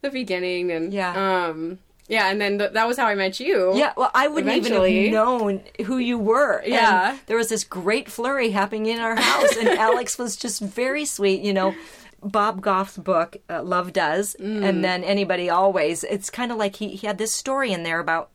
the 0.01 0.09
beginning. 0.09 0.71
And 0.71 0.93
Yeah. 0.93 1.47
um, 1.47 1.79
yeah, 2.07 2.29
and 2.29 2.41
then 2.41 2.57
th- 2.57 2.71
that 2.73 2.87
was 2.87 2.97
how 2.97 3.05
I 3.05 3.15
met 3.15 3.39
you. 3.39 3.71
Yeah, 3.75 3.93
well, 3.95 4.09
I 4.15 4.27
wouldn't 4.27 4.51
Eventually. 4.55 4.99
even 5.07 5.13
have 5.13 5.25
known 5.27 5.61
who 5.85 5.97
you 5.97 6.17
were. 6.17 6.57
And 6.57 6.73
Yeah. 6.73 7.17
there 7.27 7.37
was 7.37 7.49
this 7.49 7.63
great 7.63 8.09
flurry 8.09 8.49
happening 8.51 8.87
in 8.87 8.99
our 8.99 9.15
house, 9.15 9.55
and 9.57 9.67
Alex 9.87 10.17
was 10.17 10.35
just 10.35 10.61
very 10.61 11.05
sweet. 11.05 11.41
You 11.41 11.53
know, 11.53 11.75
Bob 12.23 12.61
Goff's 12.61 12.97
book, 12.97 13.37
uh, 13.49 13.61
Love 13.63 13.93
Does, 13.93 14.35
Mm. 14.39 14.63
and 14.67 14.83
then 14.83 15.03
Anybody 15.03 15.49
Always. 15.49 16.03
It's 16.03 16.29
kind 16.29 16.51
of 16.51 16.57
like 16.57 16.77
he, 16.77 16.89
he 16.95 17.05
had 17.07 17.17
this 17.19 17.33
story 17.33 17.71
in 17.71 17.83
there 17.83 17.99
about 17.99 18.29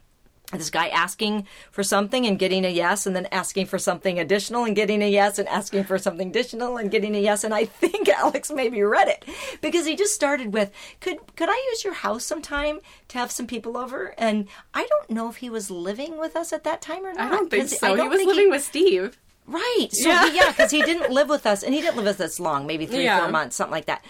this 0.58 0.70
guy 0.70 0.88
asking 0.88 1.46
for 1.70 1.82
something 1.82 2.26
and 2.26 2.38
getting 2.38 2.64
a 2.64 2.68
yes, 2.68 3.06
and 3.06 3.14
then 3.14 3.26
asking 3.32 3.66
for 3.66 3.78
something 3.78 4.18
additional 4.18 4.64
and 4.64 4.74
getting 4.74 5.02
a 5.02 5.08
yes, 5.08 5.38
and 5.38 5.48
asking 5.48 5.84
for 5.84 5.98
something 5.98 6.28
additional 6.28 6.76
and 6.76 6.90
getting 6.90 7.14
a 7.14 7.20
yes. 7.20 7.44
And 7.44 7.54
I 7.54 7.64
think 7.64 8.08
Alex 8.18 8.50
maybe 8.50 8.82
read 8.82 9.08
it 9.08 9.24
because 9.60 9.86
he 9.86 9.96
just 9.96 10.14
started 10.14 10.52
with, 10.52 10.70
"Could 11.00 11.18
could 11.36 11.48
I 11.48 11.56
use 11.70 11.84
your 11.84 11.94
house 11.94 12.24
sometime 12.24 12.80
to 13.08 13.18
have 13.18 13.30
some 13.30 13.46
people 13.46 13.76
over?" 13.76 14.14
And 14.18 14.48
I 14.72 14.86
don't 14.86 15.10
know 15.10 15.28
if 15.28 15.36
he 15.36 15.50
was 15.50 15.70
living 15.70 16.18
with 16.18 16.36
us 16.36 16.52
at 16.52 16.64
that 16.64 16.80
time 16.82 17.04
or 17.04 17.12
not. 17.12 17.20
I 17.32 17.36
don't 17.36 17.50
think 17.50 17.68
so. 17.68 17.88
He 17.90 17.96
don't 17.96 18.08
was 18.10 18.18
think 18.18 18.28
living 18.28 18.50
with 18.50 18.62
Steve. 18.64 19.18
Right. 19.46 19.88
So 19.92 20.08
Yeah. 20.08 20.32
yeah, 20.32 20.50
because 20.52 20.70
he 20.70 20.80
didn't 20.82 21.10
live 21.12 21.28
with 21.28 21.44
us, 21.46 21.62
and 21.62 21.74
he 21.74 21.80
didn't 21.82 21.96
live 21.96 22.06
with 22.06 22.20
us 22.22 22.40
long, 22.40 22.66
maybe 22.66 22.86
three, 22.86 23.04
Yeah. 23.04 23.18
four 23.20 23.28
months, 23.28 23.56
something 23.56 23.72
like 23.72 23.84
that. 23.86 24.02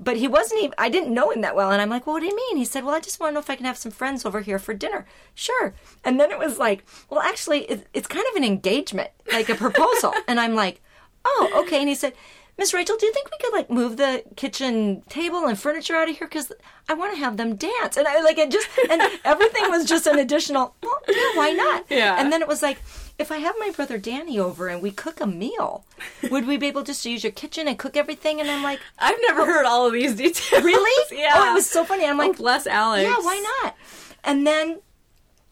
But 0.00 0.16
he 0.16 0.28
wasn't 0.28 0.62
even. 0.62 0.74
I 0.78 0.88
didn't 0.88 1.12
know 1.12 1.30
him 1.30 1.40
that 1.40 1.56
well, 1.56 1.72
and 1.72 1.82
I'm 1.82 1.90
like, 1.90 2.06
"Well, 2.06 2.14
what 2.14 2.20
do 2.20 2.26
you 2.26 2.36
mean?" 2.36 2.56
He 2.56 2.64
said, 2.64 2.84
"Well, 2.84 2.94
I 2.94 3.00
just 3.00 3.18
want 3.18 3.30
to 3.30 3.34
know 3.34 3.40
if 3.40 3.50
I 3.50 3.56
can 3.56 3.66
have 3.66 3.76
some 3.76 3.90
friends 3.90 4.24
over 4.24 4.40
here 4.40 4.58
for 4.58 4.72
dinner." 4.72 5.06
Sure. 5.34 5.74
And 6.04 6.20
then 6.20 6.30
it 6.30 6.38
was 6.38 6.58
like, 6.58 6.84
"Well, 7.10 7.20
actually, 7.20 7.64
it, 7.64 7.86
it's 7.92 8.06
kind 8.06 8.24
of 8.30 8.36
an 8.36 8.44
engagement, 8.44 9.10
like 9.32 9.48
a 9.48 9.56
proposal." 9.56 10.14
and 10.28 10.38
I'm 10.38 10.54
like, 10.54 10.80
"Oh, 11.24 11.64
okay." 11.64 11.80
And 11.80 11.88
he 11.88 11.94
said. 11.94 12.14
Miss 12.60 12.74
Rachel, 12.74 12.96
do 12.96 13.06
you 13.06 13.12
think 13.12 13.30
we 13.30 13.38
could 13.38 13.52
like 13.52 13.70
move 13.70 13.98
the 13.98 14.24
kitchen 14.34 15.02
table 15.08 15.46
and 15.46 15.56
furniture 15.56 15.94
out 15.94 16.08
of 16.10 16.18
here? 16.18 16.26
Because 16.26 16.50
I 16.88 16.94
want 16.94 17.12
to 17.14 17.18
have 17.20 17.36
them 17.36 17.54
dance, 17.54 17.96
and 17.96 18.08
I 18.08 18.20
like 18.20 18.36
it 18.36 18.50
just 18.50 18.66
and 18.90 19.00
everything 19.24 19.70
was 19.70 19.84
just 19.84 20.08
an 20.08 20.18
additional. 20.18 20.74
Well, 20.82 21.00
yeah, 21.06 21.36
why 21.36 21.50
not? 21.52 21.84
Yeah. 21.88 22.16
And 22.20 22.32
then 22.32 22.42
it 22.42 22.48
was 22.48 22.60
like, 22.60 22.78
if 23.18 23.32
I 23.32 23.38
have 23.38 23.54
my 23.58 23.70
brother 23.70 23.98
Danny 23.98 24.38
over 24.38 24.68
and 24.68 24.80
we 24.80 24.90
cook 24.90 25.20
a 25.20 25.26
meal, 25.26 25.84
would 26.30 26.46
we 26.46 26.56
be 26.56 26.66
able 26.68 26.82
just 26.84 27.02
to 27.02 27.10
use 27.10 27.24
your 27.24 27.32
kitchen 27.32 27.66
and 27.66 27.78
cook 27.78 27.96
everything? 27.96 28.40
And 28.40 28.50
I'm 28.50 28.62
like, 28.62 28.80
I've 28.98 29.18
never 29.22 29.40
oh, 29.42 29.46
heard 29.46 29.66
all 29.66 29.86
of 29.86 29.92
these 29.92 30.14
details. 30.14 30.62
really? 30.64 31.06
yeah. 31.18 31.32
Oh, 31.34 31.50
it 31.50 31.54
was 31.54 31.68
so 31.68 31.84
funny. 31.84 32.06
I'm 32.06 32.18
Oh, 32.20 32.26
like, 32.28 32.36
bless 32.36 32.66
Alex. 32.66 33.02
yeah, 33.02 33.16
why 33.24 33.44
not? 33.62 33.74
And 34.22 34.46
then 34.46 34.80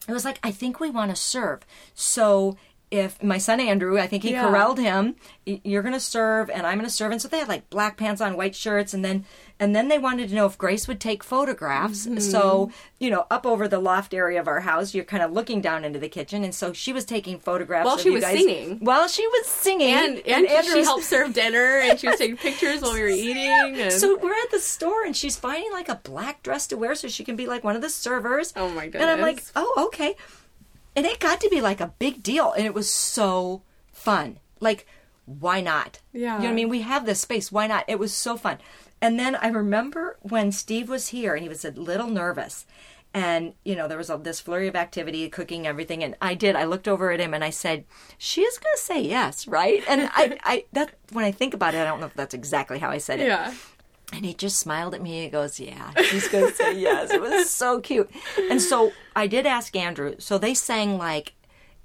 it 0.07 0.13
was 0.13 0.23
like, 0.23 0.39
I 0.43 0.51
think 0.51 0.79
we 0.79 0.89
want 0.89 1.09
to 1.11 1.15
serve. 1.21 1.65
So 1.93 2.55
if 2.89 3.21
my 3.21 3.37
son 3.37 3.59
Andrew, 3.59 3.99
I 3.99 4.07
think 4.07 4.23
he 4.23 4.31
Yeah. 4.31 4.43
corralled 4.47 4.79
him, 4.79 5.15
you're 5.45 5.81
going 5.81 5.93
to 5.93 5.99
serve 5.99 6.49
and 6.49 6.65
I'm 6.65 6.77
going 6.77 6.87
to 6.89 6.93
serve. 6.95 7.11
And 7.11 7.21
so 7.21 7.27
they 7.27 7.39
had 7.39 7.49
like 7.49 7.69
black 7.69 7.97
pants 7.97 8.21
on, 8.21 8.37
white 8.37 8.55
shirts, 8.55 8.93
and 8.93 9.03
then 9.03 9.25
and 9.59 9.75
then 9.75 9.87
they 9.87 9.97
wanted 9.97 10.29
to 10.29 10.35
know 10.35 10.45
if 10.45 10.57
Grace 10.57 10.87
would 10.87 10.99
take 10.99 11.23
photographs. 11.23 12.05
Mm-hmm. 12.05 12.19
So 12.19 12.71
you 12.99 13.09
know, 13.09 13.25
up 13.29 13.45
over 13.45 13.67
the 13.67 13.79
loft 13.79 14.13
area 14.13 14.39
of 14.39 14.47
our 14.47 14.61
house, 14.61 14.93
you're 14.93 15.05
kind 15.05 15.23
of 15.23 15.31
looking 15.31 15.61
down 15.61 15.85
into 15.85 15.99
the 15.99 16.09
kitchen, 16.09 16.43
and 16.43 16.53
so 16.53 16.73
she 16.73 16.93
was 16.93 17.05
taking 17.05 17.39
photographs 17.39 17.85
While 17.85 17.97
she 17.97 18.09
was 18.09 18.23
guys. 18.23 18.37
singing. 18.37 18.79
While 18.79 19.07
she 19.07 19.25
was 19.27 19.47
singing, 19.47 19.87
And, 19.87 20.17
and, 20.25 20.65
she 20.65 20.83
helped 20.83 21.03
serve 21.03 21.33
dinner, 21.33 21.79
and 21.79 21.99
she 21.99 22.07
was 22.07 22.17
taking 22.17 22.37
pictures 22.47 22.81
while 22.81 22.93
we 22.93 23.01
were 23.01 23.07
eating. 23.07 23.79
And... 23.79 23.93
So 23.93 24.17
we're 24.17 24.33
at 24.33 24.51
the 24.51 24.59
store 24.59 25.05
and 25.05 25.15
she's 25.15 25.37
finding 25.37 25.71
like 25.71 25.89
a 25.89 25.95
black 25.95 26.43
dress 26.43 26.67
to 26.67 26.77
wear 26.77 26.95
so 26.95 27.07
she 27.07 27.23
can 27.23 27.35
be 27.35 27.47
like 27.47 27.63
one 27.63 27.75
of 27.75 27.81
the 27.81 27.89
servers. 27.89 28.53
Oh, 28.55 28.69
my 28.69 28.85
goodness. 28.85 29.01
And 29.01 29.11
I'm 29.11 29.21
like, 29.21 29.43
oh, 29.55 29.87
okay. 29.87 30.15
And 30.95 31.05
it 31.05 31.19
got 31.19 31.41
to 31.41 31.49
be 31.49 31.61
like 31.61 31.79
a 31.79 31.93
big 31.99 32.23
deal 32.23 32.51
and 32.51 32.65
it 32.65 32.73
was 32.73 32.91
so 32.91 33.61
fun. 33.91 34.39
Like, 34.59 34.87
why 35.25 35.61
not? 35.61 35.99
Yeah. 36.13 36.19
You 36.19 36.25
know 36.25 36.45
what 36.45 36.51
I 36.51 36.53
mean? 36.53 36.69
We 36.69 36.81
have 36.81 37.05
this 37.05 37.21
space. 37.21 37.51
Why 37.51 37.67
not? 37.67 37.85
It 37.87 37.99
was 37.99 38.13
so 38.13 38.37
fun. 38.37 38.57
And 39.01 39.19
then 39.19 39.35
I 39.35 39.47
remember 39.49 40.17
when 40.21 40.51
Steve 40.51 40.89
was 40.89 41.09
here 41.09 41.33
and 41.35 41.43
he 41.43 41.49
was 41.49 41.63
a 41.65 41.71
little 41.71 42.07
nervous. 42.07 42.65
And, 43.13 43.53
you 43.63 43.75
know, 43.75 43.87
there 43.87 43.97
was 43.97 44.09
a, 44.09 44.17
this 44.17 44.39
flurry 44.39 44.67
of 44.67 44.75
activity, 44.75 45.27
cooking, 45.29 45.65
everything. 45.65 46.03
And 46.03 46.15
I 46.21 46.33
did. 46.35 46.55
I 46.55 46.65
looked 46.65 46.87
over 46.87 47.11
at 47.11 47.19
him 47.19 47.33
and 47.33 47.43
I 47.43 47.49
said, 47.49 47.85
she 48.17 48.41
is 48.41 48.57
going 48.59 48.75
to 48.75 48.81
say 48.81 49.01
yes, 49.01 49.47
right? 49.47 49.81
And 49.87 50.09
I, 50.13 50.37
I, 50.43 50.65
that, 50.73 50.91
when 51.13 51.23
I 51.25 51.31
think 51.31 51.53
about 51.53 51.73
it, 51.73 51.79
I 51.79 51.85
don't 51.85 51.99
know 51.99 52.05
if 52.07 52.13
that's 52.13 52.33
exactly 52.33 52.79
how 52.79 52.89
I 52.89 52.97
said 52.97 53.19
it. 53.19 53.27
yeah. 53.27 53.53
And 54.13 54.23
he 54.25 54.33
just 54.33 54.59
smiled 54.59 54.93
at 54.93 55.01
me. 55.01 55.23
He 55.23 55.29
goes, 55.29 55.59
Yeah, 55.59 55.91
she's 56.03 56.29
going 56.29 56.47
to 56.47 56.53
say 56.53 56.79
yes. 56.79 57.11
It 57.11 57.19
was 57.19 57.49
so 57.49 57.81
cute. 57.81 58.09
And 58.49 58.61
so 58.61 58.93
I 59.15 59.27
did 59.27 59.45
ask 59.45 59.75
Andrew. 59.75 60.15
So 60.19 60.37
they 60.37 60.53
sang 60.53 60.97
like 60.97 61.33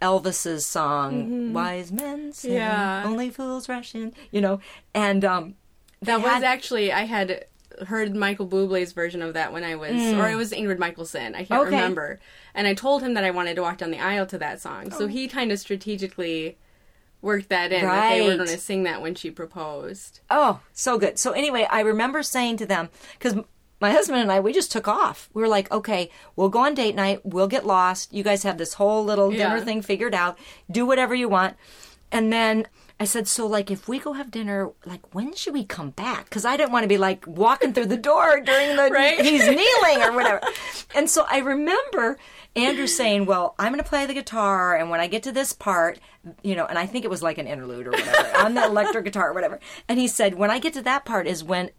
Elvis's 0.01 0.65
song, 0.65 1.53
Wise 1.53 1.91
Men 1.91 2.33
Sing, 2.33 2.51
Mm-hmm. 2.53 2.57
Yeah. 2.59 3.03
Only 3.07 3.31
Fools 3.31 3.69
Rush 3.69 3.95
In, 3.97 4.13
you 4.31 4.41
know. 4.41 4.61
And 4.95 5.25
um, 5.25 5.55
That 6.03 6.21
was 6.23 6.31
had- 6.33 6.45
actually 6.45 6.93
I 6.93 7.05
had 7.05 7.47
heard 7.87 8.15
Michael 8.15 8.47
Bublé's 8.47 8.93
version 8.93 9.23
of 9.23 9.35
that 9.35 9.53
when 9.53 9.65
I 9.65 9.77
was, 9.77 9.93
mm. 9.93 10.19
or 10.23 10.29
it 10.29 10.35
was 10.37 10.53
Ingrid 10.53 10.79
Michaelson. 10.79 11.35
I 11.35 11.45
can't 11.45 11.63
Okay. 11.63 11.71
remember. 11.77 12.21
And 12.55 12.67
I 12.67 12.75
told 12.75 13.03
him 13.03 13.15
that 13.15 13.25
I 13.25 13.31
wanted 13.31 13.57
to 13.57 13.63
walk 13.63 13.79
down 13.79 13.91
the 13.91 13.99
aisle 13.99 14.27
to 14.27 14.39
that 14.39 14.61
song, 14.61 14.91
Oh. 14.93 14.99
so 14.99 15.07
he 15.07 15.27
kind 15.27 15.51
of 15.51 15.59
strategically 15.59 16.59
worked 17.23 17.49
that 17.49 17.73
in 17.73 17.83
that 17.83 18.11
they 18.11 18.21
were 18.29 18.37
going 18.37 18.49
to 18.49 18.59
sing 18.59 18.83
that 18.83 19.01
when 19.01 19.15
she 19.15 19.31
proposed. 19.31 20.21
Oh, 20.29 20.61
so 20.73 20.99
good. 20.99 21.19
So 21.19 21.33
anyway, 21.33 21.67
I 21.71 21.81
remember 21.81 22.23
saying 22.23 22.59
to 22.59 22.67
them 22.67 22.91
because 23.19 23.35
my 23.81 23.91
husband 23.91 24.21
and 24.21 24.31
I 24.31 24.39
we 24.41 24.53
just 24.53 24.71
took 24.71 24.87
off. 24.87 25.31
We 25.33 25.41
were 25.41 25.49
like, 25.49 25.71
okay, 25.73 26.11
we'll 26.37 26.49
go 26.51 26.61
on 26.61 26.75
date 26.75 26.95
night. 26.95 27.21
We'll 27.25 27.49
get 27.49 27.65
lost. 27.65 28.13
You 28.13 28.23
guys 28.23 28.43
have 28.43 28.59
this 28.59 28.75
whole 28.75 29.05
little 29.05 29.31
dinner 29.31 29.57
Yeah. 29.59 29.65
thing 29.65 29.83
figured 29.83 30.15
out. 30.15 30.39
Do 30.71 30.85
whatever 30.85 31.15
you 31.15 31.29
want. 31.29 31.57
And 32.11 32.33
then 32.33 32.67
I 33.03 33.05
said, 33.05 33.27
so 33.27 33.49
like 33.49 33.69
if 33.69 33.89
we 33.89 33.99
go 33.99 34.13
have 34.13 34.31
dinner, 34.31 34.71
like 34.87 35.13
when 35.13 35.35
should 35.35 35.55
we 35.55 35.65
come 35.65 35.91
back? 35.91 36.27
Because 36.27 36.45
I 36.45 36.57
didn't 36.57 36.71
want 36.71 36.85
to 36.85 36.89
be 36.89 36.99
like 36.99 37.27
walking 37.27 37.73
through 37.73 37.87
the 37.87 37.97
door 37.97 38.39
during 38.39 38.77
the 38.77 38.91
Right. 38.93 39.21
he's 39.25 39.45
kneeling 39.45 40.05
or 40.05 40.13
whatever. 40.13 40.41
and 40.95 41.11
so 41.11 41.27
I 41.29 41.39
remember 41.39 42.17
Andrew 42.55 42.87
saying, 42.87 43.27
"Well, 43.27 43.57
I'm 43.59 43.73
going 43.73 43.83
to 43.83 43.89
play 43.89 44.07
the 44.07 44.15
guitar, 44.15 44.77
and 44.77 44.89
when 44.89 45.01
I 45.01 45.09
get 45.09 45.25
to 45.25 45.33
this 45.33 45.53
part, 45.53 45.99
you 46.45 46.55
know, 46.55 46.65
and 46.65 46.79
I 46.79 46.87
think 46.87 47.05
it 47.05 47.11
was 47.11 47.25
like 47.25 47.39
an 47.39 47.49
interlude 47.49 47.89
or 47.89 47.91
whatever 47.91 48.37
on 48.37 48.55
the 48.55 48.65
electric 48.65 49.05
guitar 49.05 49.31
or 49.31 49.33
whatever." 49.33 49.59
And 49.89 49.99
he 49.99 50.07
said, 50.07 50.35
"When 50.35 50.53
I 50.53 50.61
get 50.61 50.73
to 50.75 50.83
that 50.83 51.05
part 51.05 51.27
is 51.27 51.43
when 51.43 51.71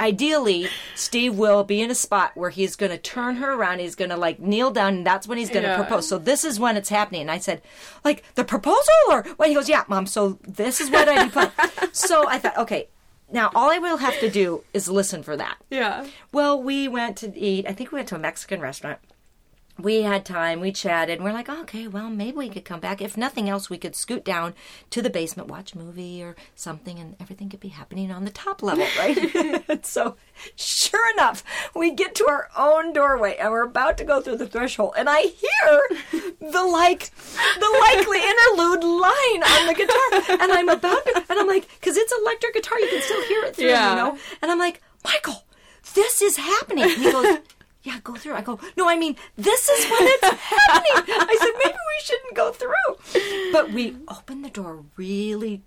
ideally 0.00 0.68
Steve 0.94 1.36
will 1.36 1.64
be 1.64 1.80
in 1.80 1.90
a 1.90 1.94
spot 1.94 2.32
where 2.34 2.50
he's 2.50 2.76
going 2.76 2.92
to 2.92 2.98
turn 2.98 3.36
her 3.36 3.52
around. 3.54 3.78
He's 3.80 3.94
going 3.94 4.10
to 4.10 4.16
like 4.16 4.38
kneel 4.40 4.70
down, 4.70 4.94
and 4.94 5.06
that's 5.06 5.26
when 5.28 5.38
he's 5.38 5.50
going 5.50 5.62
to 5.64 5.68
Yeah. 5.70 5.76
propose. 5.76 6.08
So 6.08 6.18
this 6.18 6.44
is 6.44 6.58
when 6.60 6.76
it's 6.76 6.88
happening. 6.88 7.22
And 7.22 7.30
I 7.30 7.38
said, 7.38 7.62
like 8.04 8.22
the 8.34 8.44
proposal, 8.44 8.82
or 9.10 9.24
well, 9.38 9.48
he 9.48 9.54
goes, 9.54 9.68
yeah, 9.68 9.84
mom. 9.88 10.06
So 10.06 10.38
this 10.46 10.80
is 10.80 10.90
what 10.90 11.08
I 11.08 11.24
do. 11.24 11.30
plan." 11.30 11.50
so 11.92 12.28
I 12.28 12.38
thought, 12.38 12.56
okay, 12.58 12.88
now 13.32 13.50
all 13.54 13.70
I 13.70 13.78
will 13.78 13.96
have 13.98 14.18
to 14.20 14.30
do 14.30 14.62
is 14.72 14.88
listen 14.88 15.22
for 15.22 15.36
that. 15.36 15.56
Yeah. 15.70 16.06
Well, 16.32 16.62
we 16.62 16.88
went 16.88 17.16
to 17.18 17.36
eat. 17.38 17.66
I 17.68 17.72
think 17.72 17.90
we 17.92 17.96
went 17.96 18.08
to 18.08 18.16
a 18.16 18.18
Mexican 18.20 18.60
restaurant. 18.60 18.98
We 19.78 20.02
had 20.02 20.24
time. 20.24 20.60
We 20.60 20.72
chatted. 20.72 21.16
And 21.18 21.24
we're 21.24 21.32
like, 21.34 21.48
okay, 21.48 21.86
well, 21.86 22.08
maybe 22.08 22.36
we 22.38 22.48
could 22.48 22.64
come 22.64 22.80
back. 22.80 23.02
If 23.02 23.16
nothing 23.16 23.48
else, 23.50 23.68
we 23.68 23.76
could 23.76 23.94
scoot 23.94 24.24
down 24.24 24.54
to 24.90 25.02
the 25.02 25.10
basement, 25.10 25.48
watch 25.50 25.74
a 25.74 25.78
movie 25.78 26.22
or 26.22 26.34
something, 26.54 26.98
and 26.98 27.14
everything 27.20 27.50
could 27.50 27.60
be 27.60 27.68
happening 27.68 28.10
on 28.10 28.24
the 28.24 28.30
top 28.30 28.62
level, 28.62 28.86
right? 28.98 29.62
So, 29.84 30.16
sure 30.56 31.12
enough, 31.12 31.44
we 31.74 31.92
get 31.92 32.14
to 32.16 32.26
our 32.28 32.48
own 32.56 32.92
doorway, 32.92 33.36
and 33.36 33.50
we're 33.52 33.62
about 33.64 33.98
to 33.98 34.04
go 34.04 34.20
through 34.20 34.38
the 34.38 34.46
threshold, 34.46 34.94
and 34.96 35.08
I 35.08 35.20
hear 35.20 35.88
the 36.40 36.64
like, 36.64 37.10
the 37.58 37.78
likely 37.80 38.18
interlude 38.18 38.82
line 38.84 39.42
on 39.42 39.66
the 39.66 39.74
guitar, 39.76 40.40
and 40.42 40.52
I'm 40.52 40.68
about 40.68 41.04
to, 41.04 41.24
and 41.28 41.38
I'm 41.38 41.46
like, 41.46 41.68
because 41.78 41.96
it's 41.96 42.12
electric 42.22 42.54
guitar, 42.54 42.78
you 42.80 42.88
can 42.88 43.02
still 43.02 43.22
hear 43.28 43.44
it 43.44 43.56
through, 43.56 43.68
Yeah. 43.68 43.90
you 43.90 43.96
know, 43.96 44.18
and 44.42 44.50
I'm 44.50 44.58
like, 44.58 44.82
Michael, 45.04 45.44
this 45.94 46.20
is 46.22 46.36
happening. 46.36 46.84
And 46.84 46.92
he 46.92 47.12
goes, 47.12 47.38
Yeah, 47.86 48.00
go 48.02 48.16
through. 48.16 48.34
I 48.34 48.40
go, 48.40 48.58
No, 48.76 48.88
I 48.88 48.96
mean, 48.96 49.14
this 49.36 49.68
is 49.68 49.88
when 49.88 50.00
it's 50.02 50.24
happening. 50.42 51.14
I 51.20 51.36
said, 51.38 51.52
Maybe 51.64 51.78
we 51.78 52.02
shouldn't 52.02 52.34
go 52.34 52.50
through. 52.50 53.52
But 53.52 53.70
we 53.70 53.96
opened 54.08 54.44
the 54.44 54.50
door 54.50 54.82
really 54.96 55.62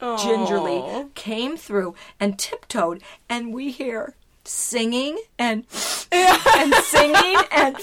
gingerly, 0.00 1.08
came 1.16 1.56
through 1.56 1.94
and 2.20 2.38
tiptoed, 2.38 3.02
and 3.28 3.52
we 3.52 3.72
hear 3.72 4.14
singing 4.44 5.18
and 5.38 5.64
and 6.12 6.74
singing 6.74 7.36
and 7.50 7.76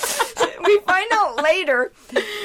we 0.65 0.80
find 0.80 1.08
out 1.13 1.41
later 1.43 1.91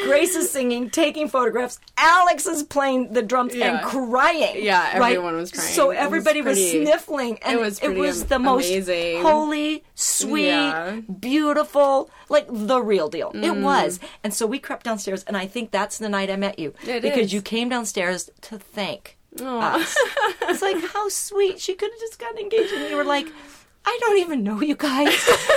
Grace 0.05 0.35
is 0.35 0.50
singing 0.50 0.90
taking 0.90 1.29
photographs 1.29 1.79
Alex 1.96 2.46
is 2.46 2.62
playing 2.62 3.12
the 3.12 3.22
drums 3.22 3.55
Yeah. 3.55 3.79
and 3.79 3.87
crying 3.87 4.62
Yeah, 4.62 4.98
right? 4.98 5.16
everyone 5.16 5.37
was 5.37 5.50
crying. 5.52 5.68
so 5.68 5.90
It 5.90 5.96
everybody 5.96 6.42
was, 6.42 6.59
pretty- 6.59 6.85
sniffling 6.85 7.38
and 7.42 7.59
it 7.59 7.61
was 7.61 7.81
pretty 7.81 8.11
the 8.22 8.38
most 8.38 8.70
holy 9.22 9.85
sweet 9.94 10.46
Yeah. 10.46 11.00
beautiful 11.20 12.11
like 12.29 12.46
the 12.50 12.81
real 12.83 13.09
deal 13.09 13.31
it 13.35 13.40
mm. 13.42 13.62
was 13.62 14.00
and 14.24 14.33
so 14.35 14.46
we 14.46 14.59
crept 14.59 14.85
downstairs 14.85 15.24
and 15.24 15.37
I 15.37 15.46
think 15.46 15.70
that's 15.70 15.98
the 15.98 16.09
night 16.09 16.31
I 16.31 16.37
met 16.37 16.59
you 16.59 16.74
It 16.87 17.02
because 17.02 17.26
is. 17.26 17.33
you 17.33 17.42
came 17.42 17.68
downstairs 17.68 18.31
to 18.42 18.59
thank 18.59 19.16
Aw. 19.40 19.81
us 19.81 19.96
it's 20.42 20.62
like 20.62 20.83
how 20.92 21.09
sweet 21.09 21.61
she 21.61 21.74
could 21.74 21.90
have 21.90 22.00
just 22.00 22.18
gotten 22.18 22.38
engaged 22.38 22.72
and 22.72 22.88
you 22.90 22.96
were 22.96 23.05
like 23.05 23.26
I 23.88 23.99
don't 24.01 24.18
even 24.18 24.42
know 24.42 24.61
you 24.61 24.75
guys. 24.77 25.14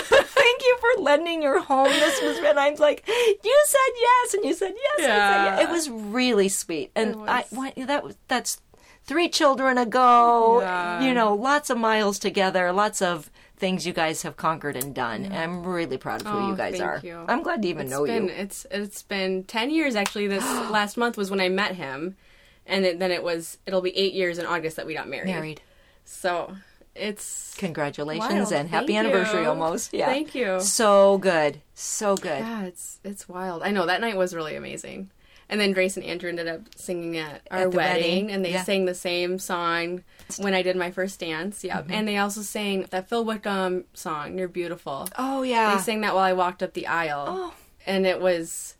but 0.10 0.26
Thank 0.28 0.62
you 0.62 0.78
for 0.80 1.02
lending 1.02 1.42
your 1.42 1.60
home. 1.60 1.90
This 1.90 2.22
was 2.22 2.38
and 2.38 2.60
I'm 2.60 2.76
like, 2.76 3.04
you 3.08 3.64
said 3.66 3.92
yes, 4.00 4.34
and 4.36 4.46
you 4.46 4.54
said 4.54 4.74
yes. 4.76 4.98
Said 5.00 5.08
Yeah. 5.08 5.46
yes. 5.60 5.64
It 5.64 5.72
was 5.72 5.90
really 5.90 6.48
sweet, 6.50 6.92
and 6.96 7.16
was. 7.16 7.30
I 7.30 7.46
why, 7.50 7.74
that 7.78 8.04
was 8.04 8.16
that's 8.28 8.62
three 9.04 9.30
children 9.30 9.78
ago. 9.78 10.62
Yeah. 10.62 11.02
You 11.02 11.14
know, 11.14 11.34
lots 11.34 11.70
of 11.70 11.78
miles 11.78 12.20
together, 12.20 12.72
lots 12.72 13.02
of 13.02 13.32
things 13.58 13.86
you 13.86 13.92
guys 13.94 14.22
have 14.22 14.38
conquered 14.38 14.76
and 14.78 14.94
done. 14.96 15.26
And 15.26 15.34
I'm 15.36 15.64
really 15.66 15.98
proud 15.98 16.22
of 16.22 16.28
who 16.28 16.38
Oh, 16.38 16.48
you 16.50 16.56
guys 16.56 16.74
thank 16.78 16.84
are. 16.84 17.02
you. 17.04 17.26
I'm 17.28 17.44
glad 17.44 17.62
to 17.64 17.68
even 17.68 17.88
It's 17.88 17.92
know 17.92 18.06
been, 18.06 18.26
you. 18.28 18.34
It's 18.34 18.66
it's 18.72 19.02
been 19.04 19.44
ten 19.46 19.70
years 19.72 19.96
actually. 19.96 20.28
This 20.28 20.44
last 20.70 20.96
month 20.98 21.18
was 21.18 21.30
when 21.32 21.42
I 21.42 21.50
met 21.50 21.76
him, 21.76 22.16
and 22.66 22.86
it, 22.86 23.00
then 23.00 23.12
it 23.12 23.24
was 23.24 23.58
it'll 23.66 23.82
be 23.82 23.98
eight 23.98 24.14
years 24.14 24.38
in 24.38 24.46
August 24.46 24.76
that 24.78 24.86
we 24.86 24.94
got 24.94 25.10
married. 25.10 25.28
Married. 25.28 25.62
So 26.06 26.56
it's 27.00 27.56
Congratulations 27.58 28.30
Wild. 28.52 28.54
and 28.54 28.70
happy 28.70 28.88
Thank 28.94 29.00
anniversary 29.08 29.44
you. 29.44 29.50
almost. 29.50 29.94
Yeah. 29.94 30.06
Thank 30.08 30.36
you. 30.36 30.60
So 30.62 31.18
good. 31.18 31.62
So 31.74 32.16
good. 32.16 32.40
yeah, 32.40 32.64
it's 32.66 33.00
it's 33.04 33.28
wild. 33.30 33.64
I 33.64 33.72
know 33.72 33.86
that 33.86 34.02
night 34.02 34.18
was 34.18 34.34
really 34.36 34.56
amazing. 34.56 35.10
And 35.52 35.60
then 35.60 35.72
Grace 35.74 35.98
and 35.98 36.06
Andrew 36.06 36.30
ended 36.30 36.48
up 36.48 36.62
singing 36.76 37.18
at 37.18 37.42
our 37.50 37.62
At 37.62 37.74
wedding, 37.74 37.76
wedding, 38.26 38.32
and 38.32 38.46
they 38.46 38.52
yeah. 38.52 38.64
sang 38.64 38.86
the 38.86 38.94
same 38.94 39.40
song 39.40 40.04
when 40.38 40.54
I 40.54 40.62
did 40.62 40.76
my 40.76 40.92
first 40.92 41.20
dance. 41.20 41.64
Yeah, 41.64 41.80
Mm-hmm. 41.82 41.92
and 41.92 42.08
they 42.08 42.18
also 42.18 42.42
sang 42.44 42.86
that 42.92 43.10
Phil 43.10 43.26
Wickham 43.26 43.86
song, 43.96 44.38
"You're 44.38 44.48
Beautiful." 44.48 45.10
Oh 45.18 45.42
yeah. 45.42 45.76
They 45.76 45.82
sang 45.82 46.02
that 46.02 46.14
while 46.14 46.24
I 46.24 46.34
walked 46.34 46.62
up 46.62 46.74
the 46.74 46.86
aisle, 46.86 47.26
Oh. 47.28 47.54
and 47.88 48.06
it 48.06 48.22
was 48.22 48.76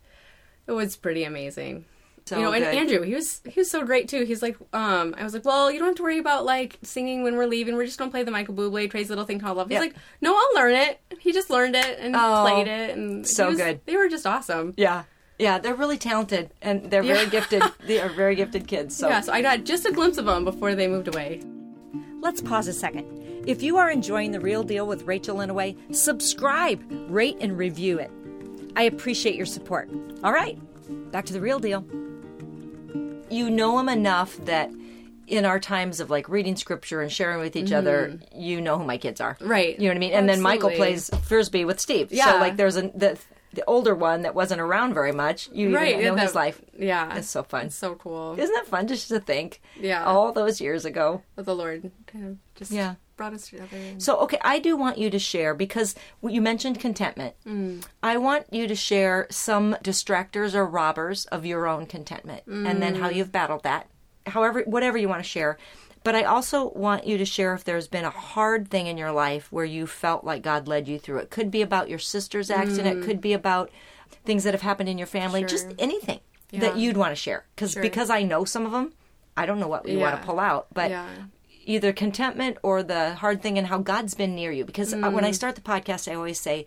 it 0.68 0.72
was 0.72 0.94
pretty 0.94 1.24
amazing. 1.24 1.86
So 2.30 2.36
you 2.38 2.42
know, 2.44 2.52
and. 2.52 2.64
Andrew, 2.64 3.02
he 3.02 3.14
was 3.14 3.40
he 3.44 3.58
was 3.60 3.68
so 3.70 3.84
great 3.84 4.08
too. 4.08 4.24
He's 4.24 4.40
like, 4.42 4.56
um, 4.72 5.14
I 5.18 5.24
was 5.24 5.34
like, 5.34 5.44
well, 5.44 5.70
you 5.70 5.78
don't 5.78 5.88
have 5.88 5.96
to 5.96 6.02
worry 6.04 6.18
about 6.18 6.44
like 6.44 6.78
singing 6.82 7.22
when 7.24 7.36
we're 7.36 7.46
leaving. 7.46 7.74
We're 7.76 7.86
just 7.86 7.98
gonna 7.98 8.10
play 8.10 8.22
the 8.22 8.30
Michael 8.30 8.54
Bublé 8.54 8.88
Crazy 8.90 9.08
Little 9.08 9.24
Thing 9.24 9.40
Called 9.40 9.56
Love. 9.56 9.68
He's 9.68 9.74
Yep. 9.74 9.82
like, 9.82 9.94
no, 10.20 10.34
I'll 10.34 10.54
learn 10.54 10.74
it. 10.74 11.00
He 11.18 11.32
just 11.32 11.50
learned 11.50 11.74
it 11.76 11.98
and 11.98 12.14
Oh, 12.16 12.46
played 12.48 12.68
it, 12.68 12.96
and 12.96 13.26
so 13.26 13.48
was- 13.48 13.56
good. 13.58 13.80
They 13.84 13.96
were 13.96 14.08
just 14.08 14.26
awesome. 14.26 14.74
Yeah. 14.76 15.02
Yeah, 15.38 15.58
they're 15.58 15.74
really 15.74 15.98
talented 15.98 16.50
and 16.62 16.90
they're 16.90 17.02
very 17.02 17.24
Yeah. 17.24 17.30
gifted. 17.30 17.62
They 17.86 17.98
are 18.00 18.08
very 18.10 18.34
gifted 18.36 18.68
kids. 18.68 18.94
So 18.96 19.08
Yeah, 19.08 19.20
so 19.22 19.32
I 19.32 19.42
got 19.42 19.64
just 19.64 19.84
a 19.86 19.90
glimpse 19.92 20.18
of 20.18 20.26
them 20.26 20.44
before 20.44 20.74
they 20.74 20.86
moved 20.86 21.08
away. 21.08 21.40
Let's 22.20 22.40
pause 22.42 22.68
a 22.68 22.72
second. 22.72 23.06
If 23.46 23.62
you 23.62 23.76
are 23.78 23.90
enjoying 23.90 24.32
The 24.32 24.40
Real 24.40 24.62
Deal 24.62 24.86
with 24.86 25.04
Rachel 25.04 25.36
Inouye, 25.38 25.76
subscribe, 25.96 26.80
rate, 27.08 27.38
and 27.40 27.56
review 27.56 27.98
it. 27.98 28.10
I 28.76 28.82
appreciate 28.82 29.34
your 29.34 29.46
support. 29.46 29.88
All 30.22 30.32
right, 30.32 30.58
back 31.10 31.24
to 31.26 31.32
The 31.32 31.40
Real 31.40 31.58
Deal. 31.58 31.84
You 33.30 33.50
know 33.50 33.78
him 33.78 33.88
enough 33.88 34.36
that 34.46 34.70
in 35.26 35.44
our 35.44 35.60
times 35.60 36.00
of 36.00 36.10
like 36.10 36.28
reading 36.28 36.56
scripture 36.56 37.00
and 37.00 37.10
sharing 37.12 37.38
with 37.40 37.54
each 37.54 37.72
other, 37.72 38.18
you 38.34 38.60
know 38.60 38.78
who 38.78 38.84
my 38.84 38.98
kids 38.98 39.20
are. 39.20 39.34
Mm-hmm. 39.36 39.48
Right. 39.48 39.78
You 39.78 39.84
know 39.84 39.90
what 39.90 39.96
I 39.96 40.00
mean? 40.00 40.12
And 40.12 40.28
then 40.28 40.40
Michael 40.40 40.70
plays 40.70 41.08
Frisbee 41.22 41.64
with 41.64 41.78
Steve. 41.80 42.12
Yeah. 42.12 42.32
So 42.32 42.38
like 42.38 42.56
there's 42.56 42.76
a 42.76 42.82
the, 42.88 43.18
the 43.52 43.64
older 43.66 43.94
one 43.94 44.22
that 44.22 44.34
wasn't 44.34 44.60
around 44.60 44.94
very 44.94 45.12
much. 45.12 45.48
You 45.52 45.74
Right, 45.74 45.96
know 45.96 46.14
yeah, 46.16 46.22
his 46.22 46.34
life. 46.34 46.60
Yeah, 46.76 47.16
It's 47.16 47.28
so 47.28 47.42
fun. 47.42 47.66
It's 47.66 47.76
so 47.76 47.94
cool. 47.96 48.36
Isn't 48.38 48.54
that 48.54 48.66
fun 48.66 48.86
just 48.88 49.08
to 49.08 49.20
think? 49.20 49.60
Yeah. 49.80 50.04
All 50.04 50.32
those 50.32 50.60
years 50.60 50.84
ago. 50.84 51.22
But 51.36 51.46
the 51.46 51.54
Lord 51.54 51.90
kind 52.06 52.26
of 52.26 52.36
just 52.56 52.70
Yeah. 52.72 52.94
Brought 53.20 53.34
us 53.34 53.50
together. 53.50 53.76
and- 53.76 54.02
So, 54.02 54.16
okay, 54.20 54.38
I 54.40 54.58
do 54.60 54.78
want 54.78 54.96
you 54.96 55.10
to 55.10 55.18
share 55.18 55.52
because 55.52 55.94
you 56.22 56.40
mentioned 56.40 56.80
contentment. 56.80 57.34
Mm. 57.46 57.84
I 58.02 58.16
want 58.16 58.46
you 58.50 58.66
to 58.66 58.74
share 58.74 59.26
some 59.30 59.76
distractors 59.84 60.54
or 60.54 60.64
robbers 60.64 61.26
of 61.26 61.44
your 61.44 61.66
own 61.66 61.84
contentment 61.84 62.46
and 62.46 62.82
then 62.82 62.94
how 62.94 63.10
mm. 63.10 63.16
you've 63.16 63.30
battled 63.30 63.62
that. 63.64 63.88
However, 64.26 64.62
whatever 64.64 64.96
you 64.96 65.06
want 65.06 65.22
to 65.22 65.28
share. 65.28 65.58
But 66.02 66.14
I 66.14 66.22
also 66.22 66.70
want 66.70 67.06
you 67.06 67.18
to 67.18 67.26
share 67.26 67.52
if 67.52 67.64
there's 67.64 67.88
been 67.88 68.06
a 68.06 68.10
hard 68.10 68.70
thing 68.70 68.86
in 68.86 68.96
your 68.96 69.12
life 69.12 69.52
where 69.52 69.66
you 69.66 69.86
felt 69.86 70.24
like 70.24 70.40
God 70.40 70.66
led 70.66 70.88
you 70.88 70.98
through. 70.98 71.18
It 71.18 71.28
could 71.28 71.50
be 71.50 71.60
about 71.60 71.90
your 71.90 71.98
sister's 71.98 72.50
accident, 72.50 73.00
it 73.00 73.04
could 73.04 73.20
be 73.20 73.34
about 73.34 73.70
things 74.24 74.44
that 74.44 74.54
have 74.54 74.62
happened 74.62 74.88
in 74.88 74.96
your 74.96 75.06
family, 75.06 75.44
just 75.44 75.66
anything 75.78 76.20
Yeah. 76.50 76.60
that 76.60 76.78
you'd 76.78 76.96
want 76.96 77.10
to 77.12 77.16
share. 77.16 77.44
Because 77.54 77.72
Sure. 77.72 77.82
because 77.82 78.08
I 78.08 78.22
know 78.22 78.46
some 78.46 78.64
of 78.64 78.72
them, 78.72 78.94
I 79.36 79.44
don't 79.44 79.60
know 79.60 79.68
what 79.68 79.86
you 79.86 79.98
want 79.98 80.18
to 80.18 80.26
pull 80.26 80.40
out, 80.40 80.68
but 80.72 80.90
Yeah. 80.90 81.06
Either 81.70 81.92
contentment 81.92 82.58
or 82.62 82.82
the 82.82 83.14
hard 83.14 83.40
thing 83.42 83.56
and 83.58 83.66
how 83.68 83.78
God's 83.78 84.14
been 84.14 84.34
near 84.34 84.52
you. 84.52 84.64
Because 84.64 84.92
uh 84.92 85.10
when 85.14 85.24
Mm. 85.24 85.28
I 85.28 85.30
start 85.40 85.54
the 85.54 85.60
podcast, 85.72 86.10
I 86.10 86.14
always 86.14 86.40
say, 86.40 86.66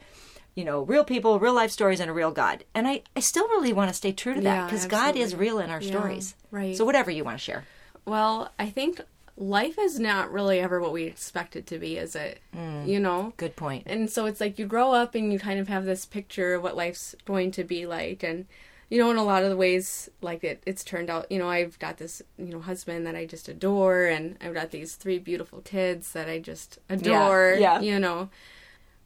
you 0.55 0.63
know, 0.63 0.81
real 0.93 1.03
people, 1.03 1.39
real 1.39 1.53
life 1.61 1.71
stories, 1.71 1.99
and 1.99 2.09
a 2.09 2.13
real 2.13 2.31
God. 2.31 2.63
And 2.75 2.87
I, 2.87 3.01
I 3.15 3.19
still 3.21 3.47
really 3.49 3.73
want 3.73 3.89
to 3.89 3.93
stay 4.01 4.11
true 4.11 4.35
to 4.35 4.41
that 4.41 4.55
Yeah, 4.55 4.65
because 4.65 4.85
God 4.85 5.15
is 5.15 5.35
real 5.35 5.57
in 5.59 5.69
our 5.69 5.81
Yeah, 5.81 5.91
stories. 5.93 6.35
right. 6.51 6.75
So 6.77 6.85
whatever 6.85 7.09
you 7.11 7.23
want 7.23 7.37
to 7.39 7.43
share. 7.43 7.63
Well, 8.05 8.51
I 8.59 8.69
think 8.69 9.01
life 9.35 9.77
is 9.79 9.99
not 9.99 10.31
really 10.31 10.59
ever 10.59 10.79
what 10.79 10.93
we 10.93 11.03
expect 11.05 11.55
it 11.55 11.65
to 11.67 11.79
be, 11.79 11.97
is 11.97 12.15
it? 12.15 12.39
You 12.85 12.99
know? 12.99 13.33
Good 13.37 13.55
point. 13.55 13.83
And 13.87 14.09
so 14.09 14.25
it's 14.27 14.39
like 14.39 14.59
you 14.59 14.65
grow 14.67 14.91
up 14.93 15.15
and 15.15 15.33
you 15.33 15.39
kind 15.39 15.59
of 15.59 15.67
have 15.69 15.85
this 15.85 16.05
picture 16.05 16.53
of 16.55 16.61
what 16.63 16.75
life's 16.77 17.15
going 17.25 17.49
to 17.51 17.63
be 17.63 17.85
like. 17.87 18.21
And, 18.23 18.45
you 18.93 18.99
know, 18.99 19.09
in 19.09 19.17
a 19.17 19.23
lot 19.23 19.41
of 19.41 19.49
the 19.49 19.57
ways, 19.57 20.07
like 20.21 20.43
it, 20.43 20.61
it's 20.67 20.83
turned 20.83 21.09
out, 21.09 21.25
you 21.31 21.39
know, 21.39 21.49
I've 21.49 21.79
got 21.79 21.97
this, 21.97 22.21
you 22.37 22.45
know, 22.45 22.59
husband 22.59 23.07
that 23.07 23.15
I 23.15 23.25
just 23.25 23.49
adore. 23.49 24.05
And 24.05 24.37
I've 24.39 24.53
got 24.53 24.69
these 24.69 24.93
three 24.93 25.17
beautiful 25.17 25.61
kids 25.61 26.11
that 26.11 26.29
I 26.29 26.37
just 26.37 26.77
adore, 26.89 27.57
yeah. 27.59 27.79
you 27.81 27.97
know. 27.97 28.29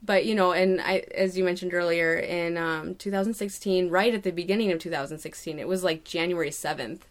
But, 0.03 0.25
you 0.25 0.35
know, 0.35 0.51
and 0.51 0.81
I, 0.81 1.05
as 1.15 1.37
you 1.37 1.45
mentioned 1.45 1.73
earlier, 1.73 2.15
in 2.15 2.57
um, 2.57 2.95
2016, 2.95 3.89
right 3.89 4.13
at 4.13 4.23
the 4.23 4.31
beginning 4.31 4.73
of 4.73 4.79
2016, 4.79 5.57
it 5.57 5.69
was 5.69 5.85
like 5.85 6.03
January 6.03 6.49
7th. 6.49 7.03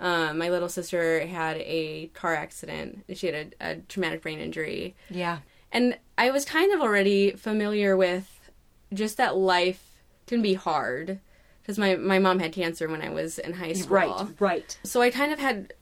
Um, 0.00 0.38
my 0.38 0.48
little 0.48 0.70
sister 0.70 1.26
had 1.26 1.58
a 1.58 2.06
car 2.14 2.34
accident. 2.34 3.04
She 3.12 3.26
had 3.26 3.54
a, 3.60 3.72
a 3.72 3.76
traumatic 3.90 4.22
brain 4.22 4.40
injury. 4.40 4.94
Yeah. 5.10 5.40
And 5.70 5.98
I 6.16 6.30
was 6.30 6.46
kind 6.46 6.72
of 6.72 6.80
already 6.80 7.32
familiar 7.32 7.94
with 7.94 8.48
just 8.90 9.18
that 9.18 9.36
life 9.36 10.02
can 10.26 10.40
be 10.40 10.54
hard 10.54 11.20
because 11.62 11.78
my, 11.78 11.96
my 11.96 12.18
mom 12.18 12.40
had 12.40 12.52
cancer 12.52 12.88
when 12.88 13.02
I 13.02 13.10
was 13.10 13.38
in 13.38 13.52
high 13.52 13.72
school. 13.72 13.96
Right. 13.96 14.26
Right. 14.40 14.78
So 14.84 15.00
I 15.00 15.10
kind 15.10 15.32
of 15.32 15.38
had 15.38 15.72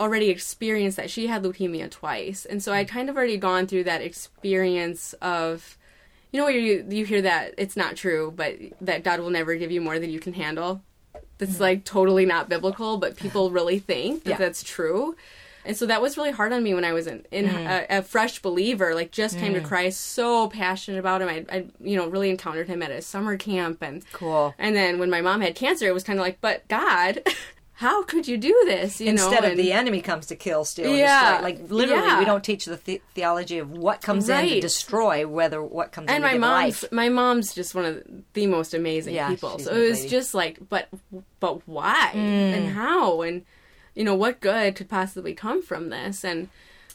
already 0.00 0.30
experienced 0.30 0.96
that. 0.96 1.10
She 1.10 1.26
had 1.26 1.42
leukemia 1.42 1.90
twice. 1.90 2.44
And 2.44 2.62
so 2.62 2.72
I'd 2.72 2.86
mm. 2.86 2.90
kind 2.90 3.10
of 3.10 3.16
already 3.16 3.36
gone 3.36 3.66
through 3.66 3.84
that 3.84 4.02
experience 4.02 5.12
of, 5.22 5.76
you 6.32 6.40
know, 6.40 6.46
where 6.46 6.58
you, 6.58 6.86
you 6.88 7.04
hear 7.04 7.22
that 7.22 7.54
it's 7.58 7.76
not 7.76 7.96
true, 7.96 8.32
but 8.34 8.56
that 8.80 9.04
God 9.04 9.20
will 9.20 9.30
never 9.30 9.54
give 9.56 9.70
you 9.70 9.80
more 9.80 9.98
than 9.98 10.10
you 10.10 10.20
can 10.20 10.32
handle. 10.32 10.82
That's 11.38 11.56
mm. 11.56 11.60
like 11.60 11.84
totally 11.84 12.26
not 12.26 12.48
biblical, 12.48 12.96
but 12.96 13.16
people 13.16 13.50
really 13.50 13.78
think 13.78 14.24
that 14.24 14.30
Yeah. 14.30 14.36
that's 14.38 14.62
true. 14.62 15.16
And 15.66 15.76
so 15.76 15.86
that 15.86 16.00
was 16.00 16.16
really 16.16 16.30
hard 16.30 16.52
on 16.52 16.62
me 16.62 16.74
when 16.74 16.84
I 16.84 16.92
was 16.92 17.06
in, 17.06 17.26
in 17.30 17.46
Mm. 17.46 17.66
a, 17.90 17.98
a 17.98 18.02
fresh 18.02 18.40
believer, 18.40 18.94
like 18.94 19.10
just 19.10 19.38
came 19.38 19.54
to 19.54 19.60
Christ, 19.60 20.00
so 20.00 20.48
passionate 20.48 20.98
about 20.98 21.22
him. 21.22 21.28
I, 21.28 21.44
I, 21.50 21.66
you 21.80 21.96
know, 21.96 22.06
really 22.08 22.30
encountered 22.30 22.68
him 22.68 22.82
at 22.82 22.90
a 22.90 23.02
summer 23.02 23.36
camp, 23.36 23.82
and 23.82 24.02
Cool. 24.12 24.54
And 24.58 24.74
then 24.76 24.98
when 24.98 25.10
my 25.10 25.20
mom 25.20 25.40
had 25.40 25.54
cancer, 25.54 25.86
it 25.86 25.92
was 25.94 26.04
kind 26.04 26.18
of 26.18 26.24
like, 26.24 26.40
but 26.40 26.66
God, 26.68 27.22
how 27.74 28.02
could 28.04 28.26
you 28.26 28.38
do 28.38 28.58
this? 28.64 29.00
You 29.02 29.08
Instead 29.08 29.30
know, 29.32 29.38
of 29.38 29.44
and- 29.52 29.58
the 29.58 29.72
enemy 29.72 30.00
comes 30.00 30.26
to 30.26 30.36
kill, 30.36 30.64
steal, 30.64 30.86
and 30.86 30.96
Yeah. 30.96 31.32
destroy. 31.32 31.42
Like 31.42 31.70
literally, 31.70 32.02
Yeah. 32.06 32.18
we 32.20 32.24
don't 32.24 32.42
teach 32.42 32.64
the, 32.64 32.76
the- 32.76 33.02
theology 33.14 33.58
of 33.58 33.70
what 33.70 34.00
comes 34.00 34.28
in 34.30 34.48
to 34.48 34.60
destroy, 34.60 35.26
whether 35.26 35.62
what 35.62 35.92
comes 35.92 36.08
in 36.08 36.14
and 36.14 36.22
my 36.24 36.38
mom's 36.38 36.82
life. 36.84 36.92
my 36.92 37.08
mom's 37.10 37.52
just 37.54 37.74
one 37.74 37.84
of 37.84 38.02
the 38.32 38.46
most 38.46 38.72
amazing 38.72 39.14
Yeah, 39.14 39.28
people. 39.28 39.58
So 39.58 39.74
it 39.74 39.88
was 39.90 39.98
lady. 39.98 40.08
just 40.08 40.32
like, 40.32 40.58
but 40.70 40.88
but 41.40 41.66
why 41.68 42.12
Mm. 42.14 42.16
and 42.56 42.68
how 42.70 43.20
and 43.22 43.44
you 43.96 44.04
know 44.04 44.14
what 44.14 44.40
good 44.40 44.76
could 44.76 44.88
possibly 44.88 45.34
come 45.34 45.62
from 45.62 45.88
this 45.88 46.24
and. 46.24 46.48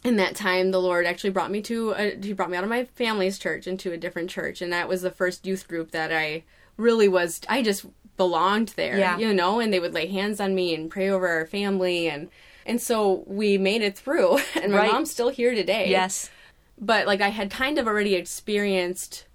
In 0.03 0.15
that 0.15 0.35
time, 0.35 0.71
the 0.71 0.81
Lord 0.81 1.05
actually 1.05 1.29
brought 1.29 1.51
me 1.51 1.61
to 1.61 1.91
a, 1.91 2.17
he 2.19 2.33
brought 2.33 2.49
me 2.49 2.57
out 2.57 2.63
of 2.63 2.71
my 2.71 2.85
family's 2.85 3.37
church 3.37 3.67
into 3.67 3.91
a 3.91 3.97
different 3.97 4.31
church, 4.31 4.59
and 4.59 4.73
that 4.73 4.89
was 4.89 5.03
the 5.03 5.11
first 5.11 5.45
youth 5.45 5.67
group 5.67 5.91
that 5.91 6.11
I 6.11 6.41
really 6.75 7.07
was. 7.07 7.39
I 7.47 7.61
just 7.61 7.85
belonged 8.17 8.69
there, 8.69 8.97
Yeah. 8.97 9.19
you 9.19 9.31
know. 9.31 9.59
And 9.59 9.71
they 9.71 9.79
would 9.79 9.93
lay 9.93 10.07
hands 10.07 10.39
on 10.39 10.55
me 10.55 10.73
and 10.73 10.89
pray 10.89 11.07
over 11.07 11.27
our 11.27 11.45
family, 11.45 12.09
and 12.09 12.29
and 12.65 12.81
so 12.81 13.23
we 13.27 13.59
made 13.59 13.83
it 13.83 13.95
through. 13.95 14.39
And 14.55 14.71
my 14.71 14.79
Right. 14.79 14.91
mom's 14.91 15.11
still 15.11 15.29
here 15.29 15.53
today 15.53 15.91
yes. 15.91 16.31
but 16.79 17.05
like 17.05 17.21
I 17.21 17.29
had 17.29 17.51
kind 17.51 17.77
of 17.77 17.85
already 17.85 18.15
experienced 18.15 19.27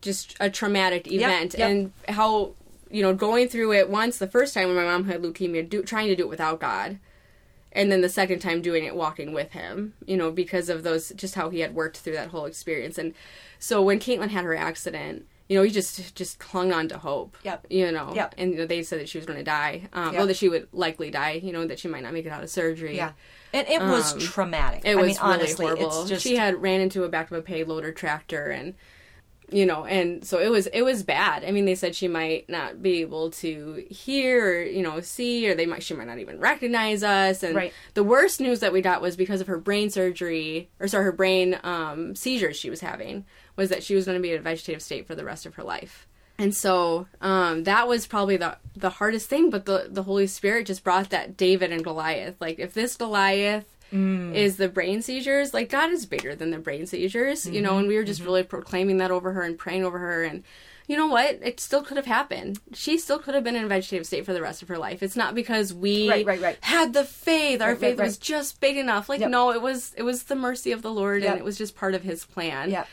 just 0.00 0.36
a 0.40 0.50
traumatic 0.50 1.06
event 1.10 1.54
yep. 1.56 1.70
and 1.70 1.92
how 2.08 2.54
you 2.90 3.02
know 3.02 3.14
going 3.14 3.48
through 3.48 3.72
it 3.72 3.88
once 3.88 4.18
the 4.18 4.26
first 4.26 4.52
time 4.54 4.66
when 4.68 4.76
my 4.76 4.84
mom 4.84 5.04
had 5.04 5.22
leukemia 5.22 5.68
do, 5.68 5.82
trying 5.82 6.08
to 6.08 6.16
do 6.16 6.22
it 6.24 6.28
without 6.28 6.60
God 6.60 6.98
and 7.72 7.90
then 7.92 8.00
the 8.00 8.08
second 8.08 8.40
time 8.40 8.60
doing 8.62 8.84
it 8.84 8.96
walking 8.96 9.32
with 9.32 9.52
him 9.52 9.94
you 10.06 10.16
know 10.16 10.30
because 10.30 10.68
of 10.68 10.82
those 10.82 11.10
just 11.10 11.34
how 11.36 11.50
he 11.50 11.60
had 11.60 11.74
worked 11.74 11.98
through 11.98 12.14
that 12.14 12.28
whole 12.30 12.44
experience 12.46 12.98
and 12.98 13.14
so 13.58 13.80
when 13.82 14.00
Caitlin 14.00 14.30
had 14.30 14.44
her 14.44 14.56
accident 14.56 15.26
you 15.48 15.56
know 15.56 15.62
he 15.62 15.70
just 15.70 16.14
just 16.16 16.38
clung 16.38 16.72
on 16.72 16.88
to 16.88 16.98
hope 16.98 17.36
Yep. 17.44 17.66
you 17.70 17.90
know 17.92 18.12
Yep. 18.14 18.34
and 18.38 18.52
you 18.52 18.58
know, 18.58 18.66
they 18.66 18.82
said 18.82 18.98
that 19.00 19.08
she 19.08 19.18
was 19.18 19.26
going 19.26 19.38
to 19.38 19.44
die 19.44 19.88
um, 19.92 20.06
Yep. 20.12 20.14
well 20.16 20.26
that 20.26 20.36
she 20.36 20.48
would 20.48 20.66
likely 20.72 21.10
die 21.10 21.40
you 21.42 21.52
know 21.52 21.66
that 21.66 21.78
she 21.78 21.86
might 21.88 22.02
not 22.02 22.12
make 22.12 22.26
it 22.26 22.30
out 22.30 22.42
of 22.42 22.50
surgery 22.50 22.96
Yeah. 22.96 23.12
And 23.52 23.66
it 23.66 23.80
was 23.80 24.14
traumatic. 24.22 24.82
Um, 24.84 24.90
it 24.92 24.92
I 24.92 24.94
was 24.94 25.06
mean, 25.06 25.16
really 25.28 25.34
honestly, 25.40 25.66
horrible. 25.66 25.86
it's 26.02 26.08
just 26.08 26.22
she 26.22 26.36
had 26.36 26.62
ran 26.62 26.80
into 26.80 27.02
a 27.02 27.08
back 27.08 27.32
of 27.32 27.36
a 27.36 27.42
payloader 27.42 27.92
tractor 27.92 28.44
and 28.46 28.74
you 29.52 29.66
know 29.66 29.84
and 29.84 30.24
so 30.24 30.38
it 30.38 30.50
was 30.50 30.66
it 30.68 30.82
was 30.82 31.02
bad. 31.02 31.44
I 31.44 31.50
mean 31.50 31.64
they 31.64 31.74
said 31.74 31.94
she 31.94 32.08
might 32.08 32.48
not 32.48 32.82
be 32.82 33.00
able 33.00 33.30
to 33.32 33.84
hear 33.90 34.58
or 34.58 34.62
you 34.62 34.82
know 34.82 35.00
see 35.00 35.48
or 35.48 35.54
they 35.54 35.66
might 35.66 35.82
she 35.82 35.94
might 35.94 36.06
not 36.06 36.18
even 36.18 36.38
recognize 36.40 37.02
us. 37.02 37.42
And 37.42 37.54
Right. 37.54 37.72
the 37.94 38.04
worst 38.04 38.40
news 38.40 38.60
that 38.60 38.72
we 38.72 38.80
got 38.82 39.02
was 39.02 39.16
because 39.16 39.40
of 39.40 39.46
her 39.46 39.58
brain 39.58 39.90
surgery 39.90 40.70
or 40.78 40.88
sorry 40.88 41.04
her 41.04 41.12
brain 41.12 41.58
um, 41.64 42.14
seizures 42.14 42.56
she 42.56 42.70
was 42.70 42.80
having 42.80 43.24
was 43.56 43.68
that 43.70 43.82
she 43.82 43.94
was 43.94 44.04
going 44.06 44.16
to 44.16 44.22
be 44.22 44.32
in 44.32 44.38
a 44.38 44.42
vegetative 44.42 44.82
state 44.82 45.06
for 45.06 45.14
the 45.14 45.24
rest 45.24 45.46
of 45.46 45.54
her 45.56 45.62
life. 45.64 46.06
And 46.38 46.54
so 46.54 47.06
um, 47.20 47.64
that 47.64 47.86
was 47.86 48.06
probably 48.06 48.36
the 48.38 48.56
the 48.74 48.90
hardest 48.90 49.28
thing 49.28 49.50
but 49.50 49.66
the 49.66 49.88
the 49.90 50.04
holy 50.04 50.26
spirit 50.26 50.66
just 50.66 50.82
brought 50.84 51.10
that 51.10 51.36
david 51.36 51.70
and 51.72 51.84
goliath. 51.84 52.36
Like 52.40 52.58
if 52.58 52.72
this 52.72 52.96
goliath 52.96 53.66
Mm. 53.92 54.34
is 54.34 54.56
the 54.56 54.68
brain 54.68 55.02
seizures. 55.02 55.52
Like 55.52 55.70
god 55.70 55.90
is 55.90 56.06
bigger 56.06 56.34
than 56.34 56.50
the 56.50 56.58
brain 56.58 56.86
seizures 56.86 57.46
you 57.48 57.60
know 57.60 57.78
and 57.78 57.88
we 57.88 57.96
were 57.96 58.04
just 58.04 58.20
mm-hmm. 58.20 58.28
really 58.28 58.42
proclaiming 58.42 58.98
that 58.98 59.10
over 59.10 59.32
her 59.32 59.42
and 59.42 59.58
praying 59.58 59.84
over 59.84 59.98
her 59.98 60.22
and 60.22 60.44
you 60.90 60.96
know 60.96 61.06
what? 61.06 61.38
It 61.40 61.60
still 61.60 61.84
could 61.84 61.98
have 61.98 62.06
happened. 62.06 62.58
She 62.72 62.98
still 62.98 63.20
could 63.20 63.36
have 63.36 63.44
been 63.44 63.54
in 63.54 63.64
a 63.64 63.68
vegetative 63.68 64.08
state 64.08 64.26
for 64.26 64.32
the 64.32 64.42
rest 64.42 64.60
of 64.60 64.66
her 64.66 64.76
life. 64.76 65.04
It's 65.04 65.14
not 65.14 65.36
because 65.36 65.72
we 65.72 66.10
Right, 66.10 66.26
right, 66.26 66.40
right. 66.40 66.58
had 66.62 66.94
the 66.94 67.04
faith. 67.04 67.62
Our 67.62 67.76
faith 67.76 68.00
was 68.00 68.18
just 68.18 68.60
big 68.60 68.76
enough. 68.76 69.08
Like 69.08 69.20
Yep. 69.20 69.30
no 69.30 69.52
it 69.52 69.62
was 69.62 69.94
it 69.96 70.02
was 70.02 70.24
the 70.24 70.34
mercy 70.34 70.72
of 70.72 70.82
the 70.82 70.90
lord 70.90 71.22
Yep. 71.22 71.30
and 71.30 71.38
it 71.38 71.44
was 71.44 71.56
just 71.56 71.76
part 71.76 71.94
of 71.94 72.02
his 72.02 72.24
plan. 72.24 72.70
Yeah. 72.70 72.86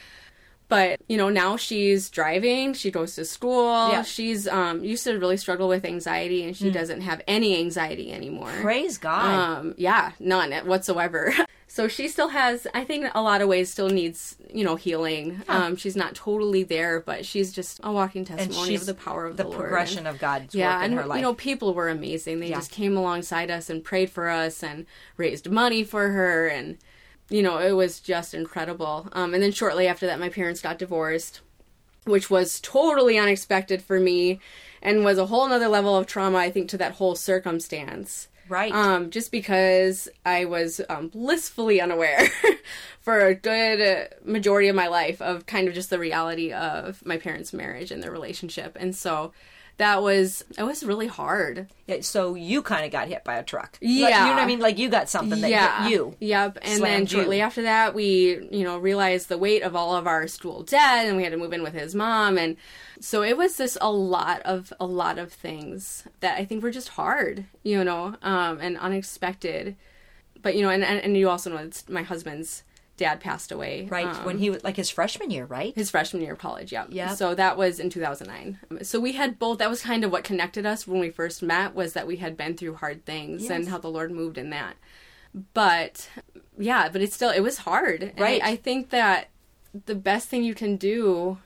But 0.70 1.00
you 1.08 1.18
know 1.18 1.30
now 1.30 1.56
she's 1.58 2.10
driving 2.10 2.74
she 2.74 2.92
goes 2.92 3.16
to 3.16 3.26
school 3.26 3.92
Yeah. 3.92 4.02
she's 4.02 4.48
um 4.48 4.84
used 4.84 5.04
to 5.06 5.18
really 5.18 5.38
struggle 5.38 5.68
with 5.68 5.86
anxiety 5.86 6.44
and 6.44 6.56
she 6.56 6.70
doesn't 6.72 7.02
have 7.02 7.22
any 7.28 7.58
anxiety 7.58 8.12
anymore 8.12 8.52
Praise 8.62 8.98
God. 8.98 9.26
um 9.60 9.74
yeah 9.78 10.12
none 10.20 10.52
whatsoever 10.66 11.34
so 11.68 11.88
she 11.88 12.08
still 12.08 12.30
has 12.30 12.68
i 12.74 12.84
think 12.84 13.08
a 13.14 13.22
lot 13.22 13.42
of 13.42 13.48
ways 13.48 13.70
still 13.72 13.90
needs 13.90 14.36
you 14.54 14.64
know 14.64 14.76
healing 14.76 15.42
um 15.48 15.76
she's 15.76 15.96
not 15.96 16.16
totally 16.16 16.64
there 16.64 17.00
but 17.02 17.26
she's 17.26 17.52
just 17.54 17.80
a 17.84 17.92
walking 17.92 18.26
testimony 18.26 18.76
of 18.76 18.86
the 18.86 18.94
power 18.94 19.26
of 19.26 19.38
the, 19.38 19.44
the, 19.44 19.50
progression 19.50 20.06
of 20.08 20.18
God's 20.20 20.54
yeah, 20.56 20.76
work 20.78 20.86
in 20.86 20.92
and 20.92 21.00
her 21.02 21.06
life. 21.06 21.18
you 21.18 21.22
know, 21.22 21.34
people 21.34 21.74
were 21.74 21.90
amazing. 21.90 22.40
They 22.40 22.50
Yeah. 22.50 22.56
just 22.58 22.72
came 22.72 22.96
alongside 22.98 23.52
us 23.52 23.70
and 23.70 23.84
prayed 23.84 24.10
for 24.10 24.30
us 24.30 24.64
and 24.64 24.86
raised 25.18 25.50
money 25.50 25.84
for 25.84 26.10
her, 26.10 26.48
and 26.48 26.78
you 27.30 27.42
know, 27.42 27.60
it 27.60 27.74
was 27.74 28.00
just 28.00 28.34
incredible. 28.34 29.10
Um, 29.12 29.34
and 29.34 29.44
then 29.44 29.52
shortly 29.52 29.88
after 29.88 30.06
that, 30.06 30.20
my 30.20 30.30
parents 30.30 30.62
got 30.62 30.80
divorced, 30.80 31.42
which 32.06 32.30
was 32.30 32.60
totally 32.60 33.18
unexpected 33.18 33.82
for 33.82 34.00
me, 34.00 34.40
and 34.82 35.04
was 35.04 35.18
a 35.18 35.26
whole 35.26 35.48
nother 35.48 35.68
level 35.68 35.96
of 35.96 36.08
trauma. 36.08 36.38
I 36.38 36.52
think 36.52 36.70
to 36.70 36.78
that 36.78 36.94
whole 36.94 37.16
circumstance. 37.16 38.30
right. 38.48 38.74
Um, 38.74 39.10
just 39.10 39.32
because 39.32 40.08
I 40.26 40.46
was 40.46 40.80
um, 40.88 41.10
blissfully 41.10 41.82
unaware 41.82 42.28
for 43.02 43.20
a 43.20 43.36
good 43.36 44.10
majority 44.24 44.70
of 44.70 44.76
my 44.76 44.88
life 44.88 45.22
of 45.22 45.46
kind 45.46 45.68
of 45.68 45.74
just 45.74 45.90
the 45.90 46.00
reality 46.00 46.54
of 46.54 47.06
my 47.06 47.18
parents' 47.18 47.52
marriage 47.52 47.92
and 47.92 48.02
their 48.02 48.12
relationship, 48.12 48.78
and 48.80 48.96
so 48.96 49.34
that 49.78 50.02
was 50.02 50.44
it 50.58 50.64
was 50.64 50.84
really 50.84 51.08
hard. 51.08 51.68
Yeah, 51.86 52.02
so 52.02 52.34
you 52.36 52.62
kind 52.64 52.84
of 52.86 52.92
got 52.92 53.08
hit 53.08 53.24
by 53.24 53.36
a 53.36 53.44
truck. 53.44 53.74
Like, 53.74 53.80
Yeah. 53.82 54.08
you 54.24 54.30
know 54.30 54.36
what 54.36 54.42
I 54.42 54.46
mean? 54.48 54.60
Like 54.60 54.78
you 54.80 54.90
got 54.90 55.08
something 55.10 55.40
that 55.42 55.50
yeah, 55.52 55.84
hit 55.84 55.92
you. 55.92 56.16
Yep. 56.20 56.58
And 56.64 56.72
then 56.72 56.78
Slammed 56.80 57.12
you. 57.12 57.18
shortly 57.20 57.42
after 57.42 57.62
that, 57.64 57.94
we 57.94 58.48
you 58.52 58.64
know 58.64 58.78
realized 58.80 59.30
the 59.30 59.38
weight 59.38 59.62
of 59.62 59.76
all 59.76 59.96
of 59.96 60.08
our 60.08 60.28
school 60.28 60.64
debt, 60.64 61.06
and 61.06 61.16
we 61.16 61.24
had 61.24 61.32
to 61.32 61.38
move 61.38 61.54
in 61.54 61.62
with 61.64 61.74
his 61.74 61.94
mom, 61.94 62.38
and 62.38 62.58
so 63.00 63.22
it 63.22 63.38
was 63.38 63.58
just 63.58 63.78
a 63.80 63.92
lot 63.92 64.42
of 64.42 64.74
a 64.80 64.86
lot 64.86 65.20
of 65.20 65.32
things 65.32 66.04
that 66.22 66.38
I 66.40 66.46
think 66.46 66.64
were 66.64 66.72
just 66.72 66.90
hard, 66.90 67.46
you 67.64 67.84
know, 67.84 68.16
um, 68.24 68.60
and 68.60 68.78
unexpected. 68.78 69.76
But 70.42 70.56
you 70.56 70.62
know, 70.64 70.70
and 70.70 70.84
and, 70.84 71.00
and 71.00 71.16
you 71.16 71.30
also 71.30 71.50
know 71.52 71.58
it's 71.58 71.88
my 71.88 72.02
husband's 72.04 72.64
dad 72.98 73.20
passed 73.20 73.52
away, 73.52 73.86
Right. 73.90 74.06
um, 74.08 74.26
when 74.26 74.38
he 74.40 74.50
was 74.50 74.64
like 74.64 74.76
his 74.76 74.90
freshman 74.90 75.30
year, 75.32 75.46
right? 75.46 75.74
his 75.76 75.90
freshman 75.92 76.22
year 76.22 76.34
of 76.34 76.40
college, 76.40 76.72
yeah. 76.72 76.86
Yep. 76.90 77.12
So 77.18 77.36
that 77.36 77.56
was 77.58 77.80
in 77.80 77.90
2009. 77.90 78.60
So 78.84 79.00
we 79.00 79.14
had 79.14 79.40
both, 79.40 79.60
that 79.60 79.70
was 79.70 79.82
kind 79.82 80.04
of 80.04 80.12
what 80.12 80.24
connected 80.24 80.66
us 80.66 80.86
when 80.88 81.00
we 81.00 81.10
first 81.10 81.42
met, 81.44 81.76
was 81.76 81.94
that 81.94 82.08
we 82.08 82.18
had 82.18 82.36
been 82.36 82.56
through 82.58 82.76
hard 82.76 83.06
things 83.06 83.50
and 83.50 83.68
how 83.70 83.78
the 83.78 83.88
Lord 83.90 84.12
moved 84.12 84.38
in 84.38 84.50
that. 84.50 84.76
But 85.54 86.10
yeah, 86.58 86.90
but 86.90 87.02
it's 87.02 87.14
still, 87.16 87.30
it 87.30 87.42
was 87.42 87.60
hard. 87.60 88.02
And 88.04 88.20
Right. 88.20 88.42
I, 88.44 88.52
I 88.52 88.56
think 88.56 88.90
that 88.90 89.30
the 89.86 89.96
best 89.96 90.28
thing 90.28 90.44
you 90.44 90.56
can 90.56 90.76
do 90.76 91.38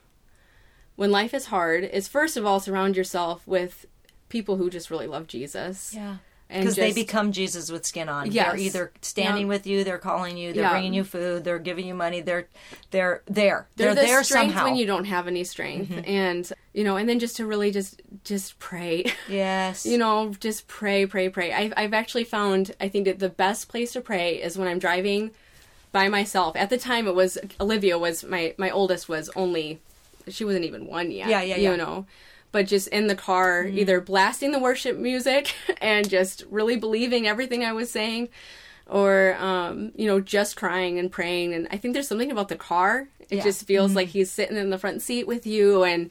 when 0.95 1.12
life 1.12 1.34
is 1.34 1.47
hard 1.47 1.84
is 1.84 2.08
first 2.08 2.38
of 2.38 2.45
all 2.45 2.60
surround 2.60 2.95
yourself 2.95 3.45
with 3.45 3.86
people 4.30 4.56
who 4.58 4.70
just 4.70 4.89
really 4.89 5.08
love 5.08 5.28
Jesus. 5.28 5.93
Yeah. 5.93 6.18
Because 6.52 6.76
they 6.76 6.93
become 6.93 7.32
Jesus 7.32 7.72
with 7.72 7.86
skin 7.86 8.10
on. 8.10 8.32
Yes. 8.32 8.47
They're 8.47 8.58
either 8.58 8.91
standing 9.02 9.43
Yeah. 9.43 9.49
with 9.49 9.68
you, 9.68 9.84
they're 9.84 9.97
calling 9.97 10.38
you, 10.38 10.54
they're 10.54 10.64
Yeah. 10.64 10.72
bringing 10.72 10.93
you 10.93 11.04
food, 11.04 11.43
they're 11.43 11.60
giving 11.60 11.86
you 11.88 11.93
money. 11.93 12.22
They're 12.22 12.47
they're 12.91 13.22
there. 13.28 13.68
they're, 13.76 13.93
They're, 13.93 13.95
the 13.95 14.08
there 14.08 14.24
strength 14.24 14.54
somehow. 14.54 14.66
when 14.66 14.76
you 14.76 14.86
don't 14.86 15.06
have 15.06 15.28
any 15.28 15.43
strength 15.43 15.89
mm-hmm. 15.91 16.10
and 16.10 16.52
you 16.74 16.84
know 16.84 16.97
and 16.97 17.08
then 17.08 17.20
just 17.20 17.36
to 17.38 17.45
really 17.45 17.72
just 17.72 18.02
just 18.24 18.60
pray 18.60 19.06
yes. 19.30 19.86
you 19.86 19.97
know, 19.97 20.34
just 20.39 20.68
pray, 20.68 21.06
pray, 21.06 21.30
pray. 21.30 21.52
I've, 21.54 21.74
I've 21.78 21.93
actually 21.93 22.24
found, 22.24 22.72
I 22.80 22.88
think 22.89 23.06
that 23.06 23.20
the 23.20 23.30
best 23.30 23.70
place 23.70 23.93
to 23.93 24.02
pray 24.02 24.36
is 24.36 24.58
when 24.58 24.68
I'm 24.68 24.80
driving 24.80 25.32
by 25.91 26.08
myself. 26.08 26.56
At 26.56 26.70
the 26.70 26.78
time, 26.78 27.08
it 27.08 27.16
was 27.16 27.38
Olivia 27.60 27.97
was 27.97 28.24
my 28.24 28.54
my 28.58 28.70
oldest 28.70 29.10
was 29.10 29.30
only, 29.36 29.80
she 30.28 30.45
wasn't 30.45 30.66
even 30.66 30.88
one 30.88 31.12
yet. 31.12 31.28
Yeah, 31.30 31.41
yeah, 31.41 31.56
yeah. 31.58 31.72
You 31.72 31.78
know, 31.78 32.06
but 32.52 32.68
just 32.68 32.88
in 32.89 33.08
the 33.08 33.16
car, 33.16 33.64
mm. 33.64 33.78
either 33.78 34.02
blasting 34.02 34.52
the 34.52 34.60
worship 34.60 34.97
music 34.97 35.54
and 35.82 36.10
just 36.10 36.43
really 36.49 36.76
believing 36.76 37.28
everything 37.28 37.64
I 37.64 37.74
was 37.74 37.91
saying, 37.91 38.30
or 38.88 39.36
um, 39.39 39.91
you 39.95 40.08
know, 40.08 40.20
just 40.20 40.56
crying 40.56 40.99
and 40.99 41.12
praying. 41.12 41.54
And 41.54 41.68
I 41.72 41.78
think 41.78 41.93
there's 41.93 42.08
something 42.08 42.32
about 42.32 42.49
the 42.49 42.56
car. 42.56 43.08
It 43.30 43.38
Yeah. 43.38 43.43
just 43.43 43.66
feels 43.66 43.91
mm-hmm. 43.91 43.97
like 43.97 44.08
he's 44.10 44.32
sitting 44.32 44.58
in 44.58 44.70
the 44.70 44.78
front 44.78 45.02
seat 45.02 45.28
with 45.28 45.47
you 45.47 45.84
and 45.84 46.10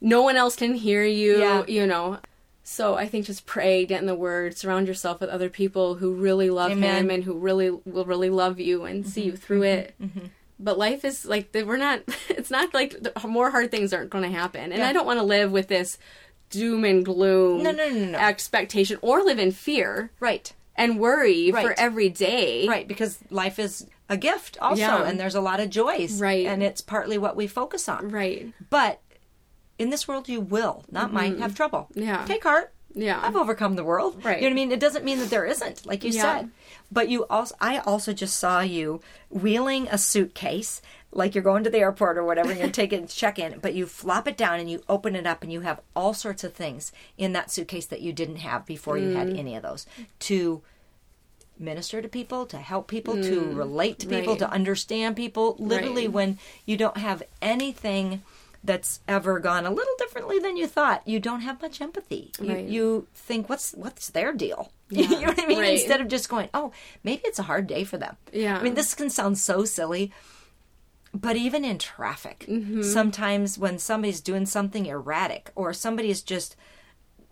no 0.00 0.22
one 0.22 0.36
else 0.36 0.54
can 0.54 0.74
hear 0.74 1.04
you, 1.04 1.38
Yeah. 1.38 1.64
you 1.66 1.86
know. 1.86 2.18
So 2.62 2.96
I 2.96 3.08
think 3.08 3.24
just 3.24 3.46
pray, 3.46 3.86
get 3.86 4.02
in 4.02 4.06
the 4.06 4.14
word, 4.14 4.58
surround 4.58 4.88
yourself 4.88 5.20
with 5.20 5.30
other 5.30 5.48
people 5.48 5.94
who 5.94 6.12
really 6.12 6.50
love 6.50 6.72
Amen. 6.72 7.04
him 7.04 7.10
and 7.10 7.24
who 7.24 7.32
really 7.32 7.70
will 7.70 8.04
really 8.04 8.28
love 8.28 8.60
you 8.60 8.84
and 8.84 9.06
see 9.06 9.22
mm-hmm. 9.22 9.30
you 9.30 9.36
through 9.36 9.60
mm-hmm. 9.62 10.18
it. 10.18 10.30
But 10.60 10.78
life 10.78 11.04
is 11.04 11.24
like 11.24 11.50
we're 11.54 11.76
not. 11.76 12.02
It's 12.28 12.50
not 12.50 12.72
like 12.74 12.96
more 13.26 13.50
hard 13.50 13.70
things 13.70 13.92
aren't 13.92 14.10
going 14.10 14.24
to 14.24 14.30
happen, 14.30 14.72
and 14.72 14.78
Yeah. 14.78 14.88
I 14.88 14.92
don't 14.92 15.06
want 15.06 15.18
to 15.18 15.24
live 15.24 15.50
with 15.52 15.68
this 15.68 15.98
doom 16.50 16.84
and 16.84 17.04
gloom 17.04 17.62
No, 17.62 17.70
no, 17.72 17.88
no, 17.90 18.04
no. 18.12 18.18
expectation 18.18 18.98
or 19.02 19.22
live 19.22 19.38
in 19.38 19.52
fear 19.52 20.10
right. 20.18 20.50
and 20.76 20.98
worry 20.98 21.50
for 21.52 21.74
every 21.78 22.08
day. 22.08 22.66
Right, 22.66 22.88
because 22.88 23.18
life 23.30 23.58
is 23.58 23.86
a 24.08 24.16
gift 24.16 24.56
also, 24.60 24.80
Yeah. 24.80 25.02
and 25.04 25.20
there's 25.20 25.34
a 25.34 25.40
lot 25.42 25.60
of 25.60 25.68
joys. 25.68 26.20
Right. 26.20 26.46
And 26.46 26.62
it's 26.62 26.80
partly 26.80 27.18
what 27.18 27.36
we 27.36 27.46
focus 27.46 27.88
on. 27.88 28.08
Right. 28.08 28.52
But 28.70 29.02
in 29.78 29.90
this 29.90 30.08
world, 30.08 30.28
you 30.28 30.40
will, 30.40 30.84
not 30.90 31.12
might, 31.12 31.38
have 31.38 31.54
trouble. 31.54 31.88
Mm-hmm. 31.94 32.02
Yeah. 32.08 32.24
Take 32.24 32.42
heart. 32.44 32.72
Yeah. 32.94 33.20
I've 33.22 33.36
overcome 33.36 33.76
the 33.76 33.84
world. 33.84 34.24
Right. 34.24 34.38
You 34.38 34.42
know 34.42 34.48
what 34.48 34.52
I 34.52 34.54
mean? 34.66 34.72
It 34.72 34.80
doesn't 34.80 35.04
mean 35.04 35.18
that 35.18 35.30
there 35.30 35.44
isn't, 35.44 35.86
like 35.86 36.02
you 36.04 36.10
Yeah. 36.10 36.22
said. 36.22 36.50
But 36.90 37.08
you 37.08 37.26
also, 37.26 37.54
I 37.60 37.78
also 37.78 38.12
just 38.12 38.36
saw 38.38 38.60
you 38.60 39.00
wheeling 39.30 39.88
a 39.88 39.98
suitcase, 39.98 40.80
like 41.12 41.34
you're 41.34 41.44
going 41.44 41.64
to 41.64 41.70
the 41.70 41.78
airport 41.78 42.16
or 42.18 42.24
whatever, 42.24 42.50
and 42.50 42.58
you're 42.58 42.70
taking 42.70 43.06
check 43.06 43.38
in, 43.38 43.58
but 43.60 43.74
you 43.74 43.86
flop 43.86 44.26
it 44.26 44.36
down 44.36 44.58
and 44.58 44.70
you 44.70 44.82
open 44.88 45.14
it 45.14 45.26
up 45.26 45.42
and 45.42 45.52
you 45.52 45.60
have 45.60 45.80
all 45.94 46.14
sorts 46.14 46.44
of 46.44 46.54
things 46.54 46.90
in 47.18 47.32
that 47.34 47.50
suitcase 47.50 47.86
that 47.86 48.00
you 48.00 48.12
didn't 48.12 48.36
have 48.36 48.64
before 48.66 48.96
you 48.98 49.10
had 49.10 49.28
Mm. 49.28 49.38
any 49.38 49.54
of 49.54 49.62
those 49.62 49.86
to 50.20 50.62
minister 51.58 52.00
to 52.00 52.08
people, 52.08 52.46
to 52.46 52.56
help 52.58 52.86
people, 52.88 53.14
to 53.22 53.40
relate 53.52 53.98
to 53.98 54.06
people, 54.06 54.36
Mm. 54.36 54.40
right. 54.40 54.48
to 54.48 54.50
understand 54.50 55.16
people. 55.16 55.56
Literally, 55.58 56.06
Right. 56.06 56.12
when 56.14 56.38
you 56.66 56.76
don't 56.76 56.96
have 56.96 57.22
anything 57.42 58.22
that's 58.64 59.00
ever 59.06 59.38
gone 59.38 59.66
a 59.66 59.70
little 59.70 59.94
differently 59.98 60.38
than 60.38 60.56
you 60.56 60.66
thought, 60.66 61.06
you 61.06 61.20
don't 61.20 61.40
have 61.42 61.62
much 61.62 61.80
empathy. 61.80 62.32
You, 62.40 62.48
Right. 62.54 62.64
you 62.64 63.06
think, 63.14 63.48
what's 63.48 63.72
what's 63.72 64.10
their 64.10 64.32
deal? 64.32 64.72
you 64.90 65.08
know 65.08 65.28
what 65.28 65.42
I 65.42 65.46
mean? 65.46 65.58
right. 65.58 65.74
Instead 65.78 66.00
of 66.00 66.08
just 66.08 66.28
going, 66.28 66.48
oh, 66.52 66.72
maybe 67.04 67.22
it's 67.24 67.38
a 67.38 67.44
hard 67.44 67.66
day 67.66 67.84
for 67.84 67.98
them. 67.98 68.16
Yeah. 68.32 68.58
I 68.58 68.62
mean, 68.62 68.74
this 68.74 68.94
can 68.94 69.10
sound 69.10 69.38
so 69.38 69.64
silly. 69.64 70.12
But 71.14 71.36
even 71.36 71.64
in 71.64 71.78
traffic, 71.78 72.44
mm-hmm. 72.48 72.82
sometimes 72.82 73.58
when 73.58 73.78
somebody's 73.78 74.20
doing 74.20 74.44
something 74.44 74.86
erratic 74.86 75.50
or 75.54 75.72
somebody 75.72 76.10
is 76.10 76.22
just, 76.22 76.54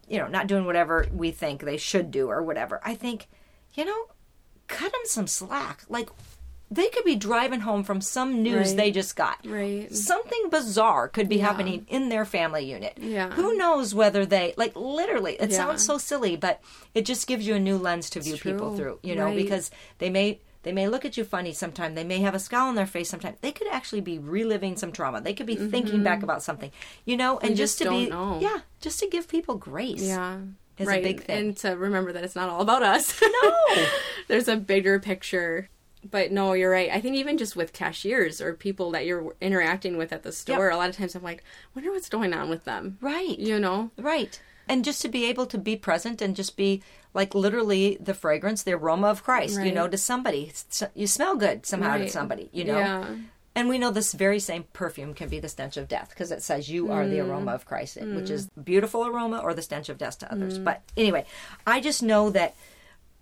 you 0.08 0.18
know, 0.18 0.28
not 0.28 0.46
doing 0.46 0.64
whatever 0.64 1.06
we 1.12 1.30
think 1.30 1.62
they 1.62 1.76
should 1.76 2.10
do 2.10 2.28
or 2.30 2.42
whatever, 2.42 2.80
I 2.84 2.94
think, 2.94 3.28
you 3.74 3.84
know, 3.84 4.06
cut 4.66 4.92
them 4.92 5.02
some 5.04 5.26
slack. 5.26 5.82
Like, 5.90 6.08
they 6.70 6.88
could 6.88 7.04
be 7.04 7.14
driving 7.14 7.60
home 7.60 7.84
from 7.84 8.00
some 8.00 8.42
news 8.42 8.68
Right. 8.68 8.76
they 8.76 8.90
just 8.90 9.14
got. 9.14 9.38
Right. 9.46 9.94
Something 9.94 10.48
bizarre 10.50 11.08
could 11.08 11.28
be 11.28 11.38
happening 11.38 11.86
in 11.88 12.08
their 12.08 12.24
family 12.24 12.64
unit. 12.64 12.98
Yeah. 13.00 13.30
Who 13.30 13.56
knows 13.56 13.94
whether 13.94 14.26
they, 14.26 14.52
like, 14.56 14.72
literally, 14.74 15.34
it 15.34 15.50
Yeah. 15.50 15.56
sounds 15.56 15.84
so 15.84 15.96
silly, 15.98 16.34
but 16.36 16.60
it 16.94 17.02
just 17.06 17.26
gives 17.26 17.46
you 17.46 17.54
a 17.54 17.60
new 17.60 17.78
lens 17.78 18.10
to 18.10 18.20
view 18.20 18.36
people 18.36 18.76
through, 18.76 18.98
you 19.02 19.14
know, 19.14 19.26
Right. 19.26 19.36
because 19.36 19.70
they 19.98 20.10
may. 20.10 20.40
They 20.62 20.72
may 20.72 20.88
look 20.88 21.04
at 21.04 21.16
you 21.16 21.22
funny 21.22 21.52
sometime. 21.52 21.94
They 21.94 22.02
may 22.02 22.18
have 22.22 22.34
a 22.34 22.40
scowl 22.40 22.66
on 22.66 22.74
their 22.74 22.86
face 22.88 23.08
sometime. 23.08 23.36
They 23.40 23.52
could 23.52 23.68
actually 23.70 24.00
be 24.00 24.18
reliving 24.18 24.76
some 24.76 24.90
trauma. 24.90 25.20
They 25.20 25.32
could 25.32 25.46
be 25.46 25.54
thinking 25.54 26.02
back 26.02 26.16
mm-hmm. 26.16 26.24
about 26.24 26.42
something, 26.42 26.72
you 27.04 27.16
know, 27.16 27.38
and 27.38 27.50
just, 27.56 27.78
just 27.78 27.82
to 27.82 27.90
be, 27.90 28.10
know. 28.10 28.40
yeah, 28.42 28.62
just 28.80 28.98
to 28.98 29.06
give 29.06 29.28
people 29.28 29.54
grace. 29.54 30.02
Yeah. 30.02 30.38
is 30.76 30.88
a 30.88 30.90
right. 30.90 31.04
big 31.04 31.22
thing. 31.22 31.38
And 31.38 31.56
to 31.58 31.76
remember 31.76 32.12
that 32.12 32.24
it's 32.24 32.34
not 32.34 32.48
all 32.48 32.62
about 32.62 32.82
us. 32.82 33.14
No. 33.22 33.54
There's 34.26 34.48
a 34.48 34.56
bigger 34.56 34.98
picture. 34.98 35.68
But 36.10 36.32
no, 36.32 36.52
you're 36.52 36.70
right. 36.70 36.90
I 36.92 37.00
think 37.00 37.16
even 37.16 37.38
just 37.38 37.56
with 37.56 37.72
cashiers 37.72 38.40
or 38.40 38.54
people 38.54 38.90
that 38.92 39.06
you're 39.06 39.34
interacting 39.40 39.96
with 39.96 40.12
at 40.12 40.22
the 40.22 40.32
store, 40.32 40.70
a 40.70 40.76
lot 40.76 40.88
of 40.88 40.96
times 40.96 41.14
I'm 41.14 41.22
like, 41.22 41.42
wonder 41.74 41.90
what's 41.90 42.08
going 42.08 42.34
on 42.34 42.48
with 42.48 42.64
them. 42.64 42.98
Right. 43.00 43.38
You 43.38 43.58
know? 43.58 43.90
Right. 43.98 44.40
And 44.68 44.84
just 44.84 45.02
to 45.02 45.08
be 45.08 45.26
able 45.26 45.46
to 45.46 45.58
be 45.58 45.76
present 45.76 46.20
and 46.20 46.34
just 46.34 46.56
be 46.56 46.82
like 47.14 47.34
literally 47.34 47.96
the 48.00 48.14
fragrance, 48.14 48.62
the 48.62 48.72
aroma 48.72 49.08
of 49.08 49.22
Christ, 49.22 49.60
you 49.62 49.72
know, 49.72 49.88
to 49.88 49.96
somebody. 49.96 50.52
You 50.94 51.06
smell 51.06 51.36
good 51.36 51.64
somehow 51.64 51.98
to 51.98 52.08
somebody, 52.08 52.50
you 52.52 52.64
know. 52.64 52.78
Yeah. 52.78 53.16
And 53.54 53.70
we 53.70 53.78
know 53.78 53.90
this 53.90 54.12
very 54.12 54.38
same 54.38 54.64
perfume 54.74 55.14
can 55.14 55.30
be 55.30 55.40
the 55.40 55.48
stench 55.48 55.78
of 55.78 55.88
death 55.88 56.10
because 56.10 56.30
it 56.30 56.42
says 56.42 56.68
you 56.68 56.92
are 56.92 57.08
the 57.08 57.20
aroma 57.20 57.52
mm. 57.52 57.54
of 57.54 57.64
Christ, 57.64 57.96
which 57.96 58.26
mm. 58.26 58.30
is 58.30 58.50
beautiful 58.62 59.06
aroma 59.06 59.38
or 59.38 59.54
the 59.54 59.62
stench 59.62 59.88
of 59.88 59.96
death 59.96 60.18
to 60.18 60.30
others. 60.30 60.58
Mm. 60.58 60.64
But 60.64 60.82
anyway, 60.94 61.24
I 61.66 61.80
just 61.80 62.02
know 62.02 62.28
that 62.30 62.54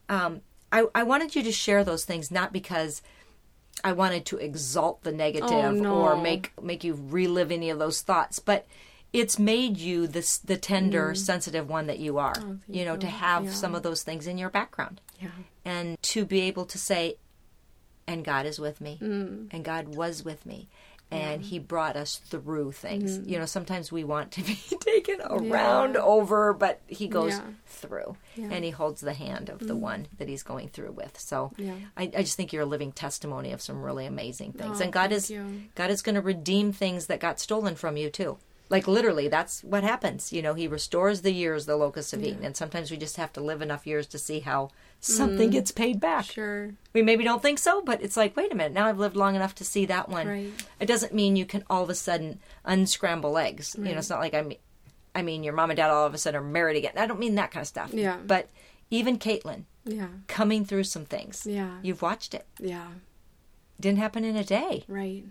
um, 0.08 0.40
I, 0.74 0.86
I 0.94 1.02
wanted 1.04 1.36
you 1.36 1.42
to 1.44 1.52
share 1.52 1.84
those 1.84 2.04
things 2.04 2.32
not 2.32 2.52
because 2.52 3.00
I 3.84 3.92
wanted 3.92 4.26
to 4.26 4.38
exalt 4.38 5.04
the 5.04 5.12
negative 5.12 5.50
Oh, 5.50 5.70
no. 5.70 5.94
or 5.94 6.16
make 6.16 6.52
make 6.60 6.82
you 6.82 6.98
relive 7.08 7.52
any 7.52 7.70
of 7.70 7.78
those 7.78 8.00
thoughts, 8.02 8.40
but 8.40 8.66
it's 9.12 9.38
made 9.38 9.76
you 9.78 10.08
this 10.08 10.38
the 10.38 10.56
tender, 10.56 11.10
mm-hmm. 11.10 11.14
sensitive 11.14 11.68
one 11.68 11.86
that 11.86 12.00
you 12.00 12.18
are. 12.18 12.34
Oh, 12.36 12.58
you 12.66 12.84
know, 12.84 12.96
to 12.96 13.06
have 13.06 13.44
Yeah. 13.44 13.50
some 13.52 13.74
of 13.76 13.84
those 13.84 14.02
things 14.02 14.26
in 14.26 14.36
your 14.36 14.50
background 14.50 15.00
Yeah. 15.22 15.28
and 15.64 16.02
to 16.02 16.24
be 16.24 16.40
able 16.40 16.66
to 16.66 16.78
say, 16.78 17.18
and 18.08 18.24
God 18.24 18.44
is 18.44 18.58
with 18.58 18.80
me, 18.80 18.98
mm. 19.00 19.46
and 19.52 19.64
God 19.64 19.94
was 19.94 20.24
with 20.24 20.44
me, 20.44 20.68
and 21.10 21.42
He 21.42 21.58
brought 21.58 21.96
us 21.96 22.16
through 22.16 22.72
things. 22.72 23.18
Mm-hmm. 23.18 23.28
You 23.28 23.38
know, 23.38 23.46
sometimes 23.46 23.92
we 23.92 24.04
want 24.04 24.32
to 24.32 24.42
be 24.42 24.54
taken 24.80 25.20
around 25.22 25.96
over, 25.96 26.52
but 26.52 26.80
He 26.86 27.06
goes 27.08 27.32
Yeah. 27.32 27.42
through, 27.66 28.16
Yeah. 28.36 28.48
and 28.50 28.64
He 28.64 28.70
holds 28.70 29.00
the 29.00 29.14
hand 29.14 29.48
of 29.48 29.60
the 29.60 29.74
mm. 29.74 29.80
one 29.80 30.06
that 30.18 30.28
He's 30.28 30.42
going 30.42 30.68
through 30.68 30.92
with. 30.92 31.18
So, 31.20 31.52
Yeah. 31.56 31.74
I, 31.96 32.04
I 32.04 32.22
just 32.22 32.36
think 32.36 32.52
you're 32.52 32.62
a 32.62 32.66
living 32.66 32.92
testimony 32.92 33.52
of 33.52 33.60
some 33.62 33.82
really 33.82 34.06
amazing 34.06 34.52
things, 34.52 34.80
Oh, 34.80 34.84
and 34.84 34.92
God 34.92 35.12
is 35.12 35.30
you. 35.30 35.62
God 35.74 35.90
is 35.90 36.02
going 36.02 36.16
to 36.16 36.20
redeem 36.20 36.72
things 36.72 37.06
that 37.06 37.20
got 37.20 37.38
stolen 37.40 37.74
from 37.76 37.96
you 37.96 38.10
too. 38.10 38.38
Like 38.70 38.88
literally, 38.88 39.28
that's 39.28 39.62
what 39.62 39.84
happens. 39.84 40.32
You 40.32 40.40
know, 40.42 40.54
he 40.54 40.66
restores 40.66 41.20
the 41.20 41.32
years 41.32 41.66
the 41.66 41.76
locusts 41.76 42.12
have 42.12 42.24
eaten, 42.24 42.44
and 42.44 42.56
sometimes 42.56 42.90
we 42.90 42.96
just 42.96 43.16
have 43.16 43.32
to 43.34 43.40
live 43.40 43.60
enough 43.60 43.86
years 43.86 44.06
to 44.08 44.18
see 44.18 44.40
how 44.40 44.70
something 45.00 45.48
mm-hmm. 45.48 45.50
gets 45.50 45.70
paid 45.70 46.00
back. 46.00 46.24
Sure. 46.24 46.72
We 46.94 47.02
maybe 47.02 47.24
don't 47.24 47.42
think 47.42 47.58
so, 47.58 47.82
but 47.82 48.02
it's 48.02 48.16
like, 48.16 48.36
wait 48.36 48.52
a 48.52 48.54
minute, 48.54 48.72
now 48.72 48.86
I've 48.86 48.98
lived 48.98 49.16
long 49.16 49.34
enough 49.36 49.54
to 49.56 49.64
see 49.64 49.84
that 49.86 50.08
one. 50.08 50.26
Right. 50.26 50.66
It 50.80 50.86
doesn't 50.86 51.12
mean 51.12 51.36
you 51.36 51.44
can 51.44 51.62
all 51.68 51.82
of 51.82 51.90
a 51.90 51.94
sudden 51.94 52.40
unscramble 52.64 53.36
eggs. 53.36 53.76
You 53.78 53.84
know, 53.84 53.98
it's 53.98 54.10
not 54.10 54.20
like 54.20 54.34
I 54.34 54.42
mean, 54.42 54.58
I 55.14 55.22
mean, 55.22 55.44
your 55.44 55.52
mom 55.52 55.70
and 55.70 55.76
dad 55.76 55.90
all 55.90 56.06
of 56.06 56.14
a 56.14 56.18
sudden 56.18 56.40
are 56.40 56.44
married 56.44 56.76
again. 56.76 56.92
I 56.96 57.06
don't 57.06 57.20
mean 57.20 57.34
that 57.36 57.50
kind 57.50 57.62
of 57.62 57.68
stuff. 57.68 57.92
Yeah. 57.92 58.16
But 58.26 58.48
even 58.90 59.18
Caitlin 59.18 59.64
Yeah. 59.84 60.08
coming 60.26 60.64
through 60.64 60.84
some 60.84 61.04
things. 61.04 61.46
Yeah. 61.46 61.78
You've 61.82 62.02
watched 62.02 62.34
it. 62.34 62.46
Yeah. 62.58 62.88
Didn't 63.78 63.98
happen 63.98 64.24
in 64.24 64.36
a 64.36 64.44
day, 64.44 64.84
Right. 64.88 65.24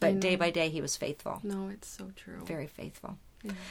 But 0.00 0.20
day 0.20 0.36
by 0.36 0.50
day 0.50 0.68
he 0.68 0.80
was 0.80 0.96
faithful. 0.96 1.40
No, 1.42 1.68
it's 1.68 1.88
so 1.88 2.10
true. 2.16 2.44
Very 2.44 2.66
faithful. 2.66 3.18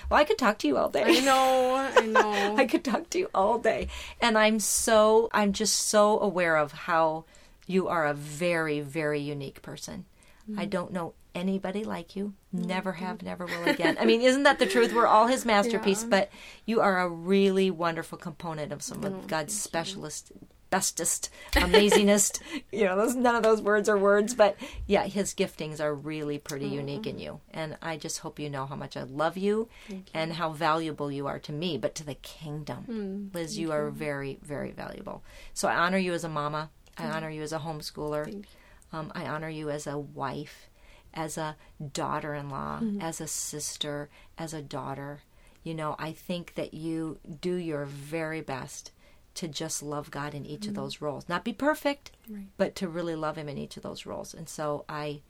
Well, 0.10 0.20
I 0.20 0.24
could 0.24 0.38
talk 0.38 0.58
to 0.60 0.68
you 0.68 0.78
all 0.78 0.90
day. 0.90 1.04
I 1.06 1.20
know. 1.20 1.76
I 1.76 2.06
know. 2.06 2.56
I 2.56 2.66
could 2.66 2.84
talk 2.86 3.10
to 3.10 3.20
you 3.20 3.30
all 3.36 3.58
day. 3.60 3.90
And 4.22 4.38
I'm 4.38 4.60
so, 4.60 5.30
I'm 5.34 5.52
just 5.52 5.76
so 5.76 6.18
aware 6.20 6.56
of 6.56 6.72
how 6.72 7.26
you 7.68 7.88
are 7.90 8.06
a 8.06 8.14
very, 8.14 8.80
very 8.80 9.20
unique 9.20 9.62
person. 9.62 10.06
Mm. 10.50 10.60
I 10.60 10.66
don't 10.66 10.94
know 10.94 11.14
anybody 11.34 11.84
like 11.84 12.16
you. 12.16 12.34
Never 12.54 12.94
have, 12.94 13.22
never 13.22 13.46
will 13.46 13.68
again. 13.68 13.98
I 14.00 14.06
mean, 14.06 14.22
isn't 14.22 14.44
that 14.44 14.60
the 14.60 14.66
truth? 14.66 14.94
We're 14.94 15.08
all 15.08 15.28
his 15.28 15.44
masterpiece, 15.46 16.04
Yeah. 16.04 16.10
but 16.10 16.30
you 16.66 16.80
are 16.80 17.02
a 17.02 17.10
really 17.10 17.70
wonderful 17.70 18.18
component 18.18 18.72
of 18.72 18.82
some 18.82 19.04
of 19.04 19.28
God's 19.28 19.60
specialist, 19.60 20.32
bestest, 20.76 21.30
amazingest. 21.54 22.42
you 22.72 22.84
know, 22.84 22.98
those, 22.98 23.16
none 23.16 23.36
of 23.36 23.44
those 23.44 23.62
words 23.62 23.88
are 23.88 23.98
words, 23.98 24.34
but 24.34 24.58
yeah, 24.88 25.06
his 25.06 25.34
giftings 25.34 25.80
are 25.80 25.94
really 25.96 26.38
pretty 26.38 26.68
unique 26.68 27.08
in 27.08 27.18
you. 27.18 27.40
And 27.52 27.78
I 27.82 27.96
just 27.96 28.20
hope 28.20 28.40
you 28.40 28.50
know 28.50 28.66
how 28.66 28.76
much 28.76 28.98
I 28.98 29.04
love 29.04 29.38
you, 29.38 29.70
and 30.14 30.34
how 30.34 30.50
valuable 30.52 31.10
you 31.12 31.28
are 31.28 31.40
to 31.40 31.54
me, 31.54 31.78
but 31.78 31.96
to 31.96 32.04
the 32.04 32.16
kingdom. 32.16 33.30
Liz, 33.34 33.58
you 33.58 33.72
are 33.72 33.90
very, 33.90 34.38
very 34.44 34.72
valuable. 34.72 35.24
So 35.54 35.68
I 35.70 35.76
honor 35.76 35.98
you 35.98 36.14
as 36.14 36.26
a 36.26 36.30
mama. 36.30 36.70
I 36.98 37.06
honor 37.06 37.30
you 37.30 37.42
as 37.42 37.54
a 37.54 37.60
homeschooler. 37.60 38.44
Um, 38.92 39.12
I 39.16 39.26
honor 39.28 39.50
you 39.50 39.70
as 39.70 39.88
a 39.88 39.98
wife, 39.98 40.70
as 41.14 41.38
a 41.38 41.56
daughter 41.94 42.34
in 42.36 42.50
law, 42.50 42.80
as 43.02 43.22
a 43.22 43.28
sister, 43.28 44.10
as 44.38 44.54
a 44.54 44.62
daughter. 44.62 45.22
You 45.64 45.74
know, 45.74 45.96
I 45.98 46.12
think 46.12 46.56
that 46.56 46.74
you 46.74 47.18
do 47.42 47.56
your 47.56 47.86
very 47.86 48.42
best 48.42 48.92
to 49.36 49.48
just 49.48 49.84
love 49.84 50.12
God 50.12 50.34
in 50.34 50.46
each 50.46 50.66
of 50.66 50.74
mm-hmm. 50.74 50.82
those 50.82 51.02
roles. 51.02 51.30
Not 51.30 51.44
be 51.44 51.54
perfect, 51.54 52.12
Right. 52.30 52.48
but 52.58 52.76
to 52.78 52.88
really 52.88 53.16
love 53.16 53.38
him 53.38 53.48
in 53.50 53.58
each 53.58 53.78
of 53.78 53.84
those 53.84 54.06
roles. 54.06 54.34
And 54.34 54.50
so 54.50 54.86
I 54.90 55.22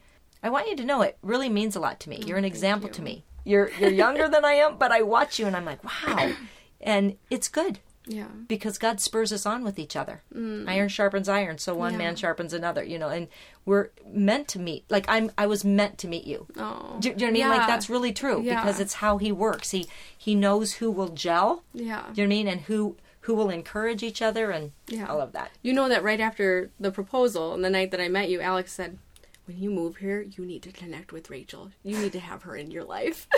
I 0.43 0.49
want 0.49 0.67
you 0.69 0.75
to 0.77 0.85
know 0.85 1.01
it 1.01 1.17
really 1.21 1.49
means 1.49 1.75
a 1.75 1.79
lot 1.79 1.99
to 2.01 2.09
me. 2.09 2.19
Oh, 2.23 2.27
you're 2.27 2.37
an 2.37 2.45
example 2.45 2.89
to 2.89 3.01
me. 3.01 3.23
You're 3.43 3.71
you're 3.79 3.91
younger 3.91 4.27
than 4.27 4.45
I 4.45 4.53
am, 4.53 4.77
but 4.77 4.91
I 4.91 5.01
watch 5.01 5.39
you 5.39 5.45
and 5.47 5.55
I'm 5.55 5.65
like, 5.65 5.83
wow. 5.83 6.33
And 6.81 7.17
it's 7.31 7.47
good 7.47 7.79
Yeah. 8.05 8.27
because 8.47 8.77
God 8.77 8.99
spurs 9.01 9.31
us 9.33 9.45
on 9.45 9.63
with 9.63 9.79
each 9.79 9.95
other. 9.95 10.21
Mm. 10.35 10.67
Iron 10.69 10.89
sharpens 10.89 11.27
iron, 11.29 11.57
so 11.57 11.73
one 11.73 11.93
Yeah. 11.93 11.97
man 11.99 12.15
sharpens 12.15 12.53
another, 12.53 12.83
you 12.83 12.99
know, 12.99 13.09
and 13.09 13.27
we're 13.65 13.89
meant 14.07 14.47
to 14.49 14.59
meet. 14.59 14.83
Like 14.89 15.05
I'm 15.07 15.31
I 15.37 15.47
was 15.47 15.63
meant 15.65 15.97
to 15.99 16.07
meet 16.07 16.25
you. 16.25 16.45
Oh. 16.57 16.97
Do, 16.99 17.13
do 17.13 17.25
you 17.25 17.31
know 17.31 17.39
what 17.39 17.47
I 17.47 17.49
mean? 17.51 17.57
Like 17.59 17.67
that's 17.67 17.89
really 17.89 18.13
true 18.13 18.41
Yeah. 18.41 18.61
because 18.61 18.79
it's 18.79 18.95
how 18.95 19.17
he 19.17 19.31
works. 19.31 19.71
He 19.71 19.87
he 20.15 20.35
knows 20.35 20.73
who 20.73 20.91
will 20.91 21.09
gel. 21.09 21.63
Yeah. 21.73 22.03
Do 22.13 22.21
you 22.21 22.27
know 22.27 22.29
what 22.29 22.35
I 22.35 22.37
mean? 22.37 22.47
And 22.47 22.61
who 22.61 22.97
who 23.25 23.35
will 23.35 23.49
encourage 23.49 24.01
each 24.03 24.21
other 24.21 24.51
and 24.51 24.71
Yeah. 24.87 25.07
all 25.07 25.19
of 25.21 25.31
that. 25.33 25.51
You 25.61 25.73
know 25.73 25.89
that 25.89 26.03
right 26.03 26.19
after 26.19 26.69
the 26.79 26.91
proposal 26.91 27.53
and 27.53 27.63
the 27.63 27.69
night 27.69 27.91
that 27.91 27.99
I 28.01 28.07
met 28.07 28.29
you, 28.29 28.39
Alex 28.41 28.71
said, 28.71 28.97
"When 29.45 29.57
you 29.59 29.69
move 29.71 29.97
here, 29.97 30.21
you 30.21 30.45
need 30.45 30.61
to 30.63 30.71
connect 30.71 31.11
with 31.11 31.29
Rachel. 31.29 31.71
You 31.83 31.97
need 31.97 32.11
to 32.13 32.19
have 32.19 32.43
her 32.43 32.55
in 32.55 32.71
your 32.71 32.83
life." 32.83 33.27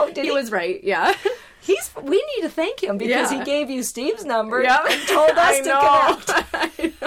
Oh, 0.00 0.06
did 0.06 0.18
he 0.24 0.26
he? 0.26 0.30
was 0.30 0.52
right. 0.52 0.82
Yeah. 0.84 1.12
He's 1.60 1.90
we 2.00 2.16
need 2.36 2.42
to 2.42 2.48
thank 2.48 2.80
him 2.82 2.98
because 2.98 3.32
Yeah. 3.32 3.38
he 3.40 3.44
gave 3.44 3.68
you 3.68 3.82
Steve's 3.82 4.24
number 4.24 4.62
Yeah. 4.62 4.78
and 4.88 5.08
told 5.08 5.30
us 5.30 5.56
to 5.58 6.24
connect. 6.86 6.98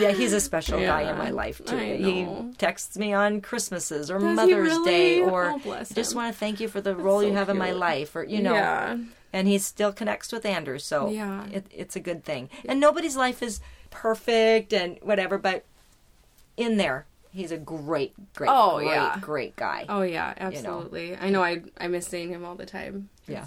Yeah, 0.00 0.12
he's 0.12 0.32
a 0.32 0.40
special 0.40 0.78
guy 0.80 1.10
in 1.10 1.18
my 1.18 1.28
life 1.30 1.62
too. 1.64 1.76
He 1.76 2.26
texts 2.56 2.96
me 2.96 3.12
on 3.12 3.40
Christmases 3.42 4.10
or 4.10 4.18
Does 4.18 4.28
he 4.30 4.34
Mother's 4.34 4.78
Day 4.86 5.20
oh, 5.20 5.28
or 5.28 5.60
Oh, 5.66 5.84
just 5.92 6.14
want 6.14 6.32
to 6.32 6.38
thank 6.38 6.60
you 6.60 6.68
for 6.68 6.80
the 6.80 6.94
role 6.96 7.22
you 7.22 7.30
so 7.30 7.34
have 7.34 7.48
in 7.50 7.58
my 7.58 7.72
life 7.72 8.16
or 8.16 8.24
you 8.24 8.40
know. 8.40 8.54
Yeah. 8.54 8.96
And 9.32 9.46
he 9.46 9.58
still 9.58 9.92
connects 9.92 10.32
with 10.32 10.44
Andrew, 10.44 10.78
so 10.78 11.08
Yeah. 11.08 11.46
it, 11.52 11.66
it's 11.70 11.94
a 11.96 12.00
good 12.00 12.24
thing. 12.24 12.48
And 12.68 12.80
nobody's 12.80 13.16
life 13.16 13.42
is 13.42 13.60
perfect 13.90 14.72
and 14.72 14.98
whatever, 15.02 15.38
but 15.38 15.64
in 16.56 16.76
there, 16.76 17.06
he's 17.32 17.52
a 17.52 17.56
great, 17.56 18.12
great, 18.34 18.50
Oh, 18.52 18.78
great, 18.78 18.86
yeah. 18.88 19.18
great 19.20 19.56
guy. 19.56 19.86
Oh 19.88 20.02
yeah, 20.02 20.34
absolutely. 20.36 21.16
I 21.16 21.30
know 21.30 21.42
I 21.42 21.62
I 21.78 21.86
miss 21.88 22.06
seeing 22.06 22.30
him 22.30 22.44
all 22.44 22.54
the 22.56 22.66
time. 22.66 23.08
Yeah. 23.28 23.46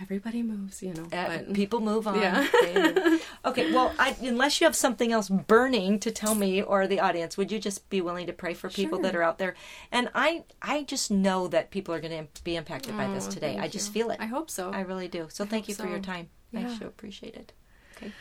Everybody 0.00 0.42
moves, 0.42 0.82
you 0.82 0.92
know. 0.94 1.04
Uh, 1.12 1.26
but 1.38 1.52
people 1.52 1.80
move 1.80 2.06
on. 2.08 2.20
Yeah. 2.20 2.46
Move. 2.74 3.28
okay, 3.44 3.72
well, 3.72 3.94
I, 3.98 4.16
unless 4.22 4.60
you 4.60 4.66
have 4.66 4.74
something 4.76 5.12
else 5.12 5.28
burning 5.28 5.98
to 6.00 6.10
tell 6.10 6.34
me 6.34 6.62
or 6.62 6.86
the 6.86 7.00
audience, 7.00 7.36
would 7.36 7.52
you 7.52 7.58
just 7.58 7.88
be 7.88 8.00
willing 8.00 8.26
to 8.26 8.32
pray 8.32 8.54
for 8.54 8.68
people 8.68 8.98
Sure. 8.98 9.02
that 9.04 9.14
are 9.16 9.22
out 9.22 9.38
there? 9.38 9.54
And 9.92 10.08
I, 10.14 10.44
I 10.60 10.82
just 10.84 11.10
know 11.10 11.46
that 11.48 11.70
people 11.70 11.94
are 11.94 12.00
going 12.00 12.26
to 12.34 12.42
be 12.42 12.56
impacted 12.56 12.96
by 12.96 13.06
this 13.08 13.26
Oh, 13.28 13.30
today. 13.30 13.58
I 13.60 13.68
just 13.68 13.88
you. 13.88 14.02
feel 14.02 14.10
it. 14.10 14.18
I 14.20 14.26
hope 14.26 14.50
so. 14.50 14.70
I 14.70 14.80
really 14.80 15.08
do. 15.08 15.26
So 15.30 15.44
thank 15.44 15.68
you 15.68 15.74
for 15.74 15.86
your 15.86 15.98
so. 15.98 16.02
time. 16.04 16.28
I 16.54 16.60
Yeah. 16.60 16.78
so 16.78 16.86
appreciate 16.86 17.34
it. 17.34 17.52
Okay. 17.96 18.12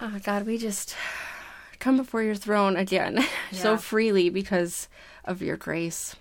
Oh, 0.00 0.18
God, 0.22 0.44
we 0.46 0.58
just 0.58 0.94
come 1.78 1.96
before 1.96 2.22
your 2.22 2.34
throne 2.34 2.76
again 2.76 3.24
so 3.52 3.76
freely 3.76 4.28
because 4.28 4.88
of 5.24 5.40
your 5.40 5.56
grace. 5.56 6.14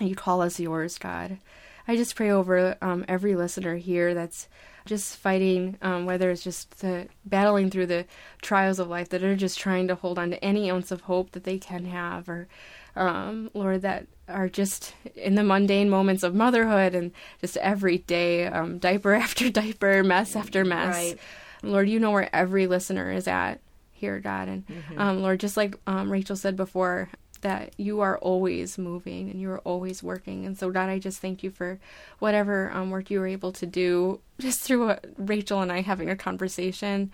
You 0.00 0.14
call 0.14 0.40
us 0.40 0.58
yours, 0.60 0.98
God. 0.98 1.38
I 1.86 1.96
just 1.96 2.16
pray 2.16 2.30
over 2.30 2.76
um, 2.80 3.04
every 3.08 3.36
listener 3.36 3.76
here 3.76 4.14
that's 4.14 4.48
just 4.86 5.16
fighting, 5.16 5.78
um, 5.82 6.06
whether 6.06 6.30
it's 6.30 6.42
just 6.42 6.80
the, 6.80 7.08
battling 7.24 7.70
through 7.70 7.86
the 7.86 8.06
trials 8.42 8.78
of 8.78 8.88
life 8.88 9.08
that 9.10 9.22
are 9.22 9.36
just 9.36 9.58
trying 9.58 9.88
to 9.88 9.94
hold 9.94 10.18
on 10.18 10.30
to 10.30 10.44
any 10.44 10.70
ounce 10.70 10.90
of 10.90 11.02
hope 11.02 11.32
that 11.32 11.44
they 11.44 11.58
can 11.58 11.86
have, 11.86 12.28
or 12.28 12.48
um, 12.96 13.50
Lord, 13.54 13.82
that 13.82 14.06
are 14.28 14.48
just 14.48 14.94
in 15.14 15.34
the 15.34 15.44
mundane 15.44 15.90
moments 15.90 16.22
of 16.22 16.34
motherhood 16.34 16.94
and 16.94 17.12
just 17.40 17.56
every 17.58 17.98
day, 17.98 18.46
um, 18.46 18.78
diaper 18.78 19.12
after 19.14 19.50
diaper, 19.50 20.02
mess 20.02 20.36
after 20.36 20.64
mess. 20.64 20.94
Right. 20.94 21.18
Lord, 21.62 21.88
you 21.88 21.98
know 21.98 22.10
where 22.10 22.34
every 22.34 22.66
listener 22.66 23.10
is 23.10 23.26
at 23.26 23.60
here, 23.92 24.20
God. 24.20 24.48
And 24.48 24.64
um, 24.98 25.22
Lord, 25.22 25.40
just 25.40 25.56
like 25.56 25.76
um, 25.86 26.10
Rachel 26.10 26.36
said 26.36 26.56
before, 26.56 27.08
that 27.44 27.74
you 27.76 28.00
are 28.00 28.18
always 28.18 28.78
moving 28.78 29.30
and 29.30 29.40
you 29.40 29.50
are 29.50 29.60
always 29.60 30.02
working. 30.02 30.46
And 30.46 30.58
so, 30.58 30.70
God, 30.70 30.88
I 30.88 30.98
just 30.98 31.20
thank 31.20 31.42
you 31.42 31.50
for 31.50 31.78
whatever 32.18 32.70
um, 32.72 32.90
work 32.90 33.10
you 33.10 33.20
were 33.20 33.26
able 33.26 33.52
to 33.52 33.66
do 33.66 34.20
just 34.40 34.60
through 34.62 34.86
what 34.86 35.04
Rachel 35.16 35.60
and 35.60 35.70
I 35.70 35.82
having 35.82 36.08
a 36.08 36.16
conversation. 36.16 37.12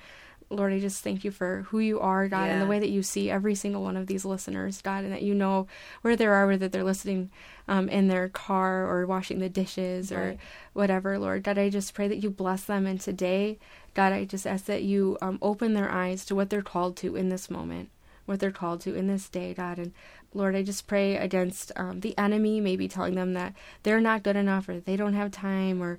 Lord, 0.53 0.73
I 0.73 0.81
just 0.81 1.05
thank 1.05 1.23
you 1.23 1.31
for 1.31 1.67
who 1.69 1.79
you 1.79 2.01
are, 2.01 2.27
God, 2.27 2.49
and 2.51 2.61
the 2.61 2.67
way 2.67 2.81
that 2.81 2.89
you 2.91 3.05
see 3.05 3.31
every 3.31 3.55
single 3.55 3.83
one 3.83 3.97
of 3.97 4.09
these 4.09 4.25
listeners, 4.25 4.83
God, 4.83 5.05
and 5.05 5.13
that 5.13 5.23
you 5.23 5.33
know 5.33 5.69
where 6.03 6.17
they 6.17 6.27
are, 6.27 6.45
whether 6.45 6.67
they're 6.67 6.83
listening 6.83 7.31
um, 7.69 7.89
in 7.89 8.09
their 8.09 8.29
car 8.29 8.85
or 8.85 9.07
washing 9.07 9.39
the 9.39 9.49
dishes 9.49 10.11
or 10.11 10.37
whatever, 10.73 11.21
Lord. 11.21 11.45
God, 11.45 11.57
I 11.57 11.71
just 11.71 11.95
pray 11.95 12.09
that 12.09 12.23
you 12.23 12.31
bless 12.31 12.65
them. 12.65 12.85
And 12.85 13.01
today, 13.01 13.59
God, 13.95 14.13
I 14.13 14.25
just 14.25 14.45
ask 14.45 14.65
that 14.65 14.83
you 14.83 15.19
um, 15.23 15.39
open 15.41 15.75
their 15.75 15.91
eyes 15.91 16.25
to 16.27 16.35
what 16.35 16.51
they're 16.51 16.63
called 16.63 16.97
to 16.99 17.15
in 17.15 17.29
this 17.29 17.49
moment, 17.49 17.91
what 18.27 18.41
they're 18.41 18.51
called 18.51 18.81
to 18.83 18.97
in 18.97 19.07
this 19.07 19.29
day, 19.29 19.55
God. 19.55 19.79
And 19.79 19.93
Lord, 20.33 20.55
I 20.55 20.63
just 20.63 20.87
pray 20.87 21.17
against 21.17 21.73
um, 21.77 22.01
the 22.01 22.17
enemy, 22.17 22.61
maybe 22.61 22.87
telling 22.89 23.15
them 23.17 23.33
that 23.35 23.55
they're 23.83 24.01
not 24.01 24.23
good 24.23 24.37
enough 24.37 24.69
or 24.69 24.79
they 24.81 24.97
don't 24.97 25.15
have 25.15 25.31
time 25.33 25.83
or 25.83 25.99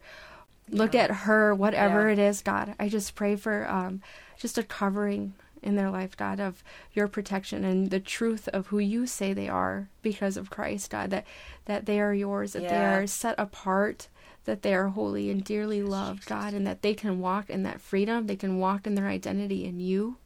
look 0.69 0.93
Yeah. 0.93 1.03
at 1.03 1.11
her, 1.11 1.53
whatever 1.53 2.07
Yeah. 2.07 2.13
it 2.13 2.19
is, 2.19 2.41
God. 2.41 2.75
I 2.79 2.87
just 2.87 3.13
pray 3.15 3.35
for 3.35 3.69
um, 3.69 4.01
just 4.37 4.57
a 4.57 4.63
covering 4.63 5.33
in 5.61 5.75
their 5.75 5.91
life, 5.91 6.17
God, 6.17 6.39
of 6.39 6.63
your 6.93 7.07
protection 7.07 7.63
and 7.63 7.91
the 7.91 7.99
truth 7.99 8.47
of 8.49 8.67
who 8.67 8.79
you 8.79 9.05
say 9.05 9.33
they 9.33 9.47
are 9.49 9.89
because 10.01 10.37
of 10.37 10.49
Christ, 10.49 10.89
God, 10.89 11.11
that, 11.11 11.25
that 11.65 11.85
they 11.85 11.99
are 11.99 12.13
yours, 12.13 12.53
that 12.53 12.67
they 12.67 12.83
are 12.83 13.05
set 13.05 13.35
apart, 13.37 14.07
that 14.45 14.63
they 14.63 14.73
are 14.73 14.87
holy 14.87 15.29
and 15.29 15.43
dearly 15.43 15.83
loved, 15.83 16.25
God, 16.25 16.53
and 16.53 16.65
that 16.65 16.81
they 16.81 16.95
can 16.95 17.19
walk 17.19 17.49
in 17.49 17.61
that 17.63 17.79
freedom, 17.81 18.25
they 18.25 18.35
can 18.35 18.59
walk 18.59 18.87
in 18.87 18.95
their 18.95 19.07
identity 19.07 19.65
in 19.65 19.79
you, 19.79 20.17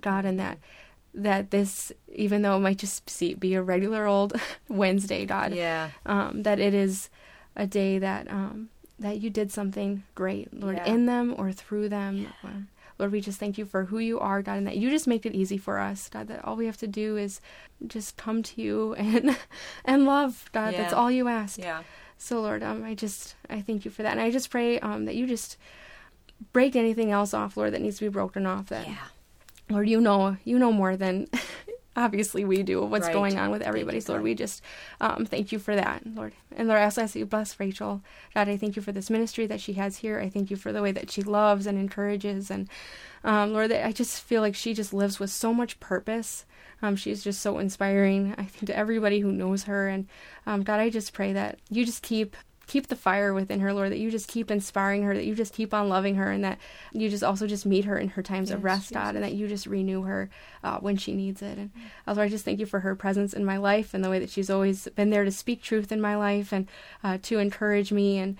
God, 0.00 0.24
and 0.24 0.40
that 0.40 0.58
that 1.22 1.50
this, 1.50 1.92
even 2.14 2.42
though 2.42 2.56
it 2.56 2.60
might 2.60 2.78
just 2.78 3.08
see, 3.10 3.34
be 3.34 3.54
a 3.54 3.62
regular 3.62 4.06
old 4.06 4.32
Wednesday, 4.68 5.26
God, 5.26 5.52
Yeah. 5.54 5.90
um, 6.06 6.42
that 6.44 6.58
it 6.60 6.74
is 6.74 7.10
a 7.56 7.66
day 7.66 7.98
that 7.98 8.30
um, 8.30 8.68
that 9.00 9.20
you 9.20 9.30
did 9.30 9.52
something 9.52 10.02
great, 10.14 10.52
Lord, 10.52 10.76
Yeah. 10.76 10.92
in 10.92 11.06
them 11.06 11.34
or 11.38 11.52
through 11.52 11.88
them. 11.88 12.32
Um, 12.44 12.68
Lord, 12.98 13.12
we 13.12 13.20
just 13.20 13.38
thank 13.38 13.56
you 13.58 13.64
for 13.64 13.84
who 13.84 13.98
you 14.00 14.18
are, 14.18 14.42
God, 14.42 14.58
and 14.58 14.66
that 14.66 14.76
you 14.76 14.90
just 14.90 15.06
make 15.06 15.24
it 15.24 15.34
easy 15.34 15.56
for 15.56 15.78
us, 15.78 16.08
God. 16.08 16.26
That 16.28 16.44
all 16.44 16.56
we 16.56 16.66
have 16.66 16.78
to 16.78 16.88
do 16.88 17.16
is 17.16 17.40
just 17.86 18.16
come 18.16 18.42
to 18.42 18.60
you 18.60 18.94
and 18.98 19.36
and 19.84 20.04
love, 20.04 20.48
God. 20.52 20.74
That's 20.76 20.92
all 20.92 21.10
you 21.10 21.28
ask. 21.28 21.58
Yeah. 21.58 21.82
So, 22.16 22.40
Lord, 22.40 22.62
um, 22.64 22.82
I 22.84 22.94
just 22.94 23.36
I 23.48 23.60
thank 23.60 23.84
you 23.84 23.90
for 23.92 24.02
that, 24.02 24.12
and 24.12 24.20
I 24.20 24.30
just 24.32 24.50
pray 24.50 24.80
um, 24.80 25.04
that 25.04 25.14
you 25.14 25.26
just 25.28 25.56
break 26.52 26.74
anything 26.76 27.10
else 27.12 27.32
off, 27.34 27.56
Lord, 27.56 27.72
that 27.74 27.82
needs 27.82 27.98
to 27.98 28.04
be 28.04 28.08
broken 28.08 28.46
off. 28.46 28.66
That 28.68 28.86
Yeah. 28.88 28.96
Lord, 29.70 29.88
you 29.88 30.00
know, 30.00 30.36
you 30.44 30.58
know 30.58 30.72
more 30.72 30.96
than 30.96 31.28
obviously 31.96 32.44
we 32.44 32.62
do 32.62 32.82
of 32.82 32.90
what's 32.90 33.06
Right. 33.06 33.12
going 33.12 33.38
on 33.38 33.50
with 33.50 33.60
everybody. 33.62 34.00
so 34.00 34.12
Lord, 34.12 34.22
we 34.22 34.34
just 34.34 34.62
um, 35.00 35.26
thank 35.26 35.50
you 35.52 35.58
for 35.58 35.74
that, 35.74 36.02
Lord. 36.06 36.32
And 36.56 36.68
Lord, 36.68 36.80
I 36.80 36.84
also 36.84 37.02
ask 37.02 37.12
that 37.14 37.18
you 37.18 37.26
bless 37.26 37.58
Rachel. 37.58 38.02
God, 38.34 38.48
I 38.48 38.56
thank 38.56 38.76
you 38.76 38.82
for 38.82 38.92
this 38.92 39.10
ministry 39.10 39.46
that 39.46 39.60
she 39.60 39.72
has 39.74 39.98
here. 39.98 40.18
I 40.20 40.28
thank 40.28 40.50
you 40.50 40.56
for 40.56 40.72
the 40.72 40.80
way 40.82 40.92
that 40.92 41.10
she 41.10 41.22
loves 41.22 41.66
and 41.66 41.76
encourages, 41.78 42.50
and 42.50 42.68
um, 43.24 43.52
Lord, 43.52 43.72
I 43.72 43.90
just 43.90 44.22
feel 44.22 44.42
like 44.42 44.54
she 44.54 44.74
just 44.74 44.94
lives 44.94 45.18
with 45.18 45.30
so 45.30 45.52
much 45.52 45.80
purpose. 45.80 46.44
Um, 46.80 46.94
she's 46.94 47.24
just 47.24 47.42
so 47.42 47.58
inspiring. 47.58 48.34
I 48.38 48.44
think 48.44 48.66
to 48.68 48.76
everybody 48.76 49.18
who 49.18 49.32
knows 49.32 49.64
her, 49.64 49.88
and 49.88 50.06
um, 50.46 50.62
God, 50.62 50.78
I 50.78 50.90
just 50.90 51.12
pray 51.12 51.32
that 51.32 51.58
you 51.68 51.84
just 51.84 52.02
keep 52.02 52.36
keep 52.68 52.86
the 52.86 52.96
fire 52.96 53.34
within 53.34 53.60
her, 53.60 53.72
Lord, 53.72 53.90
that 53.90 53.98
you 53.98 54.10
just 54.10 54.28
keep 54.28 54.50
inspiring 54.50 55.02
her, 55.02 55.14
that 55.14 55.24
you 55.24 55.34
just 55.34 55.52
keep 55.52 55.74
on 55.74 55.88
loving 55.88 56.14
her, 56.14 56.30
and 56.30 56.44
that 56.44 56.58
you 56.92 57.08
just 57.08 57.24
also 57.24 57.46
just 57.46 57.66
meet 57.66 57.86
her 57.86 57.98
in 57.98 58.10
her 58.10 58.22
times 58.22 58.50
of 58.50 58.60
Yes, 58.60 58.64
rest, 58.64 58.92
God, 58.92 59.14
and 59.16 59.24
that 59.24 59.32
you 59.32 59.48
just 59.48 59.66
renew 59.66 60.02
her 60.02 60.30
uh, 60.62 60.78
when 60.78 60.96
she 60.96 61.14
needs 61.14 61.42
it. 61.42 61.58
And 61.58 61.70
uh, 62.06 62.12
Lord, 62.12 62.26
I 62.26 62.28
just 62.28 62.44
thank 62.44 62.60
you 62.60 62.66
for 62.66 62.80
her 62.80 62.94
presence 62.94 63.32
in 63.32 63.44
my 63.44 63.56
life 63.56 63.94
and 63.94 64.04
the 64.04 64.10
way 64.10 64.18
that 64.20 64.30
she's 64.30 64.50
always 64.50 64.86
been 64.94 65.10
there 65.10 65.24
to 65.24 65.32
speak 65.32 65.62
truth 65.62 65.90
in 65.90 66.00
my 66.00 66.16
life 66.16 66.52
and 66.52 66.68
uh, 67.02 67.18
to 67.22 67.38
encourage 67.38 67.90
me. 67.90 68.18
And 68.18 68.36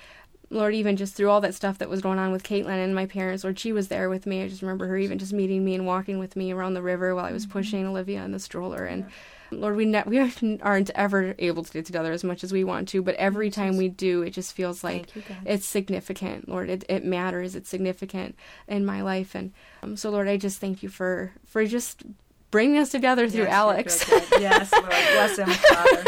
Lord, 0.50 0.74
even 0.74 0.96
just 0.96 1.14
through 1.14 1.30
all 1.30 1.40
that 1.40 1.54
stuff 1.54 1.78
that 1.78 1.88
was 1.88 2.00
going 2.00 2.18
on 2.18 2.30
with 2.30 2.42
Caitlin 2.42 2.84
and 2.84 2.94
my 2.94 3.06
parents, 3.06 3.44
Lord, 3.44 3.58
she 3.58 3.72
was 3.72 3.88
there 3.88 4.08
with 4.08 4.26
me. 4.26 4.42
I 4.42 4.48
just 4.48 4.62
remember 4.62 4.86
her 4.86 4.96
even 4.96 5.18
just 5.18 5.32
meeting 5.32 5.64
me 5.64 5.74
and 5.74 5.86
walking 5.86 6.18
with 6.18 6.36
me 6.36 6.52
around 6.52 6.74
the 6.74 6.82
river 6.82 7.14
while 7.14 7.24
I 7.24 7.32
was 7.32 7.46
pushing 7.46 7.86
Olivia 7.86 8.24
in 8.24 8.32
the 8.32 8.38
stroller. 8.38 8.84
And 8.84 9.06
Lord, 9.50 9.76
we 9.76 9.84
ne- 9.86 10.02
we 10.06 10.18
aren't 10.62 10.90
ever 10.90 11.34
able 11.38 11.62
to 11.64 11.72
get 11.72 11.86
together 11.86 12.12
as 12.12 12.22
much 12.24 12.44
as 12.44 12.52
we 12.52 12.64
want 12.64 12.88
to, 12.88 13.02
but 13.02 13.14
every 13.16 13.50
time 13.50 13.76
we 13.76 13.88
do, 13.88 14.22
it 14.22 14.30
just 14.30 14.52
feels 14.54 14.84
like 14.84 15.14
you, 15.16 15.22
it's 15.46 15.66
significant, 15.66 16.48
Lord. 16.48 16.68
It 16.70 16.84
it 16.88 17.04
matters. 17.04 17.54
It's 17.56 17.68
significant 17.68 18.36
in 18.66 18.84
my 18.84 19.02
life, 19.02 19.34
and 19.34 19.52
um, 19.82 19.96
so 19.96 20.10
Lord, 20.10 20.28
I 20.28 20.36
just 20.36 20.60
thank 20.60 20.82
you 20.82 20.88
for 20.88 21.32
for 21.46 21.64
just 21.66 22.02
bringing 22.50 22.78
us 22.78 22.90
together 22.90 23.28
through 23.28 23.44
Yes, 23.44 23.52
Alex. 23.52 24.08
yes, 24.40 24.72
Lord. 24.72 24.86
Bless 24.88 25.36
him, 25.38 25.48
Father. 25.74 26.04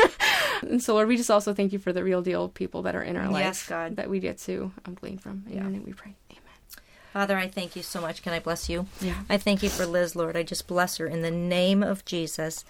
and 0.63 0.83
so 0.83 0.95
Lord, 0.95 1.09
we 1.09 1.17
just 1.17 1.31
also 1.31 1.53
thank 1.55 1.73
you 1.73 1.79
for 1.79 1.93
the 1.93 2.03
real 2.05 2.23
deal 2.23 2.49
people 2.49 2.83
that 2.83 2.95
are 2.95 3.03
in 3.03 3.17
our 3.17 3.29
life 3.29 3.45
Yes, 3.45 3.67
God. 3.69 3.97
that 3.97 4.09
we 4.11 4.21
get 4.21 4.39
to 4.41 4.73
um, 4.87 4.95
glean 4.95 5.19
from. 5.19 5.45
In 5.49 5.55
Yeah. 5.57 5.63
your 5.63 5.71
name, 5.71 5.85
we 5.85 5.93
pray. 5.93 6.15
Father, 7.13 7.37
I 7.37 7.49
thank 7.49 7.75
you 7.75 7.83
so 7.83 8.01
much. 8.01 8.23
Can 8.23 8.33
I 8.33 8.39
bless 8.39 8.69
you? 8.69 8.87
Yeah. 9.01 9.15
I 9.29 9.37
thank 9.37 9.63
you 9.63 9.69
for 9.69 9.85
Liz, 9.85 10.15
Lord. 10.15 10.37
I 10.37 10.43
just 10.43 10.69
bless 10.69 10.99
her 10.99 11.07
in 11.07 11.23
the 11.23 11.31
name 11.31 11.83
of 11.83 12.05
Jesus. 12.05 12.65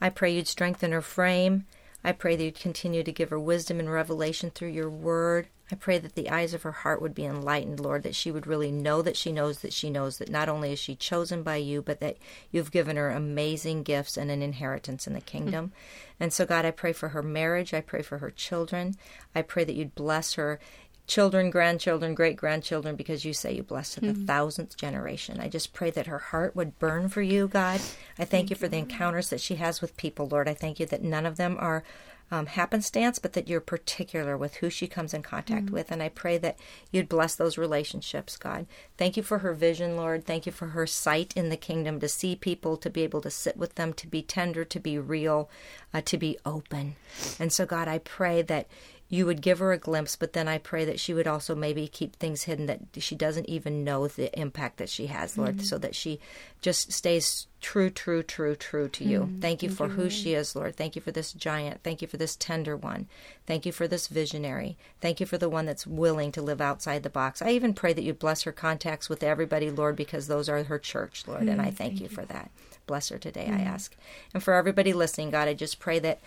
I 0.00 0.08
pray 0.08 0.34
you'd 0.34 0.48
strengthen 0.48 0.92
her 0.92 1.02
frame. 1.02 1.66
I 2.04 2.12
pray 2.12 2.34
that 2.34 2.42
you'd 2.42 2.58
continue 2.58 3.04
to 3.04 3.12
give 3.12 3.30
her 3.30 3.38
wisdom 3.38 3.78
and 3.78 3.90
revelation 3.90 4.50
through 4.50 4.70
your 4.70 4.90
word. 4.90 5.48
I 5.70 5.74
pray 5.74 5.98
that 5.98 6.16
the 6.16 6.28
eyes 6.28 6.52
of 6.52 6.62
her 6.64 6.72
heart 6.72 7.00
would 7.00 7.14
be 7.14 7.24
enlightened, 7.24 7.80
Lord, 7.80 8.02
that 8.02 8.14
she 8.14 8.30
would 8.30 8.46
really 8.46 8.70
know 8.70 9.00
that 9.00 9.16
she 9.16 9.32
knows 9.32 9.60
that 9.60 9.72
she 9.72 9.88
knows 9.88 10.18
that 10.18 10.28
not 10.28 10.48
only 10.48 10.72
is 10.72 10.78
she 10.78 10.94
chosen 10.94 11.42
by 11.42 11.56
you, 11.56 11.80
but 11.80 12.00
that 12.00 12.18
you've 12.50 12.72
given 12.72 12.96
her 12.96 13.10
amazing 13.10 13.82
gifts 13.82 14.16
and 14.16 14.30
an 14.30 14.42
inheritance 14.42 15.06
in 15.06 15.14
the 15.14 15.20
kingdom. 15.20 15.68
Mm. 15.68 15.72
And 16.20 16.32
so, 16.32 16.44
God, 16.44 16.66
I 16.66 16.72
pray 16.72 16.92
for 16.92 17.10
her 17.10 17.22
marriage. 17.22 17.72
I 17.72 17.80
pray 17.80 18.02
for 18.02 18.18
her 18.18 18.30
children. 18.30 18.96
I 19.34 19.42
pray 19.42 19.64
that 19.64 19.74
you'd 19.74 19.94
bless 19.94 20.34
her 20.34 20.60
children, 21.06 21.50
grandchildren, 21.50 22.14
great 22.14 22.36
grandchildren, 22.36 22.96
because 22.96 23.24
you 23.24 23.32
say 23.32 23.52
you 23.52 23.62
bless 23.62 23.94
to 23.94 24.00
the 24.00 24.14
thousandth 24.14 24.76
generation. 24.76 25.40
I 25.40 25.48
just 25.48 25.72
pray 25.72 25.90
that 25.90 26.06
her 26.06 26.18
heart 26.18 26.54
would 26.56 26.78
burn 26.78 27.08
for 27.08 27.22
you, 27.22 27.48
God. 27.48 27.80
I 28.18 28.24
thank, 28.24 28.50
you 28.50 28.56
for 28.56 28.68
the 28.68 28.78
encounters 28.78 29.30
that 29.30 29.40
she 29.40 29.56
has 29.56 29.80
with 29.80 29.96
people, 29.96 30.28
Lord. 30.28 30.48
I 30.48 30.54
thank 30.54 30.80
you 30.80 30.86
that 30.86 31.02
none 31.02 31.26
of 31.26 31.36
them 31.36 31.56
are 31.58 31.84
um, 32.32 32.46
happenstance, 32.46 33.18
but 33.18 33.34
that 33.34 33.46
you're 33.46 33.60
particular 33.60 34.38
with 34.38 34.56
who 34.56 34.70
she 34.70 34.86
comes 34.86 35.12
in 35.12 35.22
contact 35.22 35.68
with. 35.68 35.92
And 35.92 36.02
I 36.02 36.08
pray 36.08 36.38
that 36.38 36.56
you'd 36.90 37.08
bless 37.08 37.34
those 37.34 37.58
relationships, 37.58 38.38
God. 38.38 38.64
Thank 38.96 39.18
you 39.18 39.22
for 39.22 39.38
her 39.38 39.52
vision, 39.52 39.98
Lord. 39.98 40.24
Thank 40.24 40.46
you 40.46 40.52
for 40.52 40.68
her 40.68 40.86
sight 40.86 41.34
in 41.36 41.50
the 41.50 41.58
kingdom 41.58 42.00
to 42.00 42.08
see 42.08 42.34
people, 42.34 42.78
to 42.78 42.88
be 42.88 43.02
able 43.02 43.20
to 43.20 43.30
sit 43.30 43.58
with 43.58 43.74
them, 43.74 43.92
to 43.92 44.06
be 44.06 44.22
tender, 44.22 44.64
to 44.64 44.80
be 44.80 44.98
real, 44.98 45.50
uh, 45.92 46.00
to 46.06 46.16
be 46.16 46.38
open. 46.46 46.96
And 47.38 47.52
so, 47.52 47.66
God, 47.66 47.86
I 47.86 47.98
pray 47.98 48.40
that 48.40 48.66
you 49.12 49.26
would 49.26 49.42
give 49.42 49.58
her 49.58 49.72
a 49.72 49.78
glimpse, 49.78 50.16
but 50.16 50.32
then 50.32 50.48
I 50.48 50.56
pray 50.56 50.86
that 50.86 50.98
she 50.98 51.12
would 51.12 51.26
also 51.26 51.54
maybe 51.54 51.86
keep 51.86 52.16
things 52.16 52.44
hidden 52.44 52.64
that 52.64 52.80
she 52.96 53.14
doesn't 53.14 53.46
even 53.46 53.84
know 53.84 54.08
the 54.08 54.36
impact 54.40 54.78
that 54.78 54.88
she 54.88 55.08
has, 55.08 55.36
Lord, 55.36 55.66
so 55.66 55.76
that 55.76 55.94
she 55.94 56.18
just 56.62 56.90
stays 56.90 57.46
true, 57.60 57.90
true, 57.90 58.22
true, 58.22 58.56
true 58.56 58.88
to 58.88 59.04
you. 59.04 59.30
Thank 59.38 59.62
you 59.62 59.68
for 59.68 59.88
who 59.88 60.08
she 60.08 60.32
is, 60.32 60.56
Lord. 60.56 60.76
Thank 60.76 60.96
you 60.96 61.02
for 61.02 61.12
this 61.12 61.34
giant. 61.34 61.82
Thank 61.82 62.00
you 62.00 62.08
for 62.08 62.16
this 62.16 62.36
tender 62.36 62.74
one. 62.74 63.06
Thank 63.46 63.66
you 63.66 63.72
for 63.72 63.86
this 63.86 64.08
visionary. 64.08 64.78
Thank 65.02 65.20
you 65.20 65.26
for 65.26 65.36
the 65.36 65.50
one 65.50 65.66
that's 65.66 65.86
willing 65.86 66.32
to 66.32 66.40
live 66.40 66.62
outside 66.62 67.02
the 67.02 67.10
box. 67.10 67.42
I 67.42 67.50
even 67.50 67.74
pray 67.74 67.92
that 67.92 68.04
you 68.04 68.14
bless 68.14 68.44
her 68.44 68.52
contacts 68.52 69.10
with 69.10 69.22
everybody, 69.22 69.70
Lord, 69.70 69.94
because 69.94 70.26
those 70.26 70.48
are 70.48 70.64
her 70.64 70.78
church, 70.78 71.24
Lord, 71.26 71.48
and 71.48 71.60
I 71.60 71.70
thank, 71.70 72.00
you 72.00 72.08
for 72.08 72.24
that. 72.24 72.50
Bless 72.86 73.10
her 73.10 73.18
today, 73.18 73.48
I 73.48 73.60
ask. 73.60 73.94
And 74.34 74.42
for 74.42 74.54
everybody 74.54 74.92
listening, 74.92 75.30
God, 75.30 75.48
I 75.48 75.54
just 75.54 75.78
pray 75.78 75.98
that 76.00 76.20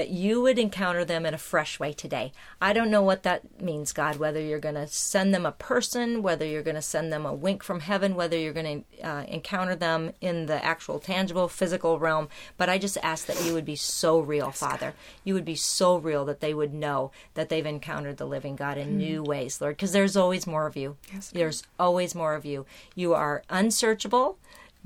that 0.00 0.08
you 0.08 0.40
would 0.40 0.58
encounter 0.58 1.04
them 1.04 1.26
in 1.26 1.34
a 1.34 1.38
fresh 1.38 1.78
way 1.78 1.92
today. 1.92 2.32
I 2.58 2.72
don't 2.72 2.90
know 2.90 3.02
what 3.02 3.22
that 3.24 3.60
means, 3.60 3.92
God, 3.92 4.16
whether 4.16 4.40
you're 4.40 4.58
going 4.58 4.74
to 4.76 4.86
send 4.86 5.34
them 5.34 5.44
a 5.44 5.52
person, 5.52 6.22
whether 6.22 6.46
you're 6.46 6.62
going 6.62 6.74
to 6.74 6.80
send 6.80 7.12
them 7.12 7.26
a 7.26 7.34
wink 7.34 7.62
from 7.62 7.80
heaven, 7.80 8.14
whether 8.14 8.38
you're 8.38 8.54
going 8.54 8.86
to 8.96 9.06
uh, 9.06 9.24
encounter 9.28 9.76
them 9.76 10.12
in 10.22 10.46
the 10.46 10.64
actual 10.64 11.00
tangible 11.00 11.48
physical 11.48 11.98
realm, 11.98 12.30
but 12.56 12.70
I 12.70 12.78
just 12.78 12.96
ask 13.02 13.26
that 13.26 13.44
you 13.44 13.52
would 13.52 13.66
be 13.66 13.76
so 13.76 14.20
real, 14.20 14.50
Father. 14.50 14.94
You 15.22 15.34
would 15.34 15.44
be 15.44 15.54
so 15.54 15.98
real 15.98 16.24
that 16.24 16.40
they 16.40 16.54
would 16.54 16.72
know 16.72 17.10
that 17.34 17.50
they've 17.50 17.66
encountered 17.66 18.16
the 18.16 18.26
living 18.26 18.56
God 18.56 18.78
in 18.78 18.96
new 18.96 19.22
ways, 19.22 19.60
Lord, 19.60 19.76
because 19.76 19.92
there's 19.92 20.16
always 20.16 20.46
more 20.46 20.66
of 20.66 20.78
you. 20.78 20.96
Yes, 21.12 21.28
there's 21.28 21.62
always 21.78 22.14
more 22.14 22.34
of 22.34 22.46
you. 22.46 22.64
You 22.94 23.12
are 23.12 23.42
unsearchable 23.50 24.38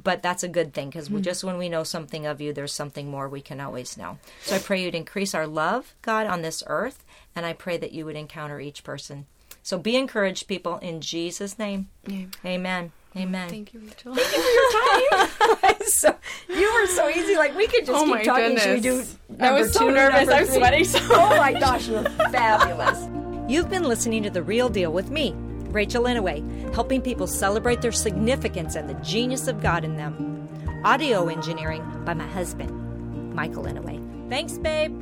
but 0.02 0.22
that's 0.22 0.42
a 0.42 0.48
good 0.48 0.74
thing 0.74 0.88
because 0.88 1.08
hmm. 1.08 1.20
just 1.20 1.44
when 1.44 1.58
we 1.58 1.68
know 1.68 1.84
something 1.84 2.26
of 2.26 2.40
you, 2.40 2.52
there's 2.52 2.72
something 2.72 3.10
more 3.10 3.28
we 3.28 3.40
can 3.40 3.60
always 3.60 3.96
know. 3.96 4.18
So 4.42 4.56
I 4.56 4.58
pray 4.58 4.82
you'd 4.82 4.94
increase 4.94 5.34
our 5.34 5.46
love, 5.46 5.94
God, 6.02 6.26
on 6.26 6.42
this 6.42 6.62
earth, 6.66 7.04
and 7.34 7.46
I 7.46 7.52
pray 7.52 7.76
that 7.76 7.92
you 7.92 8.04
would 8.04 8.16
encounter 8.16 8.60
each 8.60 8.84
person. 8.84 9.26
So 9.62 9.78
be 9.78 9.96
encouraged, 9.96 10.46
people, 10.46 10.76
in 10.78 11.00
Jesus' 11.00 11.58
name. 11.58 11.88
Amen. 12.08 12.30
Amen. 12.44 12.92
Oh, 13.16 13.20
Amen. 13.20 13.48
Thank 13.48 13.72
you, 13.72 13.80
Rachel. 13.80 14.14
so 15.86 16.16
you 16.48 16.74
were 16.74 16.86
so 16.88 17.08
easy. 17.08 17.36
Like 17.36 17.54
we 17.56 17.66
could 17.66 17.86
just 17.86 18.04
Oh 18.04 18.12
keep 18.12 18.24
talking. 18.24 18.58
Should 18.58 18.74
we 18.74 18.80
do. 18.80 19.04
I 19.38 19.52
was 19.52 19.72
so 19.72 19.88
nervous. 19.88 20.28
I'm 20.28 20.46
sweating 20.46 20.84
so 20.84 20.98
Oh 21.02 21.36
my 21.36 21.52
gosh, 21.52 21.88
you're 21.88 22.02
fabulous. 22.02 23.08
You've 23.48 23.70
been 23.70 23.84
listening 23.84 24.22
to 24.24 24.30
The 24.30 24.42
Real 24.42 24.68
Deal 24.68 24.92
with 24.92 25.10
me, 25.10 25.34
Rachel 25.74 26.04
Inouye, 26.04 26.72
helping 26.72 27.02
people 27.02 27.26
celebrate 27.26 27.82
their 27.82 27.92
significance 27.92 28.76
and 28.76 28.88
the 28.88 28.94
genius 28.94 29.48
of 29.48 29.60
God 29.60 29.84
in 29.84 29.96
them. 29.96 30.48
Audio 30.84 31.28
engineering 31.28 31.84
by 32.04 32.14
my 32.14 32.26
husband, 32.26 33.34
Michael 33.34 33.64
Inouye. 33.64 34.28
Thanks, 34.30 34.56
babe. 34.58 34.92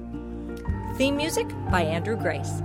Theme 0.97 1.17
music 1.17 1.49
by 1.71 1.83
Andrew 1.83 2.17
Grace. 2.17 2.63